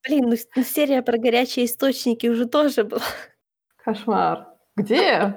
Блин, 0.08 0.30
ну, 0.30 0.36
ну 0.56 0.64
серия 0.64 1.02
про 1.02 1.18
горячие 1.18 1.66
источники 1.66 2.28
уже 2.28 2.46
тоже 2.46 2.86
была. 2.86 3.02
Кошмар. 3.84 4.48
Где? 4.78 5.36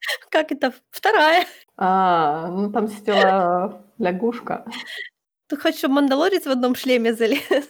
Как 0.30 0.52
это? 0.52 0.72
Вторая. 0.90 1.46
А, 1.76 2.48
ну 2.48 2.72
там 2.72 2.88
сидела 2.88 3.84
лягушка. 3.98 4.64
Ты 5.48 5.56
хочешь, 5.56 5.78
чтобы 5.78 5.94
Мандалорец 5.94 6.44
в 6.44 6.50
одном 6.50 6.74
шлеме 6.74 7.14
залез? 7.14 7.68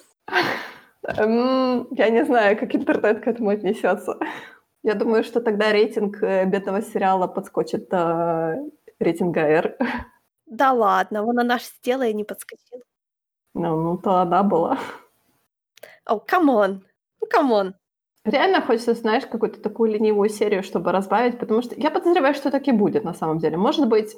Эм, 1.03 1.87
я 1.93 2.11
не 2.11 2.25
знаю, 2.25 2.59
как 2.59 2.75
интернет 2.75 3.23
к 3.23 3.29
этому 3.29 3.51
отнесется. 3.51 4.19
Я 4.83 4.95
думаю, 4.95 5.25
что 5.25 5.41
тогда 5.41 5.73
рейтинг 5.73 6.23
э, 6.23 6.45
бедного 6.45 6.83
сериала 6.83 7.27
подскочит 7.29 7.89
до 7.89 8.57
рейтинга 8.99 9.41
R. 9.41 9.79
Да 10.47 10.73
ладно, 10.73 11.23
вон 11.23 11.39
она 11.39 11.59
ж 11.59 11.63
и 11.85 12.15
не 12.15 12.25
подскочила. 12.25 12.83
Ну, 13.55 13.83
ну 13.83 13.99
то 13.99 14.19
она 14.19 14.43
была. 14.43 14.79
О, 16.05 16.19
come 16.19 16.56
on. 16.56 16.85
Ну, 17.21 17.27
come 17.27 17.54
on. 17.54 17.75
Реально 18.29 18.61
хочется, 18.61 18.95
знаешь, 18.95 19.27
какую-то 19.27 19.61
такую 19.61 19.93
ленивую 19.93 20.29
серию, 20.29 20.63
чтобы 20.63 20.93
разбавить, 20.93 21.39
потому 21.39 21.63
что 21.63 21.75
я 21.77 21.91
подозреваю, 21.91 22.35
что 22.35 22.51
так 22.51 22.69
и 22.69 22.73
будет 22.73 23.05
на 23.05 23.15
самом 23.15 23.39
деле. 23.39 23.57
Может 23.57 23.89
быть, 23.89 24.17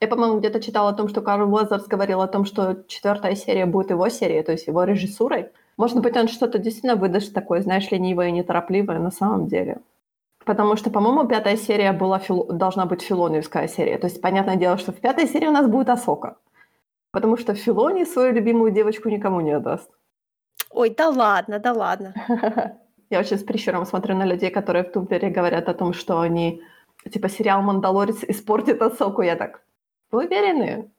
я, 0.00 0.06
по-моему, 0.06 0.38
где-то 0.38 0.60
читала 0.60 0.90
о 0.90 0.92
том, 0.92 1.08
что 1.08 1.20
Карл 1.20 1.52
Уэзерс 1.52 1.86
говорил 1.86 2.20
о 2.20 2.28
том, 2.28 2.44
что 2.44 2.84
четвертая 2.86 3.34
серия 3.34 3.66
будет 3.66 3.90
его 3.90 4.08
серией, 4.08 4.44
то 4.44 4.52
есть 4.52 4.68
его 4.68 4.84
режиссурой. 4.84 5.50
Может 5.76 6.00
быть, 6.00 6.16
он 6.16 6.28
что-то 6.28 6.58
действительно 6.58 6.94
выдаст 6.94 7.34
такое, 7.34 7.62
знаешь, 7.62 7.90
ленивое 7.90 8.28
и 8.28 8.32
неторопливое 8.32 9.00
на 9.00 9.10
самом 9.10 9.48
деле. 9.48 9.80
Потому 10.44 10.76
что, 10.76 10.90
по-моему, 10.90 11.26
пятая 11.26 11.56
серия 11.56 11.92
была 11.92 12.18
фил... 12.20 12.44
должна 12.44 12.86
быть 12.86 13.02
филоневская 13.02 13.66
серия. 13.66 13.98
То 13.98 14.06
есть, 14.06 14.20
понятное 14.20 14.56
дело, 14.56 14.78
что 14.78 14.92
в 14.92 15.00
пятой 15.00 15.26
серии 15.26 15.48
у 15.48 15.52
нас 15.52 15.66
будет 15.66 15.88
Асока. 15.88 16.36
Потому 17.10 17.36
что 17.36 17.54
Филони 17.54 18.04
свою 18.04 18.32
любимую 18.32 18.70
девочку 18.70 19.08
никому 19.08 19.40
не 19.40 19.50
отдаст. 19.50 19.90
Ой, 20.70 20.90
да 20.90 21.08
ладно, 21.08 21.58
да 21.58 21.72
ладно. 21.72 22.14
Я 23.10 23.20
очень 23.20 23.38
с 23.38 23.42
прищуром 23.42 23.86
смотрю 23.86 24.16
на 24.16 24.24
людей, 24.24 24.50
которые 24.50 24.84
в 24.84 24.92
Тумпере 24.92 25.30
говорят 25.30 25.68
о 25.68 25.74
том, 25.74 25.92
что 25.92 26.20
они, 26.20 26.62
типа, 27.12 27.28
сериал 27.28 27.62
«Мандалорец» 27.62 28.22
испортит 28.22 28.80
Асоку. 28.82 29.22
Я 29.22 29.36
так, 29.36 29.62
вы 30.12 30.26
уверены? 30.26 30.90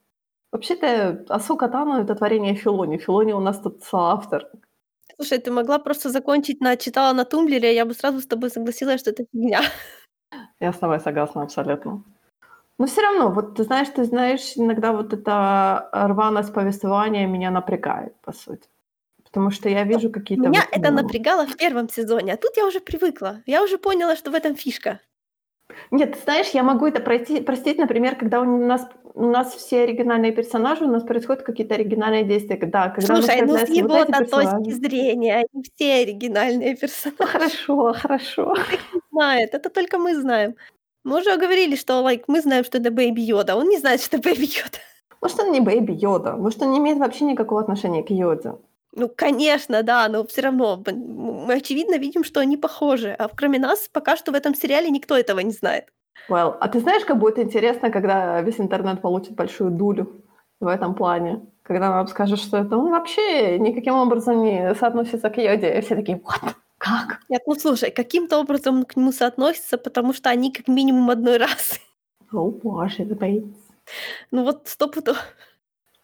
Вообще-то 0.52 1.26
Асока 1.30 1.70
Тану— 1.70 2.02
это 2.04 2.16
творение 2.16 2.54
Филони. 2.56 2.98
Филони 2.98 3.34
у 3.34 3.40
нас 3.40 3.60
тут 3.60 3.84
соавтор. 3.84 4.44
Слушай, 5.16 5.40
ты 5.40 5.52
могла 5.52 5.80
просто 5.80 6.10
закончить 6.10 6.62
на 6.62 6.76
читала 6.76 7.14
на 7.14 7.24
Тумблере, 7.24 7.74
я 7.74 7.86
бы 7.86 7.94
сразу 7.94 8.20
с 8.20 8.28
тобой 8.28 8.50
согласилась, 8.50 9.00
что 9.00 9.12
это 9.12 9.24
фигня. 9.32 9.62
Я 10.60 10.74
с 10.74 10.78
тобой 10.78 11.00
согласна 11.00 11.44
абсолютно. 11.44 12.04
Но 12.78 12.88
все 12.88 13.02
равно, 13.02 13.30
вот 13.30 13.56
ты 13.56 13.64
знаешь, 13.64 13.90
ты 13.90 14.04
знаешь, 14.04 14.54
иногда 14.58 14.92
вот 14.92 15.14
эта 15.14 15.90
рваность 15.94 16.54
повествования 16.54 17.28
меня 17.28 17.52
напрягает, 17.52 18.16
по 18.22 18.34
сути. 18.34 18.68
Потому 19.32 19.52
что 19.52 19.70
я 19.70 19.84
вижу 19.84 20.10
какие-то... 20.10 20.50
Меня 20.50 20.68
вот, 20.70 20.78
это 20.78 20.92
ну, 20.92 21.02
напрягало 21.02 21.48
в 21.48 21.56
первом 21.56 21.88
сезоне, 21.88 22.34
а 22.34 22.38
тут 22.38 22.58
я 22.58 22.66
уже 22.66 22.82
привыкла. 22.82 23.42
Я 23.46 23.64
уже 23.64 23.78
поняла, 23.78 24.16
что 24.18 24.30
в 24.30 24.36
этом 24.36 24.56
фишка. 24.56 25.00
Нет, 25.90 26.14
ты 26.14 26.20
знаешь, 26.20 26.50
я 26.50 26.64
могу 26.64 26.86
это 26.86 27.02
пройти, 27.02 27.42
простить, 27.42 27.78
например, 27.78 28.18
когда 28.18 28.42
у 28.42 28.46
нас, 28.46 28.90
у 29.14 29.26
нас 29.26 29.54
все 29.56 29.84
оригинальные 29.84 30.34
персонажи, 30.34 30.84
у 30.84 30.90
нас 30.90 31.04
происходят 31.04 31.44
какие-то 31.44 31.76
оригинальные 31.76 32.26
действия. 32.26 32.58
Да, 32.58 32.90
когда 32.90 33.16
Слушай, 33.16 33.42
ну 33.42 33.56
с 33.56 33.62
вот 33.62 33.70
его-то 33.70 34.20
персонажи. 34.20 34.58
точки 34.58 34.72
зрения, 34.72 35.36
они 35.38 35.64
все 35.64 36.02
оригинальные 36.02 36.76
персонажи. 36.76 37.32
Хорошо, 37.32 37.94
хорошо. 37.94 38.56
Знает, 39.12 39.54
это 39.54 39.70
только 39.70 39.98
мы 39.98 40.16
знаем. 40.20 40.56
Мы 41.06 41.20
уже 41.20 41.38
говорили, 41.38 41.76
что 41.76 41.94
like, 42.06 42.26
мы 42.28 42.42
знаем, 42.42 42.64
что 42.64 42.78
это 42.78 42.92
Бэйби 42.92 43.22
Йода, 43.22 43.56
он 43.56 43.70
не 43.70 43.78
знает, 43.78 44.02
что 44.02 44.18
это 44.18 44.30
Бэйби 44.30 44.46
Йода. 44.46 44.78
Может, 45.22 45.40
он 45.40 45.52
не 45.52 45.62
Бэйби 45.62 45.94
Йода, 45.94 46.36
может, 46.36 46.62
он 46.62 46.72
не 46.72 46.80
имеет 46.80 46.98
вообще 46.98 47.26
никакого 47.26 47.62
отношения 47.62 48.04
к 48.04 48.12
Йоде. 48.12 48.54
Ну, 48.94 49.10
конечно, 49.10 49.84
да, 49.84 50.10
но 50.10 50.26
все 50.26 50.42
равно 50.42 50.84
мы 50.86 51.54
очевидно 51.54 51.98
видим, 51.98 52.24
что 52.24 52.42
они 52.42 52.58
похожи. 52.58 53.16
А 53.18 53.30
кроме 53.30 53.60
нас, 53.60 53.90
пока 53.92 54.18
что 54.18 54.32
в 54.32 54.36
этом 54.36 54.54
сериале 54.54 54.90
никто 54.90 55.18
этого 55.18 55.40
не 55.40 55.52
знает. 55.52 55.86
Well, 56.30 56.58
а 56.60 56.68
ты 56.68 56.80
знаешь, 56.80 57.06
как 57.06 57.18
будет 57.18 57.40
интересно, 57.40 57.90
когда 57.90 58.42
весь 58.42 58.60
интернет 58.60 59.02
получит 59.02 59.34
большую 59.34 59.72
дулю 59.72 60.24
в 60.60 60.68
этом 60.68 60.94
плане? 60.94 61.42
Когда 61.64 61.90
нам 61.90 62.08
скажут, 62.08 62.40
что 62.40 62.58
это 62.58 62.78
он 62.78 62.92
вообще 62.92 63.58
никаким 63.60 63.96
образом 63.96 64.44
не 64.44 64.76
соотносится 64.76 65.30
к 65.30 65.38
Йоде, 65.38 65.78
и 65.78 65.82
все 65.82 65.96
такие, 65.96 66.18
what? 66.18 66.54
Как? 66.78 67.20
Нет, 67.30 67.44
ну 67.46 67.56
слушай, 67.56 67.92
каким-то 67.92 68.40
образом 68.40 68.80
он 68.80 68.86
к 68.86 68.96
нему 68.96 69.12
соотносится, 69.12 69.78
потому 69.78 70.14
что 70.14 70.30
они 70.30 70.52
как 70.52 70.68
минимум 70.68 71.10
одной 71.12 71.38
расы. 71.38 71.80
О, 72.32 72.50
боже, 72.50 73.04
это 73.04 73.16
боится. 73.16 73.54
Ну 74.32 74.44
вот 74.44 74.68
стопудово. 74.68 75.20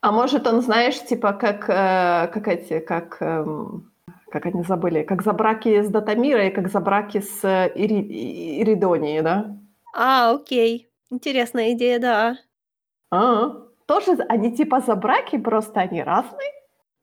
А 0.02 0.12
может, 0.12 0.46
он, 0.48 0.62
знаешь, 0.62 1.00
типа 1.04 1.34
как, 1.34 1.70
э, 1.70 2.28
как 2.32 2.48
эти, 2.48 2.80
как, 2.80 3.18
эм, 3.22 3.92
как 4.30 4.46
они 4.46 4.64
забыли, 4.64 5.04
как 5.04 5.24
за 5.24 5.34
браки 5.34 5.82
с 5.82 5.90
Датамира 5.90 6.48
и 6.48 6.52
как 6.52 6.70
за 6.70 6.80
браки 6.80 7.20
с 7.20 7.44
э, 7.44 7.72
Ири, 7.76 8.02
И- 8.02 8.62
Иридонией, 8.62 9.22
да? 9.22 9.58
А, 9.94 10.32
окей. 10.32 10.88
Интересная 11.10 11.72
идея, 11.74 12.00
да. 12.00 12.38
А, 13.12 13.50
тоже 13.86 14.18
они 14.30 14.56
типа 14.56 14.82
за 14.82 14.96
браки, 14.96 15.38
просто 15.38 15.80
они 15.80 16.04
разные? 16.04 16.52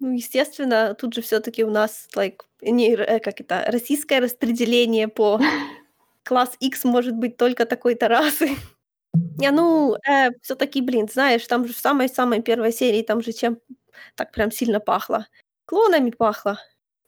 Ну, 0.01 0.13
естественно, 0.13 0.95
тут 0.95 1.15
же 1.15 1.23
все 1.23 1.41
таки 1.41 1.65
у 1.65 1.71
нас, 1.71 2.09
like, 2.15 2.41
не, 2.63 2.95
э, 2.95 3.19
как 3.21 3.41
это, 3.41 3.65
российское 3.69 4.21
распределение 4.21 5.09
по 5.09 5.41
класс 6.25 6.57
X 6.61 6.85
может 6.85 7.17
быть 7.17 7.37
только 7.37 7.65
такой-то 7.67 8.09
расы. 8.09 8.51
Не, 9.39 9.51
ну, 9.51 9.97
все 10.43 10.55
таки 10.55 10.81
блин, 10.81 11.09
знаешь, 11.13 11.47
там 11.47 11.67
же 11.67 11.73
в 11.73 11.77
самой-самой 11.79 12.43
первой 12.43 12.73
серии, 12.73 13.03
там 13.03 13.23
же 13.23 13.33
чем 13.33 13.59
так 14.17 14.33
прям 14.33 14.51
сильно 14.51 14.81
пахло? 14.81 15.27
Клонами 15.67 16.11
пахло. 16.11 16.59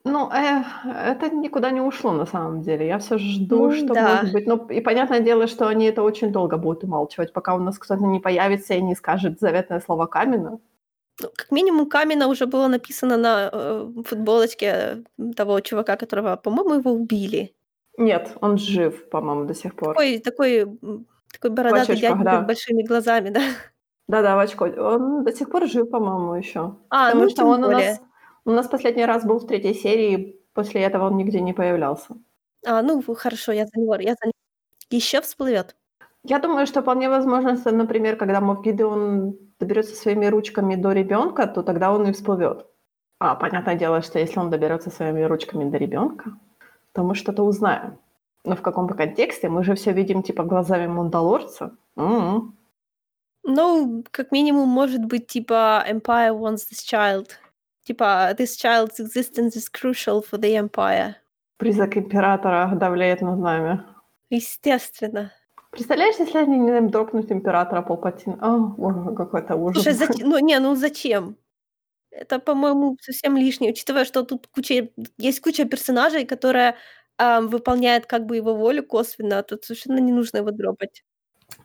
Ну, 0.05 0.31
э, 0.31 0.63
это 0.85 1.31
никуда 1.31 1.73
не 1.73 1.81
ушло 1.81 2.13
на 2.13 2.27
самом 2.27 2.63
деле. 2.63 2.87
Я 2.87 2.99
все 2.99 3.19
жду, 3.19 3.69
Ну 3.71 3.73
что 3.75 3.93
да. 3.95 4.21
может 4.23 4.33
быть. 4.33 4.47
Ну, 4.47 4.67
и 4.69 4.81
понятное 4.81 5.19
дело, 5.21 5.49
что 5.49 5.67
они 5.67 5.87
это 5.87 6.03
очень 6.05 6.31
долго 6.33 6.57
будут 6.59 6.85
умалчивать, 6.85 7.33
пока 7.33 7.55
у 7.55 7.59
нас 7.59 7.77
кто-то 7.79 8.05
не 8.05 8.21
появится 8.21 8.75
и 8.75 8.83
не 8.83 8.95
скажет 8.95 9.41
заветное 9.41 9.81
слово 9.81 10.07
Камина. 10.07 10.61
Ну, 11.21 11.29
как 11.35 11.51
минимум, 11.51 11.89
Камина 11.89 12.29
уже 12.29 12.47
было 12.47 12.69
написано 12.69 13.17
на, 13.17 13.51
э, 13.53 13.89
футболочке, 14.05 15.03
того 15.37 15.59
чувака, 15.61 15.97
которого, 15.97 16.37
по-моему, 16.37 16.75
его 16.75 16.93
убили. 16.93 17.53
Нет, 17.99 18.37
он 18.41 18.59
жив, 18.59 19.09
по-моему, 19.11 19.45
до 19.45 19.55
сих 19.55 19.75
пор. 19.75 19.95
Такой 19.95 20.19
такой, 20.19 20.61
м, 20.83 21.07
такой 21.37 21.51
бородатый 21.51 21.97
дяденька 21.97 22.25
да. 22.25 22.43
с 22.43 22.47
большими 22.47 22.83
глазами, 22.83 23.31
да. 23.31 23.41
Да-да, 24.09 24.37
в 24.37 24.39
очко. 24.39 24.67
Он 24.67 25.25
до 25.25 25.33
сих 25.33 25.51
пор 25.51 25.67
жив, 25.67 25.91
по-моему, 25.91 26.35
еще. 26.35 26.77
А, 26.91 27.07
Потому 27.07 27.25
ну, 27.25 27.31
что 27.31 27.45
он 27.45 27.65
у 27.65 27.67
более. 27.67 27.91
нас, 27.91 28.01
у 28.45 28.51
нас 28.53 28.69
последний 28.69 29.05
раз 29.05 29.25
был 29.25 29.39
в 29.39 29.47
третьей 29.47 29.75
серии, 29.75 30.41
после 30.53 30.83
этого 30.83 31.07
он 31.07 31.17
нигде 31.17 31.41
не 31.41 31.53
появлялся. 31.53 32.15
А, 32.65 32.83
ну, 32.83 33.03
хорошо, 33.15 33.53
я 33.53 33.67
за 33.67 33.81
него 33.81 33.97
я 33.97 34.15
за 34.15 34.31
Еще 34.91 35.21
всплывет. 35.21 35.77
Я 36.23 36.39
думаю, 36.39 36.67
что 36.67 36.83
вполне 36.83 37.09
возможно, 37.09 37.57
что, 37.57 37.73
например, 37.73 38.17
когда 38.17 38.41
Мов 38.41 38.63
Гидеон 38.63 39.37
доберется 39.61 39.95
своими 39.95 40.27
ручками 40.27 40.77
до 40.77 40.93
ребенка, 40.93 41.47
то 41.47 41.63
тогда 41.63 41.93
он 41.93 42.07
и 42.07 42.13
всплывет. 42.13 42.67
А, 43.19 43.35
понятное 43.35 43.77
дело, 43.77 44.03
что 44.03 44.19
если 44.19 44.39
он 44.39 44.51
доберется 44.51 44.91
своими 44.91 45.23
ручками 45.23 45.71
до 45.71 45.79
ребенка, 45.79 46.37
то 46.93 47.03
мы 47.03 47.15
что-то 47.15 47.43
узнаем. 47.43 47.99
Но 48.47 48.57
в 48.57 48.63
каком 48.63 48.89
контексте? 48.89 49.49
Мы 49.49 49.65
же 49.65 49.75
все 49.75 49.93
видим 49.93 50.23
типа 50.23 50.45
глазами 50.45 50.87
Мандалорца. 50.87 51.77
М-м. 51.97 52.57
Ну, 53.43 54.05
как 54.11 54.33
минимум, 54.33 54.69
может 54.69 55.05
быть, 55.05 55.27
типа 55.27 55.85
Empire 55.89 56.33
wants 56.33 56.63
this 56.71 56.83
child. 56.85 57.31
Типа 57.85 58.33
this 58.39 58.57
child's 58.57 58.99
existence 58.99 59.57
is 59.57 59.69
crucial 59.71 60.23
for 60.23 60.39
the 60.41 60.55
Empire. 60.57 61.15
Призрак 61.59 61.97
императора 61.97 62.73
давляет 62.75 63.21
над 63.21 63.39
нами. 63.39 63.83
Естественно. 64.31 65.33
Представляешь, 65.71 66.17
если 66.19 66.39
они 66.39 66.59
не 66.59 66.81
дропнут 66.89 67.31
императора 67.31 67.83
Палпатина? 67.83 68.39
А, 68.41 68.57
боже, 68.57 69.15
какой-то 69.15 69.57
ужас. 69.57 69.83
Слушай, 69.83 69.95
зач 69.95 70.19
ну, 70.19 70.39
не, 70.39 70.59
ну 70.59 70.75
зачем? 70.75 71.37
Это, 72.11 72.39
по-моему, 72.39 72.97
совсем 73.01 73.37
лишнее, 73.37 73.73
учитывая, 73.73 74.05
что 74.05 74.23
тут 74.23 74.47
куча 74.47 74.89
есть 75.19 75.41
куча 75.41 75.67
персонажей, 75.67 76.25
которая, 76.25 76.77
ам, 77.19 77.49
выполняет 77.49 78.07
как 78.07 78.27
бы 78.27 78.37
его 78.37 78.55
волю 78.55 78.83
косвенно, 78.83 79.43
тут 79.43 79.65
совершенно 79.65 79.99
не 79.99 80.13
нужно 80.13 80.39
его 80.39 80.51
дропать. 80.51 81.03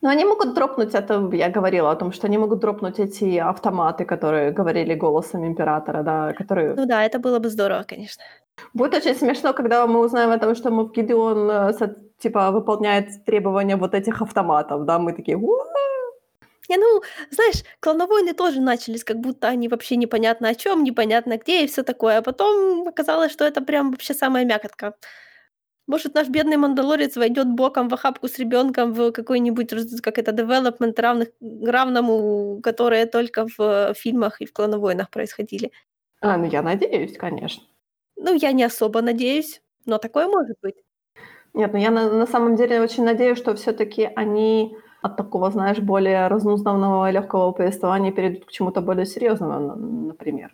Но 0.02 0.10
они 0.10 0.26
могут 0.26 0.54
дропнуть, 0.54 0.96
это 0.96 1.30
я 1.34 1.50
говорила 1.50 1.92
о 1.92 1.96
том, 1.96 2.12
что 2.12 2.28
они 2.28 2.38
могут 2.38 2.60
дропнуть 2.60 3.00
эти 3.00 3.38
автоматы, 3.38 4.06
которые 4.06 4.52
говорили 4.52 4.96
голосом 4.96 5.46
императора, 5.46 6.04
да, 6.04 6.34
которые... 6.34 6.76
Ну 6.76 6.86
да, 6.86 7.04
это 7.04 7.20
было 7.20 7.40
бы 7.40 7.50
здорово, 7.50 7.84
конечно. 7.84 8.24
Будет 8.74 8.94
очень 8.96 9.16
смешно, 9.16 9.54
когда 9.54 9.86
мы 9.88 10.00
узнаем 10.00 10.32
о 10.32 10.38
том, 10.38 10.56
что 10.56 10.72
Мов 10.72 10.92
Гидеон, 10.92 11.50
э, 11.50 11.96
типа, 12.20 12.52
выполняет 12.52 13.26
требования 13.26 13.76
вот 13.76 13.94
этих 13.94 14.22
автоматов, 14.22 14.86
да, 14.86 15.00
мы 15.00 15.14
такие! 15.14 15.38
Не, 16.70 16.78
ну, 16.78 17.02
знаешь, 17.32 17.64
клоновойны 17.80 18.34
тоже 18.34 18.62
начались, 18.62 19.04
как 19.04 19.18
будто 19.18 19.50
они 19.50 19.68
вообще 19.68 19.98
непонятно 19.98 20.48
о 20.48 20.56
чем, 20.56 20.84
непонятно 20.84 21.38
где 21.38 21.64
и 21.64 21.68
все 21.68 21.84
такое. 21.84 22.20
А 22.20 22.22
потом 22.22 22.88
оказалось, 22.88 23.32
что 23.32 23.46
это 23.46 23.62
прям 23.62 23.92
вообще 23.92 24.14
самая 24.14 24.46
мякотка. 24.46 24.94
Может, 25.88 26.14
наш 26.16 26.30
бедный 26.30 26.58
мандалорец 26.58 27.18
войдет 27.18 27.48
боком 27.50 27.90
в 27.90 27.94
охапку 27.94 28.28
с 28.28 28.40
ребенком 28.40 28.94
в 28.94 29.12
какой-нибудь, 29.12 29.70
как 30.02 30.18
это, 30.18 30.32
development 30.32 31.00
равных, 31.02 31.30
равному, 31.42 32.62
которые 32.62 33.06
только 33.06 33.48
в 33.58 33.94
фильмах 33.96 34.42
и 34.42 34.46
в 34.46 34.54
клоновойнах 34.54 35.10
происходили. 35.10 35.72
А, 36.22 36.38
ну 36.38 36.46
я 36.46 36.62
надеюсь, 36.62 37.18
конечно. 37.18 37.64
Ну, 38.16 38.34
я 38.36 38.52
не 38.52 38.64
особо 38.64 39.02
надеюсь, 39.02 39.62
но 39.86 39.98
такое 39.98 40.28
может 40.28 40.58
быть. 40.62 40.76
Нет, 41.54 41.74
ну 41.74 41.80
я 41.80 41.92
на, 41.92 42.10
на 42.12 42.28
самом 42.28 42.56
деле 42.56 42.82
очень 42.82 43.04
надеюсь, 43.04 43.38
что 43.38 43.56
все-таки 43.56 44.10
они 44.16 44.78
от 45.02 45.18
такого, 45.18 45.52
знаешь, 45.52 45.80
более 45.80 46.28
разнузнавного 46.28 47.10
легкого 47.12 47.52
повествования 47.52 48.12
перейдут 48.12 48.46
к 48.46 48.52
чему-то 48.52 48.82
более 48.82 49.06
серьезному, 49.06 49.60
на- 49.60 49.76
например. 49.76 50.54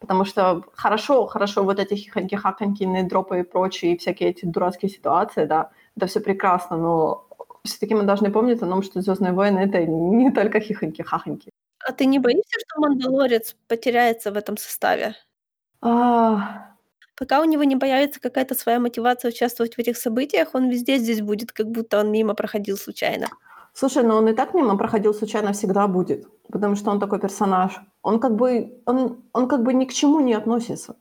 Потому 0.00 0.24
что 0.24 0.64
хорошо, 0.74 1.26
хорошо, 1.26 1.62
вот 1.62 1.78
эти 1.78 1.94
хихоньки-хаконьки, 1.94 3.08
дропы 3.08 3.40
и 3.40 3.42
прочие, 3.42 3.94
и 3.94 3.98
всякие 3.98 4.30
эти 4.30 4.46
дурацкие 4.46 4.90
ситуации, 4.90 5.44
да, 5.44 5.70
это 5.96 6.06
все 6.06 6.20
прекрасно, 6.20 6.76
но 6.76 7.28
все-таки 7.64 7.94
мы 7.94 8.02
должны 8.04 8.32
помнить 8.32 8.62
о 8.62 8.66
том, 8.66 8.82
что 8.82 9.02
Звездные 9.02 9.32
войны 9.32 9.58
это 9.60 9.84
не 9.84 10.32
только 10.32 10.58
хихоньки-хахоньки. 10.58 11.50
А 11.86 11.92
ты 11.92 12.06
не 12.06 12.18
боишься, 12.18 12.58
что 12.66 12.80
мандалорец 12.80 13.54
потеряется 13.68 14.32
в 14.32 14.36
этом 14.36 14.56
составе? 14.56 15.14
А, 15.82 16.70
Пока 17.20 17.42
у 17.42 17.44
него 17.44 17.64
не 17.64 17.76
появится 17.76 18.18
какая-то 18.18 18.54
своя 18.54 18.80
мотивация 18.80 19.28
участвовать 19.28 19.74
в 19.74 19.78
этих 19.78 19.98
событиях, 19.98 20.54
он 20.54 20.70
везде 20.70 20.96
здесь 20.96 21.20
будет, 21.20 21.52
как 21.52 21.70
будто 21.70 22.00
он 22.00 22.10
мимо 22.10 22.32
проходил 22.34 22.78
случайно. 22.78 23.28
Слушай, 23.80 24.02
но 24.02 24.18
он 24.18 24.28
и 24.28 24.34
так 24.34 24.52
мимо 24.52 24.76
проходил 24.76 25.14
случайно 25.14 25.52
всегда 25.52 25.86
будет, 25.88 26.26
потому 26.52 26.76
что 26.76 26.90
он 26.90 27.00
такой 27.00 27.18
персонаж. 27.18 27.80
Он 28.02 28.20
как 28.20 28.36
бы, 28.36 28.82
он, 28.84 29.22
он 29.32 29.48
как 29.48 29.62
бы 29.62 29.72
ни 29.72 29.86
к 29.86 29.92
чему 29.94 30.20
не 30.20 30.34
относится. 30.34 30.96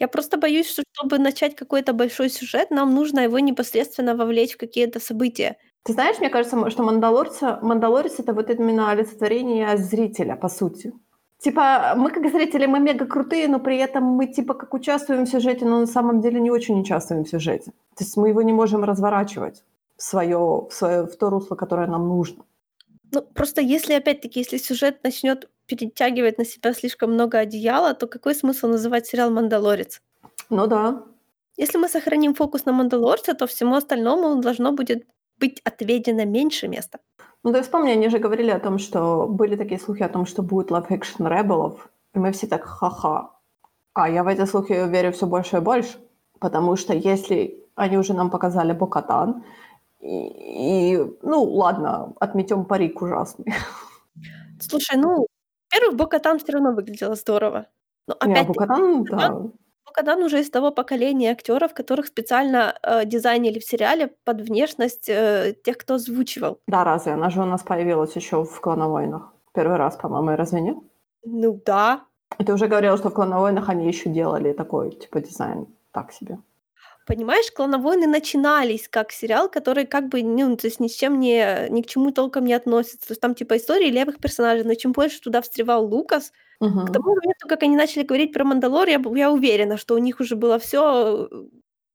Я 0.00 0.08
просто 0.08 0.36
боюсь, 0.36 0.68
что 0.68 0.82
чтобы 0.92 1.18
начать 1.18 1.54
какой-то 1.54 1.92
большой 1.92 2.28
сюжет, 2.28 2.72
нам 2.72 2.92
нужно 2.92 3.20
его 3.20 3.38
непосредственно 3.38 4.16
вовлечь 4.16 4.54
в 4.54 4.58
какие-то 4.58 4.98
события. 4.98 5.58
Ты 5.84 5.92
знаешь, 5.92 6.18
мне 6.18 6.28
кажется, 6.28 6.70
что 6.70 6.82
Мандалорца, 6.82 7.60
Мандалорец— 7.62 8.14
это 8.18 8.32
вот 8.32 8.50
именно 8.50 8.90
олицетворение 8.90 9.76
зрителя, 9.76 10.34
по 10.34 10.48
сути. 10.48 10.92
Типа, 11.38 11.94
мы 11.96 12.10
как 12.10 12.28
зрители, 12.32 12.66
мы 12.66 12.80
мега 12.80 13.06
крутые, 13.06 13.46
но 13.46 13.60
при 13.60 13.76
этом 13.76 14.02
мы 14.02 14.26
типа 14.26 14.54
как 14.54 14.74
участвуем 14.74 15.24
в 15.24 15.28
сюжете, 15.28 15.64
но 15.64 15.78
на 15.78 15.86
самом 15.86 16.20
деле 16.20 16.40
не 16.40 16.50
очень 16.50 16.80
участвуем 16.80 17.22
в 17.22 17.28
сюжете. 17.28 17.70
То 17.96 18.02
есть 18.02 18.16
мы 18.16 18.30
его 18.30 18.42
не 18.42 18.52
можем 18.52 18.82
разворачивать 18.82 19.62
в 19.98 20.02
свое, 20.02 20.38
в, 20.38 20.70
свое, 20.70 21.06
в 21.06 21.16
то 21.16 21.28
русло, 21.28 21.56
которое 21.56 21.88
нам 21.88 22.08
нужно. 22.08 22.44
Ну, 23.12 23.22
просто 23.22 23.60
если, 23.60 23.94
опять-таки, 23.94 24.40
если 24.40 24.58
сюжет 24.58 25.02
начнет 25.04 25.50
перетягивать 25.66 26.38
на 26.38 26.44
себя 26.44 26.72
слишком 26.72 27.12
много 27.12 27.38
одеяла, 27.38 27.94
то 27.94 28.06
какой 28.06 28.34
смысл 28.34 28.68
называть 28.68 29.06
сериал 29.06 29.30
«Мандалорец»? 29.30 30.00
Ну 30.50 30.66
да. 30.66 31.02
Если 31.56 31.78
мы 31.78 31.88
сохраним 31.88 32.34
фокус 32.34 32.64
на 32.64 32.72
«Мандалорце», 32.72 33.34
то 33.34 33.46
всему 33.46 33.74
остальному 33.74 34.40
должно 34.40 34.72
будет 34.72 35.04
быть 35.38 35.60
отведено 35.64 36.24
меньше 36.24 36.68
места. 36.68 36.98
Ну 37.42 37.52
ты 37.52 37.62
вспомни, 37.62 37.90
они 37.90 38.08
же 38.08 38.18
говорили 38.18 38.50
о 38.50 38.60
том, 38.60 38.78
что 38.78 39.26
были 39.26 39.56
такие 39.56 39.80
слухи 39.80 40.02
о 40.02 40.08
том, 40.08 40.26
что 40.26 40.42
будет 40.42 40.70
Love 40.70 40.88
Action 40.88 41.28
Rebelов, 41.28 41.88
и 42.14 42.18
мы 42.18 42.32
все 42.32 42.46
так 42.46 42.64
ха-ха. 42.64 43.30
А 43.94 44.08
я 44.08 44.22
в 44.22 44.28
эти 44.28 44.44
слухи 44.46 44.72
верю 44.72 45.12
все 45.12 45.26
больше 45.26 45.56
и 45.56 45.60
больше, 45.60 45.98
потому 46.40 46.76
что 46.76 46.94
если 46.94 47.64
они 47.74 47.96
уже 47.98 48.12
нам 48.12 48.30
показали 48.30 48.72
Бокатан, 48.72 49.44
и, 50.00 50.94
и 50.94 51.18
ну 51.22 51.42
ладно, 51.44 52.14
отметем 52.20 52.64
парик 52.64 53.02
ужасный. 53.02 53.46
Слушай, 54.60 54.96
ну, 54.98 55.26
во-первых, 55.70 55.96
Бокатан 55.96 56.38
все 56.38 56.52
равно 56.52 56.72
выглядела 56.72 57.14
здорово. 57.14 57.66
Но 58.06 58.14
опять 58.14 58.48
Не, 58.48 58.54
Бокатан, 58.54 59.04
да. 59.04 59.42
Бокатан 59.84 60.22
уже 60.22 60.40
из 60.40 60.50
того 60.50 60.70
поколения 60.70 61.30
актеров, 61.30 61.74
которых 61.74 62.06
специально 62.06 62.74
э, 62.82 63.04
дизайнили 63.06 63.58
в 63.58 63.64
сериале 63.64 64.14
под 64.24 64.42
внешность 64.42 65.08
э, 65.08 65.54
тех, 65.64 65.78
кто 65.78 65.94
озвучивал. 65.94 66.60
Да, 66.66 66.84
разве? 66.84 67.12
Она 67.12 67.30
же 67.30 67.40
у 67.40 67.46
нас 67.46 67.62
появилась 67.62 68.14
еще 68.14 68.44
в 68.44 68.60
«Клоновойнах». 68.60 69.32
Первый 69.54 69.76
раз, 69.76 69.96
по-моему, 69.96 70.36
разве 70.36 70.60
нет? 70.60 70.76
Ну 71.24 71.60
да. 71.64 72.04
Ты 72.36 72.52
уже 72.52 72.66
говорила, 72.66 72.96
что 72.96 73.08
в 73.08 73.14
«Клоновойнах» 73.14 73.68
они 73.68 73.86
еще 73.86 74.10
делали 74.10 74.52
такой, 74.52 74.90
типа, 74.90 75.20
дизайн 75.20 75.66
так 75.90 76.12
себе. 76.12 76.38
Понимаешь, 77.08 77.50
«Клоновойны» 77.50 78.06
начинались 78.06 78.86
как 78.86 79.12
сериал, 79.12 79.48
который 79.48 79.86
как 79.86 80.10
бы, 80.10 80.22
ну, 80.22 80.54
то 80.58 80.66
есть 80.66 80.78
ни 80.78 80.88
с 80.88 80.94
чем 80.94 81.18
не, 81.18 81.66
ни 81.70 81.80
к 81.80 81.86
чему 81.86 82.12
толком 82.12 82.44
не 82.44 82.52
относится. 82.52 83.08
То 83.08 83.12
есть 83.12 83.22
там 83.22 83.34
типа 83.34 83.56
истории 83.56 83.88
левых 83.88 84.18
персонажей, 84.18 84.64
но 84.64 84.74
чем 84.74 84.92
больше 84.92 85.18
туда 85.22 85.40
встревал 85.40 85.86
Лукас, 85.86 86.32
к 86.60 86.92
тому 86.92 87.14
моменту, 87.14 87.48
как 87.48 87.62
они 87.62 87.76
начали 87.76 88.02
говорить 88.02 88.34
про 88.34 88.44
«Мандалор», 88.44 88.88
я, 88.88 89.00
я 89.14 89.30
уверена, 89.30 89.78
что 89.78 89.94
у 89.94 89.98
них 89.98 90.20
уже 90.20 90.36
было 90.36 90.58
все 90.58 91.28
э, 91.30 91.44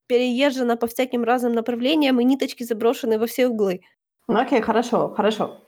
переезжено 0.07 0.77
по 0.77 0.87
всяким 0.87 1.23
разным 1.23 1.53
направлениям, 1.53 2.19
и 2.19 2.23
ниточки 2.23 2.63
заброшены 2.63 3.19
во 3.19 3.27
все 3.27 3.47
углы. 3.49 3.81
Ну 4.27 4.39
окей, 4.39 4.61
хорошо, 4.61 5.09
хорошо. 5.09 5.59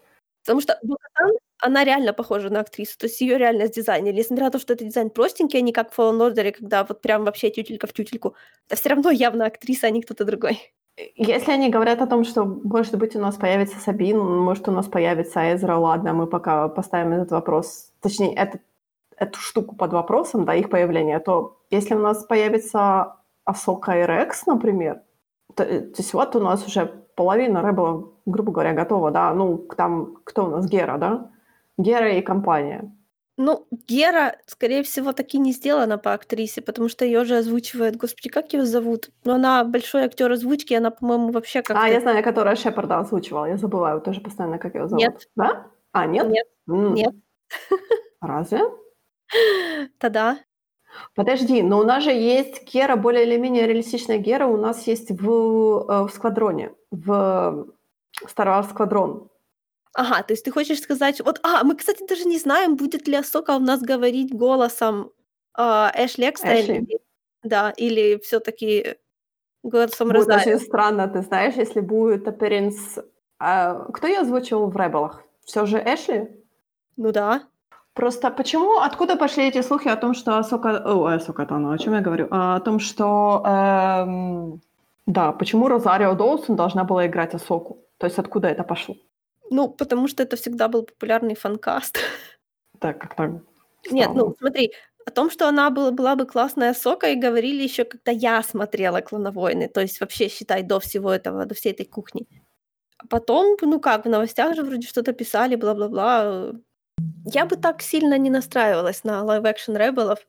Потому 0.45 0.61
что 0.61 0.77
Букатан, 0.83 1.31
она 1.57 1.83
реально 1.83 2.13
похожа 2.13 2.49
на 2.51 2.59
актрису, 2.59 2.97
то 2.99 3.07
есть 3.07 3.19
ее 3.19 3.37
реально 3.39 3.65
сдизайнили. 3.65 4.19
Несмотря 4.19 4.45
на 4.45 4.51
то, 4.51 4.59
что 4.59 4.73
это 4.73 4.85
дизайн 4.85 5.09
простенький, 5.09 5.57
а 5.57 5.61
не 5.61 5.73
как 5.73 5.91
в 5.91 5.99
Fallen 5.99 6.19
Order, 6.21 6.51
когда 6.51 6.83
вот 6.83 7.01
прям 7.01 7.25
вообще 7.25 7.49
тютелька 7.49 7.87
в 7.87 7.93
тютельку, 7.93 8.35
это 8.67 8.79
все 8.79 8.89
равно 8.89 9.09
явно 9.09 9.47
актриса, 9.47 9.87
а 9.87 9.89
не 9.89 10.03
кто-то 10.03 10.23
другой. 10.23 10.59
Если 11.15 11.51
они 11.51 11.69
говорят 11.69 12.01
о 12.01 12.07
том, 12.07 12.23
что, 12.23 12.45
может 12.45 12.95
быть, 12.97 13.15
у 13.15 13.19
нас 13.19 13.35
появится 13.35 13.79
Сабин, 13.79 14.19
может, 14.19 14.67
у 14.67 14.71
нас 14.71 14.85
появится 14.87 15.53
Эзра, 15.53 15.75
ладно, 15.75 16.13
мы 16.13 16.27
пока 16.27 16.69
поставим 16.69 17.13
этот 17.13 17.31
вопрос, 17.31 17.91
точнее, 17.99 18.33
этот, 18.35 18.61
эту 19.17 19.39
штуку 19.39 19.75
под 19.75 19.91
вопросом, 19.91 20.45
да, 20.45 20.53
их 20.55 20.69
появление, 20.69 21.19
то 21.19 21.59
если 21.69 21.95
у 21.95 21.99
нас 21.99 22.23
появится 22.23 23.17
Асока 23.43 23.99
и 23.99 24.05
Рекс, 24.05 24.45
например, 24.45 25.01
то, 25.55 25.63
э, 25.63 25.81
то 25.81 26.01
есть 26.01 26.13
вот 26.13 26.35
у 26.35 26.39
нас 26.39 26.65
уже 26.65 27.04
половина 27.15 27.61
Рэббла, 27.61 28.09
грубо 28.25 28.51
говоря, 28.51 28.73
готова, 28.73 29.11
да, 29.11 29.33
ну, 29.33 29.57
там, 29.57 30.17
кто 30.23 30.45
у 30.45 30.49
нас, 30.49 30.67
Гера, 30.67 30.97
да? 30.97 31.31
Гера 31.77 32.11
и 32.17 32.21
компания. 32.21 32.91
Ну, 33.37 33.67
Гера, 33.87 34.37
скорее 34.45 34.81
всего, 34.83 35.11
таки 35.11 35.37
не 35.37 35.51
сделана 35.51 35.97
по 35.97 36.13
актрисе, 36.13 36.61
потому 36.61 36.87
что 36.87 37.03
ее 37.03 37.25
же 37.25 37.37
озвучивает, 37.37 37.97
господи, 37.97 38.29
как 38.29 38.53
ее 38.53 38.65
зовут? 38.65 39.09
Ну, 39.25 39.33
она 39.33 39.65
большой 39.65 40.03
актер 40.03 40.31
озвучки, 40.31 40.73
она, 40.73 40.89
по-моему, 40.89 41.31
вообще 41.31 41.61
как 41.61 41.75
А, 41.77 41.89
я 41.89 41.99
знаю, 41.99 42.23
которая 42.23 42.55
Шепарда 42.55 42.99
озвучивала, 42.99 43.45
я 43.45 43.57
забываю 43.57 43.99
тоже 43.99 44.21
постоянно, 44.21 44.57
как 44.57 44.75
ее 44.75 44.87
зовут. 44.87 45.03
Нет. 45.03 45.29
Да? 45.35 45.67
А, 45.91 46.05
нет? 46.05 46.29
Нет. 46.29 46.47
М. 46.69 46.93
Нет. 46.93 47.13
Разве? 48.21 48.61
Тогда. 49.99 50.37
Подожди, 51.13 51.61
но 51.61 51.79
у 51.79 51.83
нас 51.83 52.03
же 52.03 52.11
есть 52.11 52.63
Гера, 52.73 52.95
более 52.95 53.25
или 53.25 53.37
менее 53.37 53.67
реалистичная 53.67 54.17
Гера 54.17 54.47
у 54.47 54.57
нас 54.57 54.87
есть 54.87 55.11
в, 55.11 55.85
э, 55.89 56.07
в 56.07 56.09
Сквадроне, 56.13 56.71
в 56.91 57.67
Star 58.23 58.47
Wars 58.47 58.69
Сквадрон. 58.69 59.29
Ага, 59.93 60.23
то 60.23 60.33
есть 60.33 60.43
ты 60.43 60.51
хочешь 60.51 60.81
сказать... 60.81 61.21
Вот, 61.21 61.39
а, 61.43 61.63
мы, 61.63 61.75
кстати, 61.75 62.05
даже 62.05 62.25
не 62.25 62.37
знаем, 62.37 62.75
будет 62.75 63.07
ли 63.07 63.15
Асока 63.15 63.55
у 63.55 63.59
нас 63.59 63.81
говорить 63.81 64.33
голосом 64.33 65.11
э, 65.57 65.61
Эшли 65.61 66.29
Экстейн. 66.29 66.87
Да, 67.43 67.71
или 67.77 68.19
все 68.19 68.39
таки 68.39 68.97
голосом 69.63 70.09
Будет 70.09 70.27
Розарио. 70.27 70.55
очень 70.55 70.65
странно, 70.65 71.07
ты 71.07 71.21
знаешь, 71.21 71.55
если 71.55 71.79
будет 71.79 72.27
appearance... 72.27 73.05
А, 73.39 73.85
кто 73.91 74.07
ее 74.07 74.19
озвучивал 74.19 74.69
в 74.69 74.75
Ребелах? 74.75 75.23
Все 75.45 75.65
же 75.65 75.77
Эшли? 75.77 76.29
Ну 76.97 77.11
да. 77.11 77.43
Просто 77.95 78.29
почему, 78.29 78.79
откуда 78.79 79.15
пошли 79.15 79.47
эти 79.47 79.61
слухи 79.61 79.87
о 79.87 79.95
том, 79.95 80.13
что 80.13 80.37
Асока... 80.37 80.83
О, 80.85 81.05
Асока 81.05 81.45
Тано, 81.45 81.71
о 81.71 81.77
чем 81.77 81.93
я 81.93 82.01
говорю? 82.01 82.27
А, 82.29 82.55
о 82.55 82.59
том, 82.59 82.79
что... 82.79 83.41
Эм... 83.45 84.61
Да, 85.05 85.31
почему 85.31 85.69
Розарио 85.69 86.13
Доусон 86.13 86.55
должна 86.55 86.83
была 86.83 87.07
играть 87.07 87.33
Асоку? 87.33 87.77
То 87.97 88.07
есть 88.07 88.19
откуда 88.19 88.49
это 88.49 88.63
пошло? 88.63 88.95
Ну, 89.49 89.69
потому 89.69 90.09
что 90.09 90.23
это 90.23 90.35
всегда 90.35 90.67
был 90.67 90.83
популярный 90.83 91.35
фанкаст. 91.35 91.97
Так, 92.79 92.99
как-то 92.99 93.41
Нет, 93.91 94.09
ну, 94.13 94.35
смотри, 94.39 94.73
о 95.05 95.11
том, 95.11 95.31
что 95.31 95.47
она 95.47 95.69
была, 95.69 95.91
была 95.91 96.15
бы 96.15 96.25
классная 96.25 96.73
сока, 96.73 97.07
и 97.07 97.15
говорили 97.15 97.63
еще, 97.63 97.85
когда 97.85 98.11
я 98.11 98.43
смотрела 98.43 98.99
«Клоновойны», 98.99 99.69
то 99.69 99.79
есть 99.81 100.01
вообще, 100.01 100.27
считай, 100.27 100.63
до 100.63 100.79
всего 100.79 101.13
этого, 101.13 101.45
до 101.45 101.53
всей 101.53 101.71
этой 101.71 101.85
кухни. 101.85 102.27
А 102.97 103.07
потом, 103.07 103.55
ну 103.61 103.79
как, 103.79 104.05
в 104.05 104.09
новостях 104.09 104.55
же 104.55 104.63
вроде 104.63 104.85
что-то 104.87 105.13
писали, 105.13 105.55
бла-бла-бла. 105.55 106.51
Я 107.25 107.45
бы 107.45 107.55
так 107.55 107.81
сильно 107.81 108.17
не 108.17 108.29
настраивалась 108.29 109.03
на 109.03 109.23
live-action 109.23 109.77
Rebelов. 109.77 110.27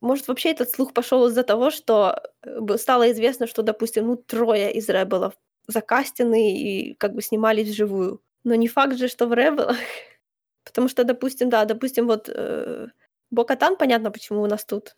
Может, 0.00 0.28
вообще 0.28 0.50
этот 0.50 0.70
слух 0.70 0.94
пошел 0.94 1.26
из-за 1.26 1.42
того, 1.42 1.70
что 1.70 2.22
э, 2.42 2.76
стало 2.78 3.10
известно, 3.12 3.46
что, 3.46 3.62
допустим, 3.62 4.06
ну, 4.06 4.16
трое 4.16 4.72
из 4.72 4.88
Ребелов 4.88 5.34
закастены 5.66 6.56
и 6.56 6.94
как 6.94 7.14
бы 7.14 7.22
снимались 7.22 7.68
вживую. 7.68 8.22
Но 8.44 8.54
не 8.54 8.68
факт 8.68 8.96
же, 8.96 9.08
что 9.08 9.26
в 9.26 9.34
Ребелах. 9.34 9.76
Потому 10.64 10.88
что, 10.88 11.04
допустим, 11.04 11.50
да, 11.50 11.64
допустим, 11.64 12.06
вот 12.06 12.28
э, 12.28 12.88
Бокатан, 13.30 13.76
понятно, 13.76 14.10
почему 14.10 14.42
у 14.42 14.46
нас 14.46 14.64
тут. 14.64 14.96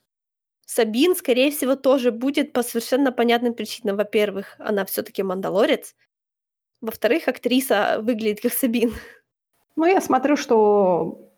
Сабин, 0.67 1.15
скорее 1.17 1.51
всего, 1.51 1.77
тоже 1.77 2.13
будет 2.13 2.53
по 2.53 2.63
совершенно 2.63 3.13
понятным 3.13 3.55
причинам. 3.55 3.97
Во-первых, 3.97 4.57
она 4.59 4.85
все 4.85 5.03
таки 5.03 5.23
мандалорец. 5.23 5.95
Во-вторых, 6.81 7.29
актриса 7.29 7.99
выглядит 8.01 8.41
как 8.41 8.53
Сабин. 8.55 8.95
Ну, 9.77 9.87
я 9.87 10.01
смотрю, 10.01 10.37
что, 10.37 11.31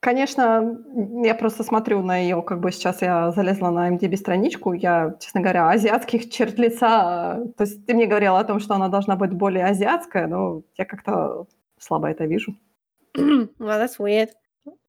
конечно, 0.00 0.78
я 1.24 1.34
просто 1.34 1.64
смотрю 1.64 2.02
на 2.02 2.18
ее, 2.18 2.42
как 2.42 2.60
бы 2.60 2.72
сейчас 2.72 3.02
я 3.02 3.32
залезла 3.32 3.70
на 3.70 3.90
MDB 3.90 4.16
страничку, 4.16 4.72
я, 4.72 5.16
честно 5.20 5.40
говоря, 5.40 5.70
азиатских 5.70 6.30
черт 6.30 6.58
лица, 6.58 7.40
то 7.56 7.64
есть 7.64 7.86
ты 7.86 7.94
мне 7.94 8.06
говорила 8.06 8.38
о 8.38 8.44
том, 8.44 8.60
что 8.60 8.74
она 8.74 8.88
должна 8.88 9.16
быть 9.16 9.32
более 9.32 9.66
азиатская, 9.66 10.26
но 10.26 10.62
я 10.76 10.84
как-то 10.84 11.46
слабо 11.78 12.08
это 12.08 12.24
вижу. 12.26 12.54
well, 13.16 13.48
that's 13.58 13.98
weird. 13.98 14.30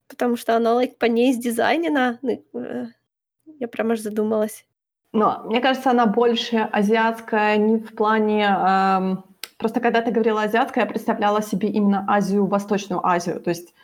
Потому 0.07 0.35
что 0.35 0.55
она 0.57 0.71
like, 0.73 0.97
по 0.97 1.05
ней 1.05 1.33
сдизайнена. 1.33 2.19
Ну, 2.21 2.43
э, 2.53 2.87
я 3.59 3.67
прям 3.67 3.91
аж 3.91 3.99
задумалась. 3.99 4.65
Но 5.13 5.43
мне 5.45 5.61
кажется, 5.61 5.91
она 5.91 6.05
больше 6.05 6.57
азиатская 6.57 7.57
не 7.57 7.77
в 7.77 7.95
плане 7.95 8.43
эм, 8.43 9.23
Просто 9.61 9.79
когда 9.79 10.01
ты 10.01 10.09
говорила 10.09 10.41
азиатская, 10.41 10.85
я 10.85 10.89
представляла 10.89 11.43
себе 11.43 11.69
именно 11.69 12.03
Азию, 12.07 12.47
Восточную 12.47 13.05
Азию. 13.05 13.39
То 13.39 13.51
есть 13.51 13.75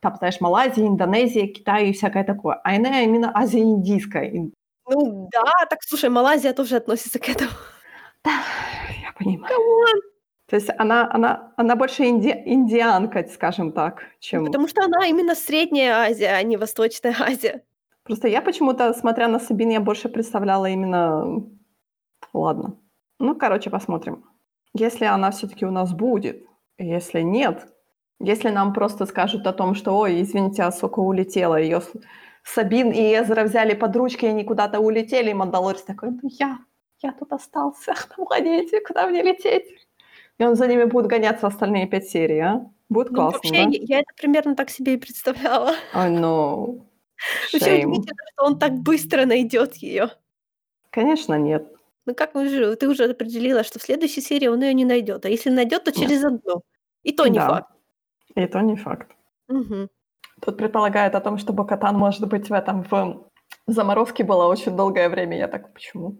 там, 0.00 0.14
знаешь, 0.16 0.42
Малайзия, 0.42 0.86
Индонезия, 0.86 1.46
Китай 1.46 1.88
и 1.88 1.92
всякое 1.94 2.22
такое. 2.22 2.56
А 2.62 2.76
она 2.76 3.00
именно 3.00 3.32
Азия-индийская. 3.34 4.50
Ну 4.86 5.28
да, 5.32 5.50
так 5.70 5.82
слушай, 5.82 6.10
Малайзия 6.10 6.52
тоже 6.52 6.76
относится 6.76 7.18
к 7.18 7.30
этому. 7.30 7.50
Да, 8.22 8.32
я 9.02 9.10
понимаю. 9.18 9.54
То 10.50 10.56
есть 10.56 10.68
она, 10.76 11.10
она, 11.10 11.54
она 11.56 11.76
больше 11.76 12.04
инди, 12.04 12.42
индианка, 12.44 13.26
скажем 13.32 13.72
так, 13.72 14.02
чем... 14.20 14.44
Потому 14.44 14.68
что 14.68 14.84
она 14.84 15.06
именно 15.06 15.34
Средняя 15.34 15.94
Азия, 15.94 16.36
а 16.36 16.42
не 16.42 16.58
Восточная 16.58 17.16
Азия. 17.18 17.62
Просто 18.02 18.28
я 18.28 18.42
почему-то, 18.42 18.92
смотря 18.92 19.28
на 19.28 19.40
Сабин, 19.40 19.70
я 19.70 19.80
больше 19.80 20.10
представляла 20.10 20.66
именно... 20.66 21.42
Ладно. 22.34 22.76
Ну, 23.18 23.34
короче, 23.34 23.70
посмотрим. 23.70 24.26
Если 24.74 25.04
она 25.04 25.30
все-таки 25.30 25.66
у 25.66 25.70
нас 25.70 25.92
будет, 25.92 26.44
если 26.78 27.20
нет, 27.20 27.66
если 28.20 28.48
нам 28.50 28.72
просто 28.72 29.06
скажут 29.06 29.46
о 29.46 29.52
том, 29.52 29.74
что, 29.74 29.98
ой, 29.98 30.22
извините, 30.22 30.62
Асока 30.62 31.00
улетела, 31.00 31.56
ее 31.56 31.82
Сабин 32.44 32.90
и 32.90 33.14
Эзра 33.14 33.44
взяли 33.44 33.74
под 33.74 33.94
ручки, 33.96 34.24
и 34.24 34.28
они 34.28 34.44
куда-то 34.44 34.80
улетели, 34.80 35.30
и 35.30 35.34
Мандалорец 35.34 35.82
такой, 35.82 36.10
ну 36.10 36.20
я, 36.24 36.58
я 37.02 37.12
тут 37.12 37.32
остался 37.32 37.94
на 38.16 38.24
планете, 38.24 38.80
куда 38.80 39.06
мне 39.06 39.22
лететь? 39.22 39.64
И 40.38 40.44
он 40.44 40.56
за 40.56 40.66
ними 40.66 40.84
будет 40.84 41.06
гоняться 41.06 41.46
остальные 41.46 41.86
пять 41.86 42.08
серий, 42.08 42.40
а? 42.40 42.66
Будет 42.88 43.10
ну, 43.10 43.16
классно, 43.16 43.38
вообще, 43.38 43.64
да? 43.64 43.70
Я 43.72 43.98
это 44.00 44.12
примерно 44.16 44.56
так 44.56 44.70
себе 44.70 44.94
и 44.94 44.98
представляла. 44.98 45.74
Ой, 45.94 46.10
ну, 46.10 46.86
Вообще 47.52 47.84
удивительно, 47.86 48.22
что 48.32 48.44
он 48.44 48.58
так 48.58 48.72
быстро 48.74 49.24
найдет 49.24 49.76
ее. 49.76 50.10
Конечно, 50.90 51.38
нет. 51.38 51.71
Ну 52.06 52.14
как 52.14 52.34
мы 52.34 52.48
же, 52.48 52.76
ты 52.76 52.88
уже 52.88 53.04
определила, 53.04 53.62
что 53.62 53.78
в 53.78 53.82
следующей 53.82 54.20
серии 54.20 54.48
он 54.48 54.62
ее 54.62 54.74
не 54.74 54.84
найдет, 54.84 55.24
а 55.24 55.28
если 55.28 55.50
найдет, 55.50 55.84
то 55.84 55.92
через 55.92 56.24
одну. 56.24 56.62
И 57.02 57.12
то 57.12 57.26
не 57.26 57.38
да. 57.38 57.48
факт. 57.48 57.70
И 58.34 58.46
то 58.46 58.60
не 58.60 58.76
факт. 58.76 59.10
Угу. 59.48 59.88
Тут 60.40 60.56
предполагают 60.56 61.14
о 61.14 61.20
том, 61.20 61.38
что 61.38 61.52
Бокатан 61.52 61.96
может 61.96 62.26
быть 62.26 62.50
в 62.50 62.52
этом 62.52 62.82
в 62.82 63.26
заморозке 63.66 64.24
была 64.24 64.48
очень 64.48 64.76
долгое 64.76 65.08
время. 65.08 65.38
Я 65.38 65.48
так, 65.48 65.72
почему? 65.72 66.16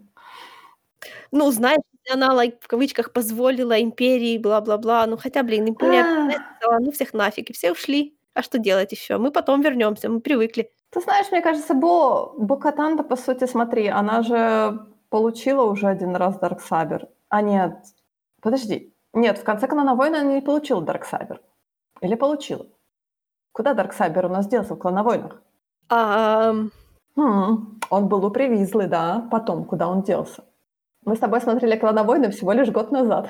Ну, 1.31 1.51
знаешь, 1.51 1.81
она, 2.11 2.33
like, 2.33 2.57
в 2.61 2.67
кавычках, 2.67 3.11
позволила 3.11 3.81
империи, 3.81 4.37
бла-бла-бла. 4.37 5.05
Ну, 5.07 5.17
хотя, 5.17 5.43
блин, 5.43 5.67
империя 5.67 6.39
сказала, 6.57 6.79
ну, 6.79 6.91
всех 6.91 7.13
нафиг, 7.13 7.49
и 7.49 7.53
все 7.53 7.71
ушли. 7.71 8.17
А 8.33 8.41
что 8.41 8.57
делать 8.57 8.91
еще? 8.91 9.17
Мы 9.17 9.31
потом 9.31 9.61
вернемся, 9.61 10.09
мы 10.09 10.19
привыкли. 10.19 10.71
Ты 10.89 11.01
знаешь, 11.01 11.31
мне 11.31 11.41
кажется, 11.41 11.73
Бо, 11.73 12.33
Бокатан-то, 12.37 13.03
по 13.03 13.15
сути, 13.15 13.45
смотри, 13.45 13.87
она 13.87 14.21
же 14.21 14.79
получила 15.13 15.61
уже 15.61 15.89
один 15.89 16.15
раз 16.15 16.39
Дарксабер. 16.39 17.07
А 17.29 17.43
нет, 17.43 17.77
подожди. 18.41 18.95
Нет, 19.13 19.37
в 19.37 19.43
конце 19.43 19.67
Клана 19.67 19.93
Войны 19.93 20.15
она 20.15 20.33
не 20.33 20.41
получила 20.41 20.81
Дарксабер. 20.81 21.39
Или 22.01 22.15
получила? 22.15 22.65
Куда 23.51 23.75
Дарксайбер 23.75 24.25
у 24.25 24.29
нас 24.29 24.47
делся 24.47 24.73
в 24.73 24.79
клановойнах? 24.79 25.39
А... 25.87 26.55
Хм, 27.15 27.79
он 27.91 28.07
был 28.07 28.25
у 28.25 28.31
Привизлы, 28.31 28.87
да. 28.87 29.27
Потом, 29.29 29.65
куда 29.65 29.87
он 29.87 30.01
делся? 30.01 30.45
Мы 31.05 31.15
с 31.15 31.19
тобой 31.19 31.41
смотрели 31.41 31.77
клановойны 31.77 32.31
всего 32.31 32.51
лишь 32.51 32.71
год 32.71 32.91
назад. 32.91 33.29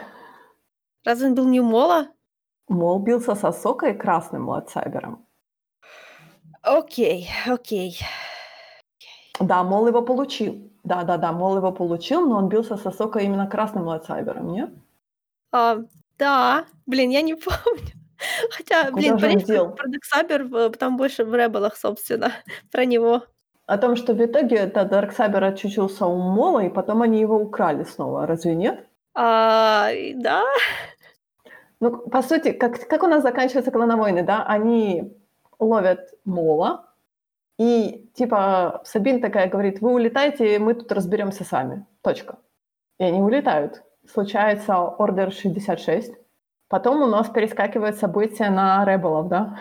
Разве 1.03 1.27
он 1.27 1.35
был 1.35 1.49
не 1.49 1.59
у 1.59 1.65
Мола? 1.65 2.07
Мол 2.69 2.99
бился 2.99 3.35
с 3.35 3.43
Асокой 3.43 3.91
и 3.91 3.97
красным 3.97 4.47
Ладсайбером. 4.47 5.27
Окей, 6.61 7.27
окей. 7.45 7.99
Да, 9.41 9.63
Мол 9.65 9.87
его 9.87 10.01
получил. 10.01 10.72
Да-да-да, 10.83 11.31
Мол 11.31 11.57
его 11.57 11.71
получил, 11.71 12.27
но 12.27 12.37
он 12.37 12.49
бился 12.49 12.75
с 12.75 12.85
Асокой 12.85 13.25
именно 13.25 13.47
красным 13.47 13.87
Ладсайбером, 13.87 14.51
нет? 14.51 14.69
А, 15.51 15.77
да, 16.17 16.65
блин, 16.85 17.09
я 17.09 17.21
не 17.21 17.33
помню. 17.35 17.93
Хотя, 18.51 18.85
Куда 18.85 18.95
блин, 18.95 19.19
понятно, 19.19 19.65
про 19.71 19.87
Дарксабер 19.87 20.75
там 20.77 20.97
больше 20.97 21.25
в 21.25 21.33
Ребелах, 21.35 21.75
собственно, 21.77 22.31
про 22.71 22.85
него. 22.85 23.23
О 23.65 23.77
том, 23.77 23.95
что 23.95 24.13
в 24.13 24.23
итоге 24.23 24.57
это 24.57 24.83
Дарксабер 24.83 25.43
очутился 25.43 26.05
у 26.05 26.17
Мола, 26.17 26.65
и 26.65 26.69
потом 26.69 27.01
они 27.01 27.21
его 27.21 27.37
украли 27.37 27.83
снова, 27.83 28.27
разве 28.27 28.55
нет? 28.55 28.85
А, 29.15 29.89
да. 30.15 30.43
Ну, 31.79 31.97
по 31.97 32.21
сути, 32.21 32.51
как, 32.51 32.87
как 32.87 33.03
у 33.03 33.07
нас 33.07 33.23
заканчиваются 33.23 33.71
клановойны, 33.71 34.23
да? 34.23 34.43
Они 34.43 35.13
ловят 35.59 36.13
Мола, 36.25 36.92
и 37.57 38.09
типа 38.13 38.81
Сабин 38.85 39.21
такая 39.21 39.49
говорит, 39.49 39.81
вы 39.81 39.93
улетаете, 39.93 40.59
мы 40.59 40.73
тут 40.73 40.91
разберемся 40.91 41.43
сами. 41.43 41.85
Точка. 42.01 42.39
И 42.99 43.03
они 43.03 43.21
улетают. 43.21 43.83
Случается 44.05 44.77
Ордер 44.77 45.31
66, 45.31 46.13
Потом 46.73 47.03
у 47.03 47.05
нас 47.05 47.29
перескакивают 47.29 47.97
события 47.97 48.49
на 48.49 48.83
Ребелов, 48.83 49.27
да? 49.27 49.59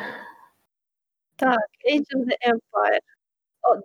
Так, 1.36 1.58
Age 1.86 2.06
of 2.16 2.24
the 2.24 2.36
Empire. 2.42 3.00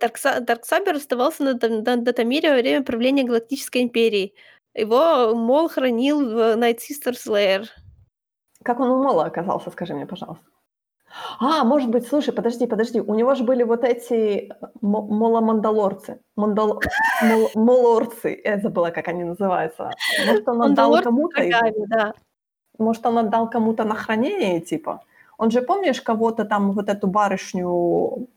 Даркса 0.00 0.40
Дарксабер 0.40 0.94
оставался 0.94 1.44
на, 1.44 1.52
на 1.52 1.96
Датамире 1.98 2.48
во 2.48 2.56
время 2.56 2.82
правления 2.82 3.24
Галактической 3.24 3.82
Империи. 3.82 4.34
Его 4.72 5.34
Мол 5.34 5.68
хранил 5.68 6.20
в 6.22 6.56
Night 6.56 6.78
Sisters 6.78 7.28
Lair. 7.28 7.66
Как 8.64 8.80
он 8.80 8.88
у 8.88 9.02
Мола 9.02 9.26
оказался, 9.26 9.70
скажи 9.70 9.92
мне, 9.92 10.06
пожалуйста. 10.06 10.46
А, 11.40 11.64
может 11.64 11.90
быть, 11.90 12.06
слушай, 12.06 12.32
подожди, 12.32 12.66
подожди. 12.66 13.00
У 13.00 13.14
него 13.14 13.34
же 13.34 13.44
были 13.44 13.64
вот 13.64 13.84
эти 13.84 14.52
моломандалорцы. 14.80 16.20
Мандал... 16.36 16.80
Мол... 17.22 17.50
Молорцы. 17.54 18.40
Я 18.44 18.58
забыла, 18.58 18.90
как 18.90 19.08
они 19.08 19.24
называются. 19.24 19.90
Может, 20.26 20.48
он 20.48 20.62
отдал 20.62 21.02
кому-то? 21.02 21.42
Да. 21.88 22.14
Может, 22.78 23.06
он 23.06 23.18
отдал 23.18 23.50
кому-то 23.50 23.84
на 23.84 23.94
хранение, 23.94 24.60
типа? 24.60 25.02
Он 25.38 25.50
же, 25.50 25.62
помнишь, 25.62 26.00
кого-то 26.00 26.44
там, 26.44 26.72
вот 26.72 26.88
эту 26.88 27.06
барышню, 27.06 28.28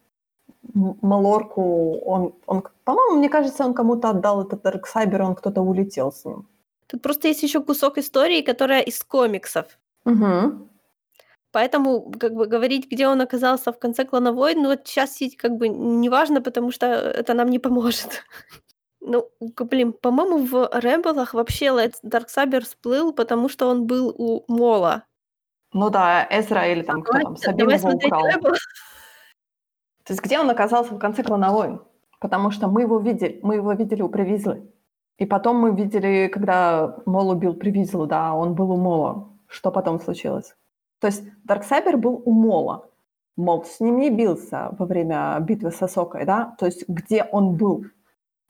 Малорку, 0.73 1.99
он, 2.05 2.33
он 2.45 2.63
по-моему, 2.83 3.17
мне 3.17 3.29
кажется, 3.29 3.65
он 3.65 3.73
кому-то 3.73 4.09
отдал 4.09 4.43
этот 4.43 4.61
Дарксайбер, 4.61 5.21
он 5.21 5.35
кто-то 5.35 5.61
улетел 5.61 6.11
с 6.11 6.23
ним. 6.25 6.47
Тут 6.87 7.01
просто 7.01 7.27
есть 7.27 7.43
еще 7.43 7.61
кусок 7.61 7.97
истории, 7.97 8.41
которая 8.41 8.81
из 8.81 9.03
комиксов. 9.03 9.65
Угу. 10.05 10.69
Поэтому, 11.51 12.11
как 12.19 12.33
бы, 12.33 12.45
говорить, 12.47 12.89
где 12.89 13.07
он 13.07 13.21
оказался 13.21 13.71
в 13.71 13.79
конце 13.79 14.05
Клана 14.05 14.31
Войн, 14.31 14.61
ну, 14.61 14.69
вот 14.69 14.87
сейчас 14.87 15.19
как 15.37 15.57
бы 15.57 15.67
не 15.67 16.09
важно, 16.09 16.41
потому 16.41 16.71
что 16.71 16.85
это 16.85 17.33
нам 17.33 17.49
не 17.49 17.59
поможет. 17.59 18.23
Ну, 19.03 19.31
блин, 19.39 19.93
по-моему, 19.93 20.45
в 20.45 20.69
Рэмблах 20.71 21.33
вообще 21.33 21.89
Дарксабер 22.03 22.63
всплыл, 22.63 23.13
потому 23.13 23.49
что 23.49 23.67
он 23.67 23.87
был 23.87 24.13
у 24.15 24.45
Мола. 24.47 25.05
Ну 25.73 25.89
да, 25.89 26.27
Эзра 26.29 26.67
или 26.67 26.83
там 26.83 27.01
кто 27.01 27.19
там, 27.19 27.35
Сабин 27.35 27.69
его 27.69 27.89
украл. 27.89 28.25
То 30.03 30.13
есть 30.13 30.23
где 30.23 30.39
он 30.39 30.51
оказался 30.51 30.93
в 30.93 30.99
конце 30.99 31.23
Клана 31.23 31.51
Войн? 31.51 31.81
Потому 32.19 32.51
что 32.51 32.67
мы 32.67 32.81
его 32.81 32.99
видели, 32.99 33.39
мы 33.41 33.55
его 33.55 33.73
видели 33.73 34.03
у 34.03 34.09
Привизлы. 34.09 34.71
И 35.17 35.25
потом 35.25 35.57
мы 35.57 35.75
видели, 35.75 36.27
когда 36.27 36.95
Мол 37.07 37.29
убил 37.29 37.55
Привизлу, 37.55 38.05
да, 38.05 38.35
он 38.35 38.53
был 38.53 38.71
у 38.71 38.77
Мола. 38.77 39.29
Что 39.47 39.71
потом 39.71 39.99
случилось? 39.99 40.55
То 41.01 41.07
есть 41.07 41.23
Дарксайбер 41.43 41.97
был 41.97 42.21
у 42.23 42.31
Мола. 42.31 42.87
Мол 43.35 43.65
с 43.65 43.81
ним 43.81 43.99
не 43.99 44.09
бился 44.09 44.73
во 44.79 44.85
время 44.85 45.37
битвы 45.41 45.71
с 45.71 45.81
Асокой, 45.81 46.25
да? 46.25 46.55
То 46.57 46.67
есть 46.67 46.87
где 46.87 47.23
он 47.23 47.57
был? 47.57 47.85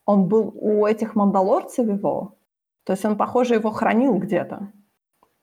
он 0.04 0.28
был 0.28 0.52
у 0.54 0.86
этих 0.86 1.14
мандалорцев 1.14 1.86
его, 1.86 2.38
то 2.84 2.92
есть 2.92 3.04
он, 3.04 3.16
похоже, 3.16 3.54
его 3.54 3.70
хранил 3.70 4.16
где-то. 4.18 4.72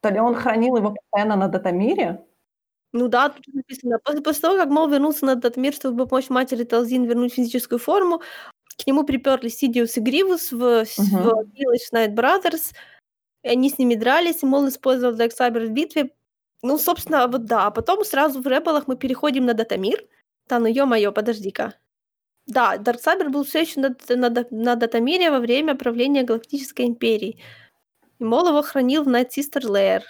То 0.01 0.09
ли 0.09 0.19
он 0.19 0.35
хранил 0.35 0.77
его 0.77 0.93
постоянно 0.93 1.35
на 1.35 1.47
Датамире? 1.47 2.25
Ну 2.91 3.07
да, 3.07 3.29
тут 3.29 3.45
написано. 3.53 3.99
После, 4.03 4.21
после 4.21 4.41
того, 4.41 4.57
как 4.57 4.69
Мол 4.69 4.87
вернулся 4.87 5.25
на 5.25 5.35
Датамир, 5.35 5.73
чтобы 5.73 6.07
помочь 6.07 6.29
матери 6.29 6.63
Талзин 6.63 7.03
вернуть 7.03 7.33
физическую 7.33 7.79
форму, 7.79 8.21
к 8.77 8.87
нему 8.87 9.03
приперлись 9.03 9.57
Сидиус 9.57 9.97
и 9.97 10.01
Гривус 10.01 10.51
в, 10.51 10.61
uh-huh. 10.61 10.87
в 10.97 11.49
Village 11.53 11.93
Night 11.93 12.15
Brothers, 12.15 12.73
и 13.43 13.49
они 13.49 13.69
с 13.69 13.77
ними 13.77 13.95
дрались, 13.95 14.41
и 14.41 14.45
Мол 14.45 14.67
использовал 14.67 15.15
Дарксайбер 15.15 15.67
в 15.67 15.71
битве. 15.71 16.11
Ну, 16.61 16.77
собственно, 16.77 17.27
вот 17.27 17.45
да. 17.45 17.67
А 17.67 17.71
потом 17.71 18.03
сразу 18.03 18.41
в 18.41 18.47
Ребелах 18.47 18.87
мы 18.87 18.97
переходим 18.97 19.45
на 19.45 19.53
Датамир. 19.53 20.03
Да, 20.47 20.59
ну 20.59 20.67
ё-моё, 20.67 21.11
подожди-ка. 21.11 21.73
Да, 22.47 22.77
Дарксайбер 22.77 23.29
был 23.29 23.43
все 23.43 23.61
еще 23.61 23.79
на, 23.79 23.95
на, 24.09 24.45
на 24.49 24.75
Датамире 24.75 25.29
во 25.29 25.39
время 25.39 25.75
правления 25.75 26.23
Галактической 26.23 26.85
Империи. 26.85 27.39
И 28.19 28.23
Мол 28.23 28.47
его 28.47 28.61
хранил 28.63 29.03
в 29.03 29.07
Night 29.07 29.29
Sister 29.37 29.61
Lair. 29.61 30.01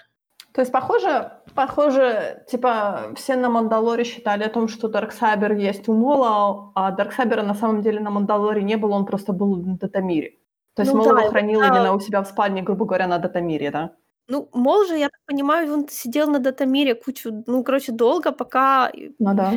То 0.52 0.62
есть, 0.62 0.72
похоже, 0.72 1.32
похоже, 1.54 2.44
типа, 2.50 3.12
все 3.14 3.36
на 3.36 3.50
Мандалоре 3.50 4.04
считали 4.04 4.42
о 4.42 4.48
том, 4.48 4.68
что 4.68 4.88
Дарксайбер 4.88 5.52
есть 5.52 5.88
у 5.88 5.92
Мола, 5.92 6.72
а 6.74 6.90
Дарксайбера 6.90 7.42
на 7.42 7.54
самом 7.54 7.82
деле 7.82 8.00
на 8.00 8.10
Мандалоре 8.10 8.62
не 8.62 8.76
было, 8.76 8.94
он 8.94 9.06
просто 9.06 9.32
был 9.32 9.54
в 9.54 9.78
Датамире. 9.78 10.38
То 10.74 10.82
есть 10.82 10.92
ну, 10.92 10.98
Мол 10.98 11.14
да, 11.14 11.20
его 11.20 11.30
хранил 11.30 11.60
да. 11.60 11.68
именно 11.68 11.94
у 11.94 12.00
себя 12.00 12.22
в 12.22 12.26
спальне, 12.26 12.62
грубо 12.62 12.84
говоря, 12.84 13.06
на 13.06 13.18
Датамире, 13.18 13.70
да? 13.70 13.92
Ну, 14.30 14.48
Мол 14.52 14.84
же, 14.86 14.96
я 14.96 15.08
так 15.08 15.20
понимаю, 15.26 15.72
он 15.72 15.88
сидел 15.88 16.30
на 16.30 16.38
Датамире 16.38 16.94
кучу, 16.94 17.44
ну, 17.46 17.64
короче, 17.64 17.92
долго, 17.92 18.32
пока... 18.32 18.90
Ну 19.18 19.34
да 19.34 19.52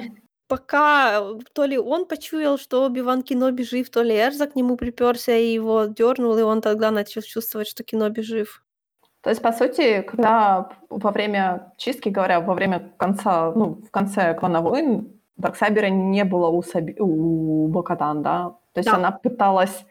пока 0.54 1.20
э, 1.20 1.40
то 1.54 1.66
ли 1.66 1.78
он 1.78 2.06
почуял, 2.06 2.58
что 2.58 2.86
Оби-Ван 2.86 3.24
Кеноби 3.24 3.64
жив, 3.64 3.90
то 3.90 4.04
ли 4.04 4.16
Эрза 4.16 4.46
к 4.46 4.56
нему 4.56 4.78
приперся 4.78 5.36
и 5.36 5.54
его 5.54 5.86
дернул, 5.86 6.38
и 6.38 6.44
он 6.44 6.62
тогда 6.62 6.92
начал 6.92 7.22
чувствовать, 7.22 7.68
что 7.68 7.84
Кеноби 7.84 8.22
жив. 8.22 8.64
То 9.22 9.30
есть, 9.30 9.42
по 9.42 9.52
сути, 9.52 10.02
когда 10.02 10.70
во 10.90 11.12
время 11.12 11.74
чистки, 11.78 12.10
говоря, 12.10 12.40
во 12.40 12.54
время 12.54 12.94
конца, 12.98 13.52
ну, 13.56 13.82
в 13.88 13.90
конце 13.90 14.34
Клана 14.36 14.62
Войн, 14.62 15.08
Дарксайбера 15.38 15.90
не 15.90 16.24
было 16.24 16.50
у, 16.50 16.62
Саби, 16.62 16.96
у 17.00 17.68
Бокатан, 17.68 18.22
да? 18.22 18.56
То 18.74 18.80
есть 18.80 18.90
да. 18.90 18.98
она 18.98 19.12
пыталась, 19.12 19.86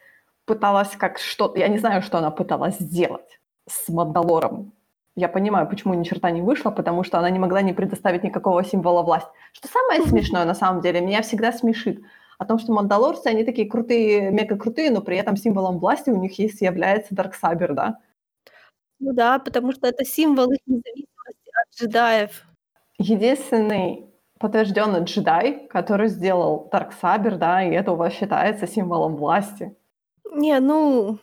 пыталась 0.45 0.91
как 0.97 1.19
что-то, 1.19 1.59
я 1.59 1.69
не 1.69 1.79
знаю, 1.79 2.03
что 2.03 2.19
она 2.19 2.31
пыталась 2.31 2.79
сделать 2.79 3.41
с 3.69 3.89
Мандалором, 3.89 4.73
я 5.15 5.29
понимаю, 5.29 5.69
почему 5.69 5.93
ни 5.95 6.05
черта 6.05 6.31
не 6.31 6.41
вышло, 6.41 6.71
потому 6.71 7.05
что 7.05 7.19
она 7.19 7.29
не 7.29 7.39
могла 7.39 7.61
не 7.61 7.75
предоставить 7.75 8.23
никакого 8.23 8.65
символа 8.65 9.03
власти. 9.03 9.31
Что 9.53 9.69
самое 9.69 10.03
смешное 10.09 10.45
на 10.45 10.55
самом 10.55 10.81
деле, 10.81 11.01
меня 11.01 11.23
всегда 11.23 11.53
смешит. 11.53 12.03
о 12.39 12.45
том, 12.45 12.59
что 12.59 12.73
мандалорцы, 12.73 13.29
они 13.29 13.45
такие 13.45 13.69
крутые, 13.69 14.31
мега 14.31 14.57
крутые, 14.57 14.91
но 14.91 15.01
при 15.01 15.17
этом 15.17 15.37
символом 15.37 15.79
власти 15.79 16.11
у 16.11 16.17
них 16.17 16.39
есть 16.41 16.61
является 16.61 17.15
Дарксабер, 17.15 17.75
да? 17.75 17.99
Ну 18.99 19.13
да, 19.13 19.39
потому 19.39 19.73
что 19.73 19.87
это 19.87 20.05
символ 20.05 20.51
их 20.51 20.59
независимости 20.67 21.51
от 21.63 21.75
джедаев. 21.79 22.43
Единственный 22.99 24.07
подтвержденный 24.41 25.05
джедай, 25.05 25.69
который 25.69 26.09
сделал 26.09 26.69
Дарксабер, 26.73 27.37
да, 27.37 27.63
и 27.63 27.71
это 27.71 27.93
у 27.93 27.97
вас 27.97 28.13
считается 28.13 28.67
символом 28.67 29.15
власти. 29.17 29.77
Не, 30.33 30.59
ну, 30.59 31.19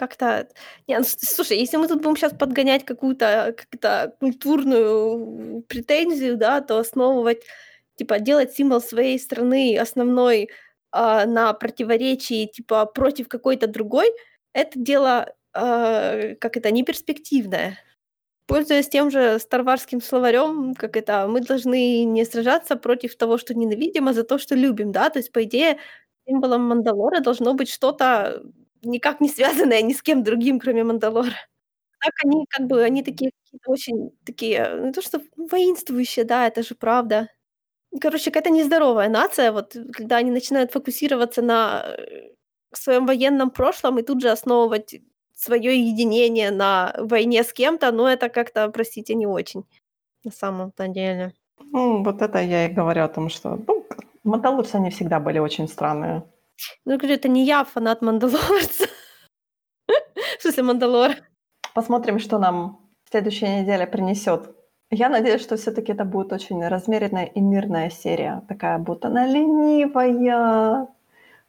как-то... 0.00 0.48
Не, 0.88 0.98
ну, 0.98 1.04
слушай, 1.04 1.58
если 1.58 1.76
мы 1.76 1.86
тут 1.86 2.02
будем 2.02 2.16
сейчас 2.16 2.32
подгонять 2.32 2.84
какую-то 2.86 3.54
как 3.70 4.18
культурную 4.18 5.62
претензию, 5.68 6.36
да, 6.38 6.62
то 6.62 6.78
основывать, 6.78 7.42
типа, 7.96 8.18
делать 8.18 8.54
символ 8.54 8.80
своей 8.80 9.18
страны 9.18 9.76
основной 9.78 10.48
а, 10.90 11.26
на 11.26 11.52
противоречии, 11.52 12.46
типа, 12.46 12.86
против 12.86 13.28
какой-то 13.28 13.66
другой, 13.66 14.08
это 14.54 14.78
дело, 14.78 15.34
а, 15.52 16.34
как 16.40 16.56
это, 16.56 16.70
неперспективное. 16.70 17.78
Пользуясь 18.46 18.88
тем 18.88 19.10
же 19.10 19.38
старварским 19.38 20.00
словарем, 20.02 20.74
как 20.74 20.96
это, 20.96 21.26
мы 21.28 21.40
должны 21.42 22.04
не 22.04 22.24
сражаться 22.24 22.76
против 22.76 23.16
того, 23.16 23.38
что 23.38 23.54
ненавидим, 23.54 24.08
а 24.08 24.14
за 24.14 24.24
то, 24.24 24.38
что 24.38 24.54
любим, 24.56 24.92
да, 24.92 25.10
то 25.10 25.18
есть, 25.20 25.32
по 25.32 25.44
идее, 25.44 25.78
символом 26.26 26.62
Мандалора 26.62 27.20
должно 27.20 27.54
быть 27.54 27.68
что-то 27.70 28.42
никак 28.82 29.20
не 29.20 29.28
связанное 29.28 29.82
ни 29.82 29.92
с 29.92 30.02
кем 30.02 30.22
другим, 30.22 30.58
кроме 30.60 30.84
Мандалора. 30.84 31.34
Так 32.00 32.12
они 32.24 32.46
как 32.48 32.66
бы, 32.66 32.82
они 32.82 33.02
такие 33.02 33.30
очень 33.66 34.10
такие, 34.24 34.80
не 34.84 34.92
то 34.92 35.02
что 35.02 35.20
воинствующие, 35.36 36.24
да, 36.24 36.46
это 36.46 36.62
же 36.62 36.74
правда. 36.74 37.28
Короче, 38.00 38.30
какая-то 38.30 38.50
нездоровая 38.50 39.08
нация, 39.08 39.52
вот 39.52 39.76
когда 39.92 40.16
они 40.18 40.30
начинают 40.30 40.72
фокусироваться 40.72 41.42
на 41.42 41.84
э, 41.98 42.30
своем 42.72 43.06
военном 43.06 43.50
прошлом 43.50 43.98
и 43.98 44.02
тут 44.02 44.22
же 44.22 44.30
основывать 44.30 45.00
свое 45.34 45.78
единение 45.78 46.50
на 46.50 46.94
войне 46.98 47.42
с 47.42 47.52
кем-то, 47.52 47.92
ну 47.92 48.06
это 48.06 48.28
как-то, 48.28 48.68
простите, 48.70 49.14
не 49.14 49.26
очень 49.26 49.64
на 50.24 50.30
самом-то 50.30 50.88
деле. 50.88 51.32
Ну, 51.72 52.02
вот 52.02 52.22
это 52.22 52.38
я 52.38 52.66
и 52.66 52.72
говорю 52.72 53.04
о 53.04 53.08
том, 53.08 53.28
что 53.28 53.58
ну, 53.66 53.86
Мандалорцы, 54.24 54.76
они 54.76 54.90
всегда 54.90 55.18
были 55.18 55.38
очень 55.38 55.68
странные. 55.68 56.22
Ну, 56.84 56.92
я 56.92 56.98
говорю, 56.98 57.14
это 57.14 57.28
не 57.28 57.44
я 57.44 57.64
фанат 57.64 58.02
Мандалорца. 58.02 58.86
В 60.38 60.42
смысле, 60.42 60.62
Мандалор. 60.62 61.10
Посмотрим, 61.74 62.18
что 62.18 62.38
нам 62.38 62.90
следующая 63.10 63.60
неделя 63.60 63.86
принесет. 63.86 64.54
Я 64.90 65.08
надеюсь, 65.08 65.42
что 65.42 65.56
все-таки 65.56 65.92
это 65.92 66.04
будет 66.04 66.32
очень 66.32 66.66
размеренная 66.66 67.26
и 67.26 67.40
мирная 67.40 67.90
серия. 67.90 68.42
Такая 68.48 68.78
будет 68.78 69.04
она 69.04 69.26
ленивая. 69.26 70.88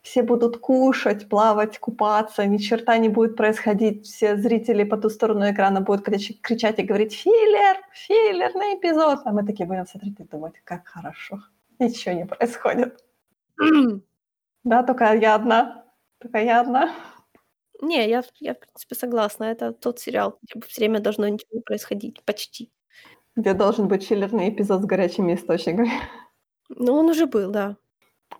Все 0.01 0.24
будут 0.24 0.57
кушать, 0.57 1.30
плавать, 1.30 1.78
купаться, 1.80 2.45
ни 2.45 2.57
черта 2.57 2.97
не 2.97 3.09
будет 3.09 3.36
происходить. 3.36 4.05
Все 4.05 4.36
зрители 4.36 4.84
по 4.84 4.97
ту 4.97 5.09
сторону 5.09 5.51
экрана 5.51 5.82
будут 5.82 6.05
кричать 6.05 6.80
и 6.80 6.84
говорить 6.84 7.14
«Филлер! 7.14 7.78
Филлерный 7.93 8.76
эпизод!» 8.78 9.20
А 9.26 9.32
мы 9.32 9.45
такие 9.45 9.68
будем 9.68 9.86
смотреть 9.86 10.20
и 10.20 10.24
думать, 10.24 10.53
как 10.64 10.88
хорошо. 10.88 11.39
Ничего 11.80 12.16
не 12.16 12.26
происходит. 12.26 13.03
Да, 14.64 14.84
только 14.84 15.14
я 15.16 15.36
одна. 15.36 15.86
Только 16.20 16.39
я 16.39 16.62
одна. 16.62 16.93
Не, 17.82 18.07
я, 18.07 18.24
я, 18.39 18.53
в 18.53 18.59
принципе, 18.59 18.95
согласна. 18.95 19.45
Это 19.45 19.74
тот 19.74 19.99
сериал, 19.99 20.38
где 20.41 20.66
все 20.68 20.82
время 20.82 20.99
должно 20.99 21.28
ничего 21.28 21.49
не 21.53 21.62
происходить. 21.62 22.24
Почти. 22.26 22.72
Где 23.36 23.53
должен 23.53 23.88
быть 23.88 24.07
чиллерный 24.07 24.49
эпизод 24.49 24.82
с 24.82 24.86
горячими 24.86 25.34
источниками. 25.34 25.91
Ну, 26.70 26.93
он 26.93 27.09
уже 27.09 27.26
был, 27.26 27.51
да. 27.51 27.78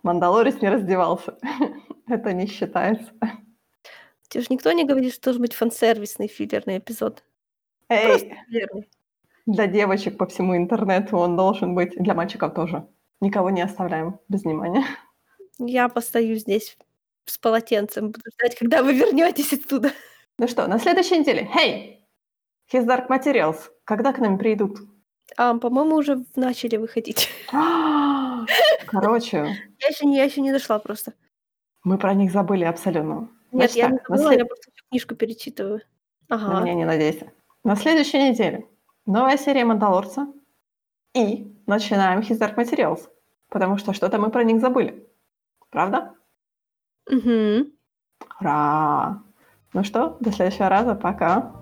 Мандалорец 0.02 0.60
не 0.62 0.68
раздевался. 0.68 1.38
Это 2.06 2.32
не 2.32 2.46
считается. 2.46 3.12
Тебе 4.28 4.42
же 4.42 4.46
никто 4.50 4.72
не 4.72 4.84
говорит, 4.84 5.12
что 5.12 5.24
должен 5.24 5.42
быть 5.42 5.54
фан-сервисный 5.54 6.28
филлерный 6.28 6.78
эпизод. 6.78 7.24
Эй, 7.88 8.06
Просто 8.06 8.36
филлерный. 8.48 8.90
Для 9.46 9.66
девочек 9.66 10.16
по 10.16 10.26
всему 10.26 10.56
интернету 10.56 11.18
он 11.18 11.36
должен 11.36 11.74
быть, 11.74 11.94
для 11.96 12.14
мальчиков 12.14 12.54
тоже. 12.54 12.86
Никого 13.20 13.50
не 13.50 13.60
оставляем 13.60 14.20
без 14.28 14.44
внимания. 14.44 14.84
Я 15.58 15.88
постою 15.88 16.36
здесь 16.36 16.76
с 17.24 17.38
полотенцем, 17.38 18.10
буду 18.10 18.24
ждать, 18.34 18.56
когда 18.56 18.82
вы 18.82 18.94
вернетесь 18.94 19.52
оттуда. 19.52 19.92
Ну 20.38 20.48
что, 20.48 20.66
на 20.66 20.78
следующей 20.78 21.18
неделе. 21.18 21.48
Hey! 21.54 21.98
His 22.72 22.86
Dark 22.86 23.08
Materials. 23.08 23.58
Когда 23.84 24.12
к 24.12 24.18
нам 24.18 24.38
придут? 24.38 24.78
А, 25.36 25.54
по-моему, 25.56 25.96
уже 25.96 26.24
начали 26.36 26.76
выходить. 26.76 27.28
Короче. 28.86 29.56
Я 29.80 29.88
еще, 29.88 30.06
не, 30.06 30.16
я 30.16 30.24
еще 30.24 30.40
не 30.40 30.52
дошла 30.52 30.78
просто. 30.78 31.12
Мы 31.84 31.98
про 31.98 32.14
них 32.14 32.32
забыли 32.32 32.64
абсолютно. 32.64 33.28
Нет, 33.52 33.70
Значит, 33.70 33.76
я 33.76 33.84
так, 33.84 33.92
не 33.92 33.98
забыла, 34.08 34.28
след... 34.28 34.38
я 34.40 34.46
просто 34.46 34.70
книжку 34.88 35.14
перечитываю. 35.14 35.80
Ага. 36.28 36.60
На 36.60 36.62
меня 36.62 36.74
не 36.74 36.84
надейся. 36.84 37.32
На 37.64 37.76
следующей 37.76 38.30
неделе 38.30 38.66
новая 39.06 39.36
серия 39.36 39.64
«Мандалорца». 39.64 40.26
И 41.14 41.54
начинаем 41.66 42.20
His 42.20 42.38
Dark 42.38 42.56
Materials 42.56 43.08
потому 43.52 43.76
что 43.76 43.92
что-то 43.92 44.18
мы 44.18 44.30
про 44.30 44.42
них 44.42 44.60
забыли. 44.60 45.06
Правда? 45.72 46.14
Угу. 47.10 47.66
Ура! 48.40 49.22
Ну 49.72 49.84
что, 49.84 50.18
до 50.20 50.30
следующего 50.30 50.68
раза. 50.68 50.94
Пока. 50.94 51.61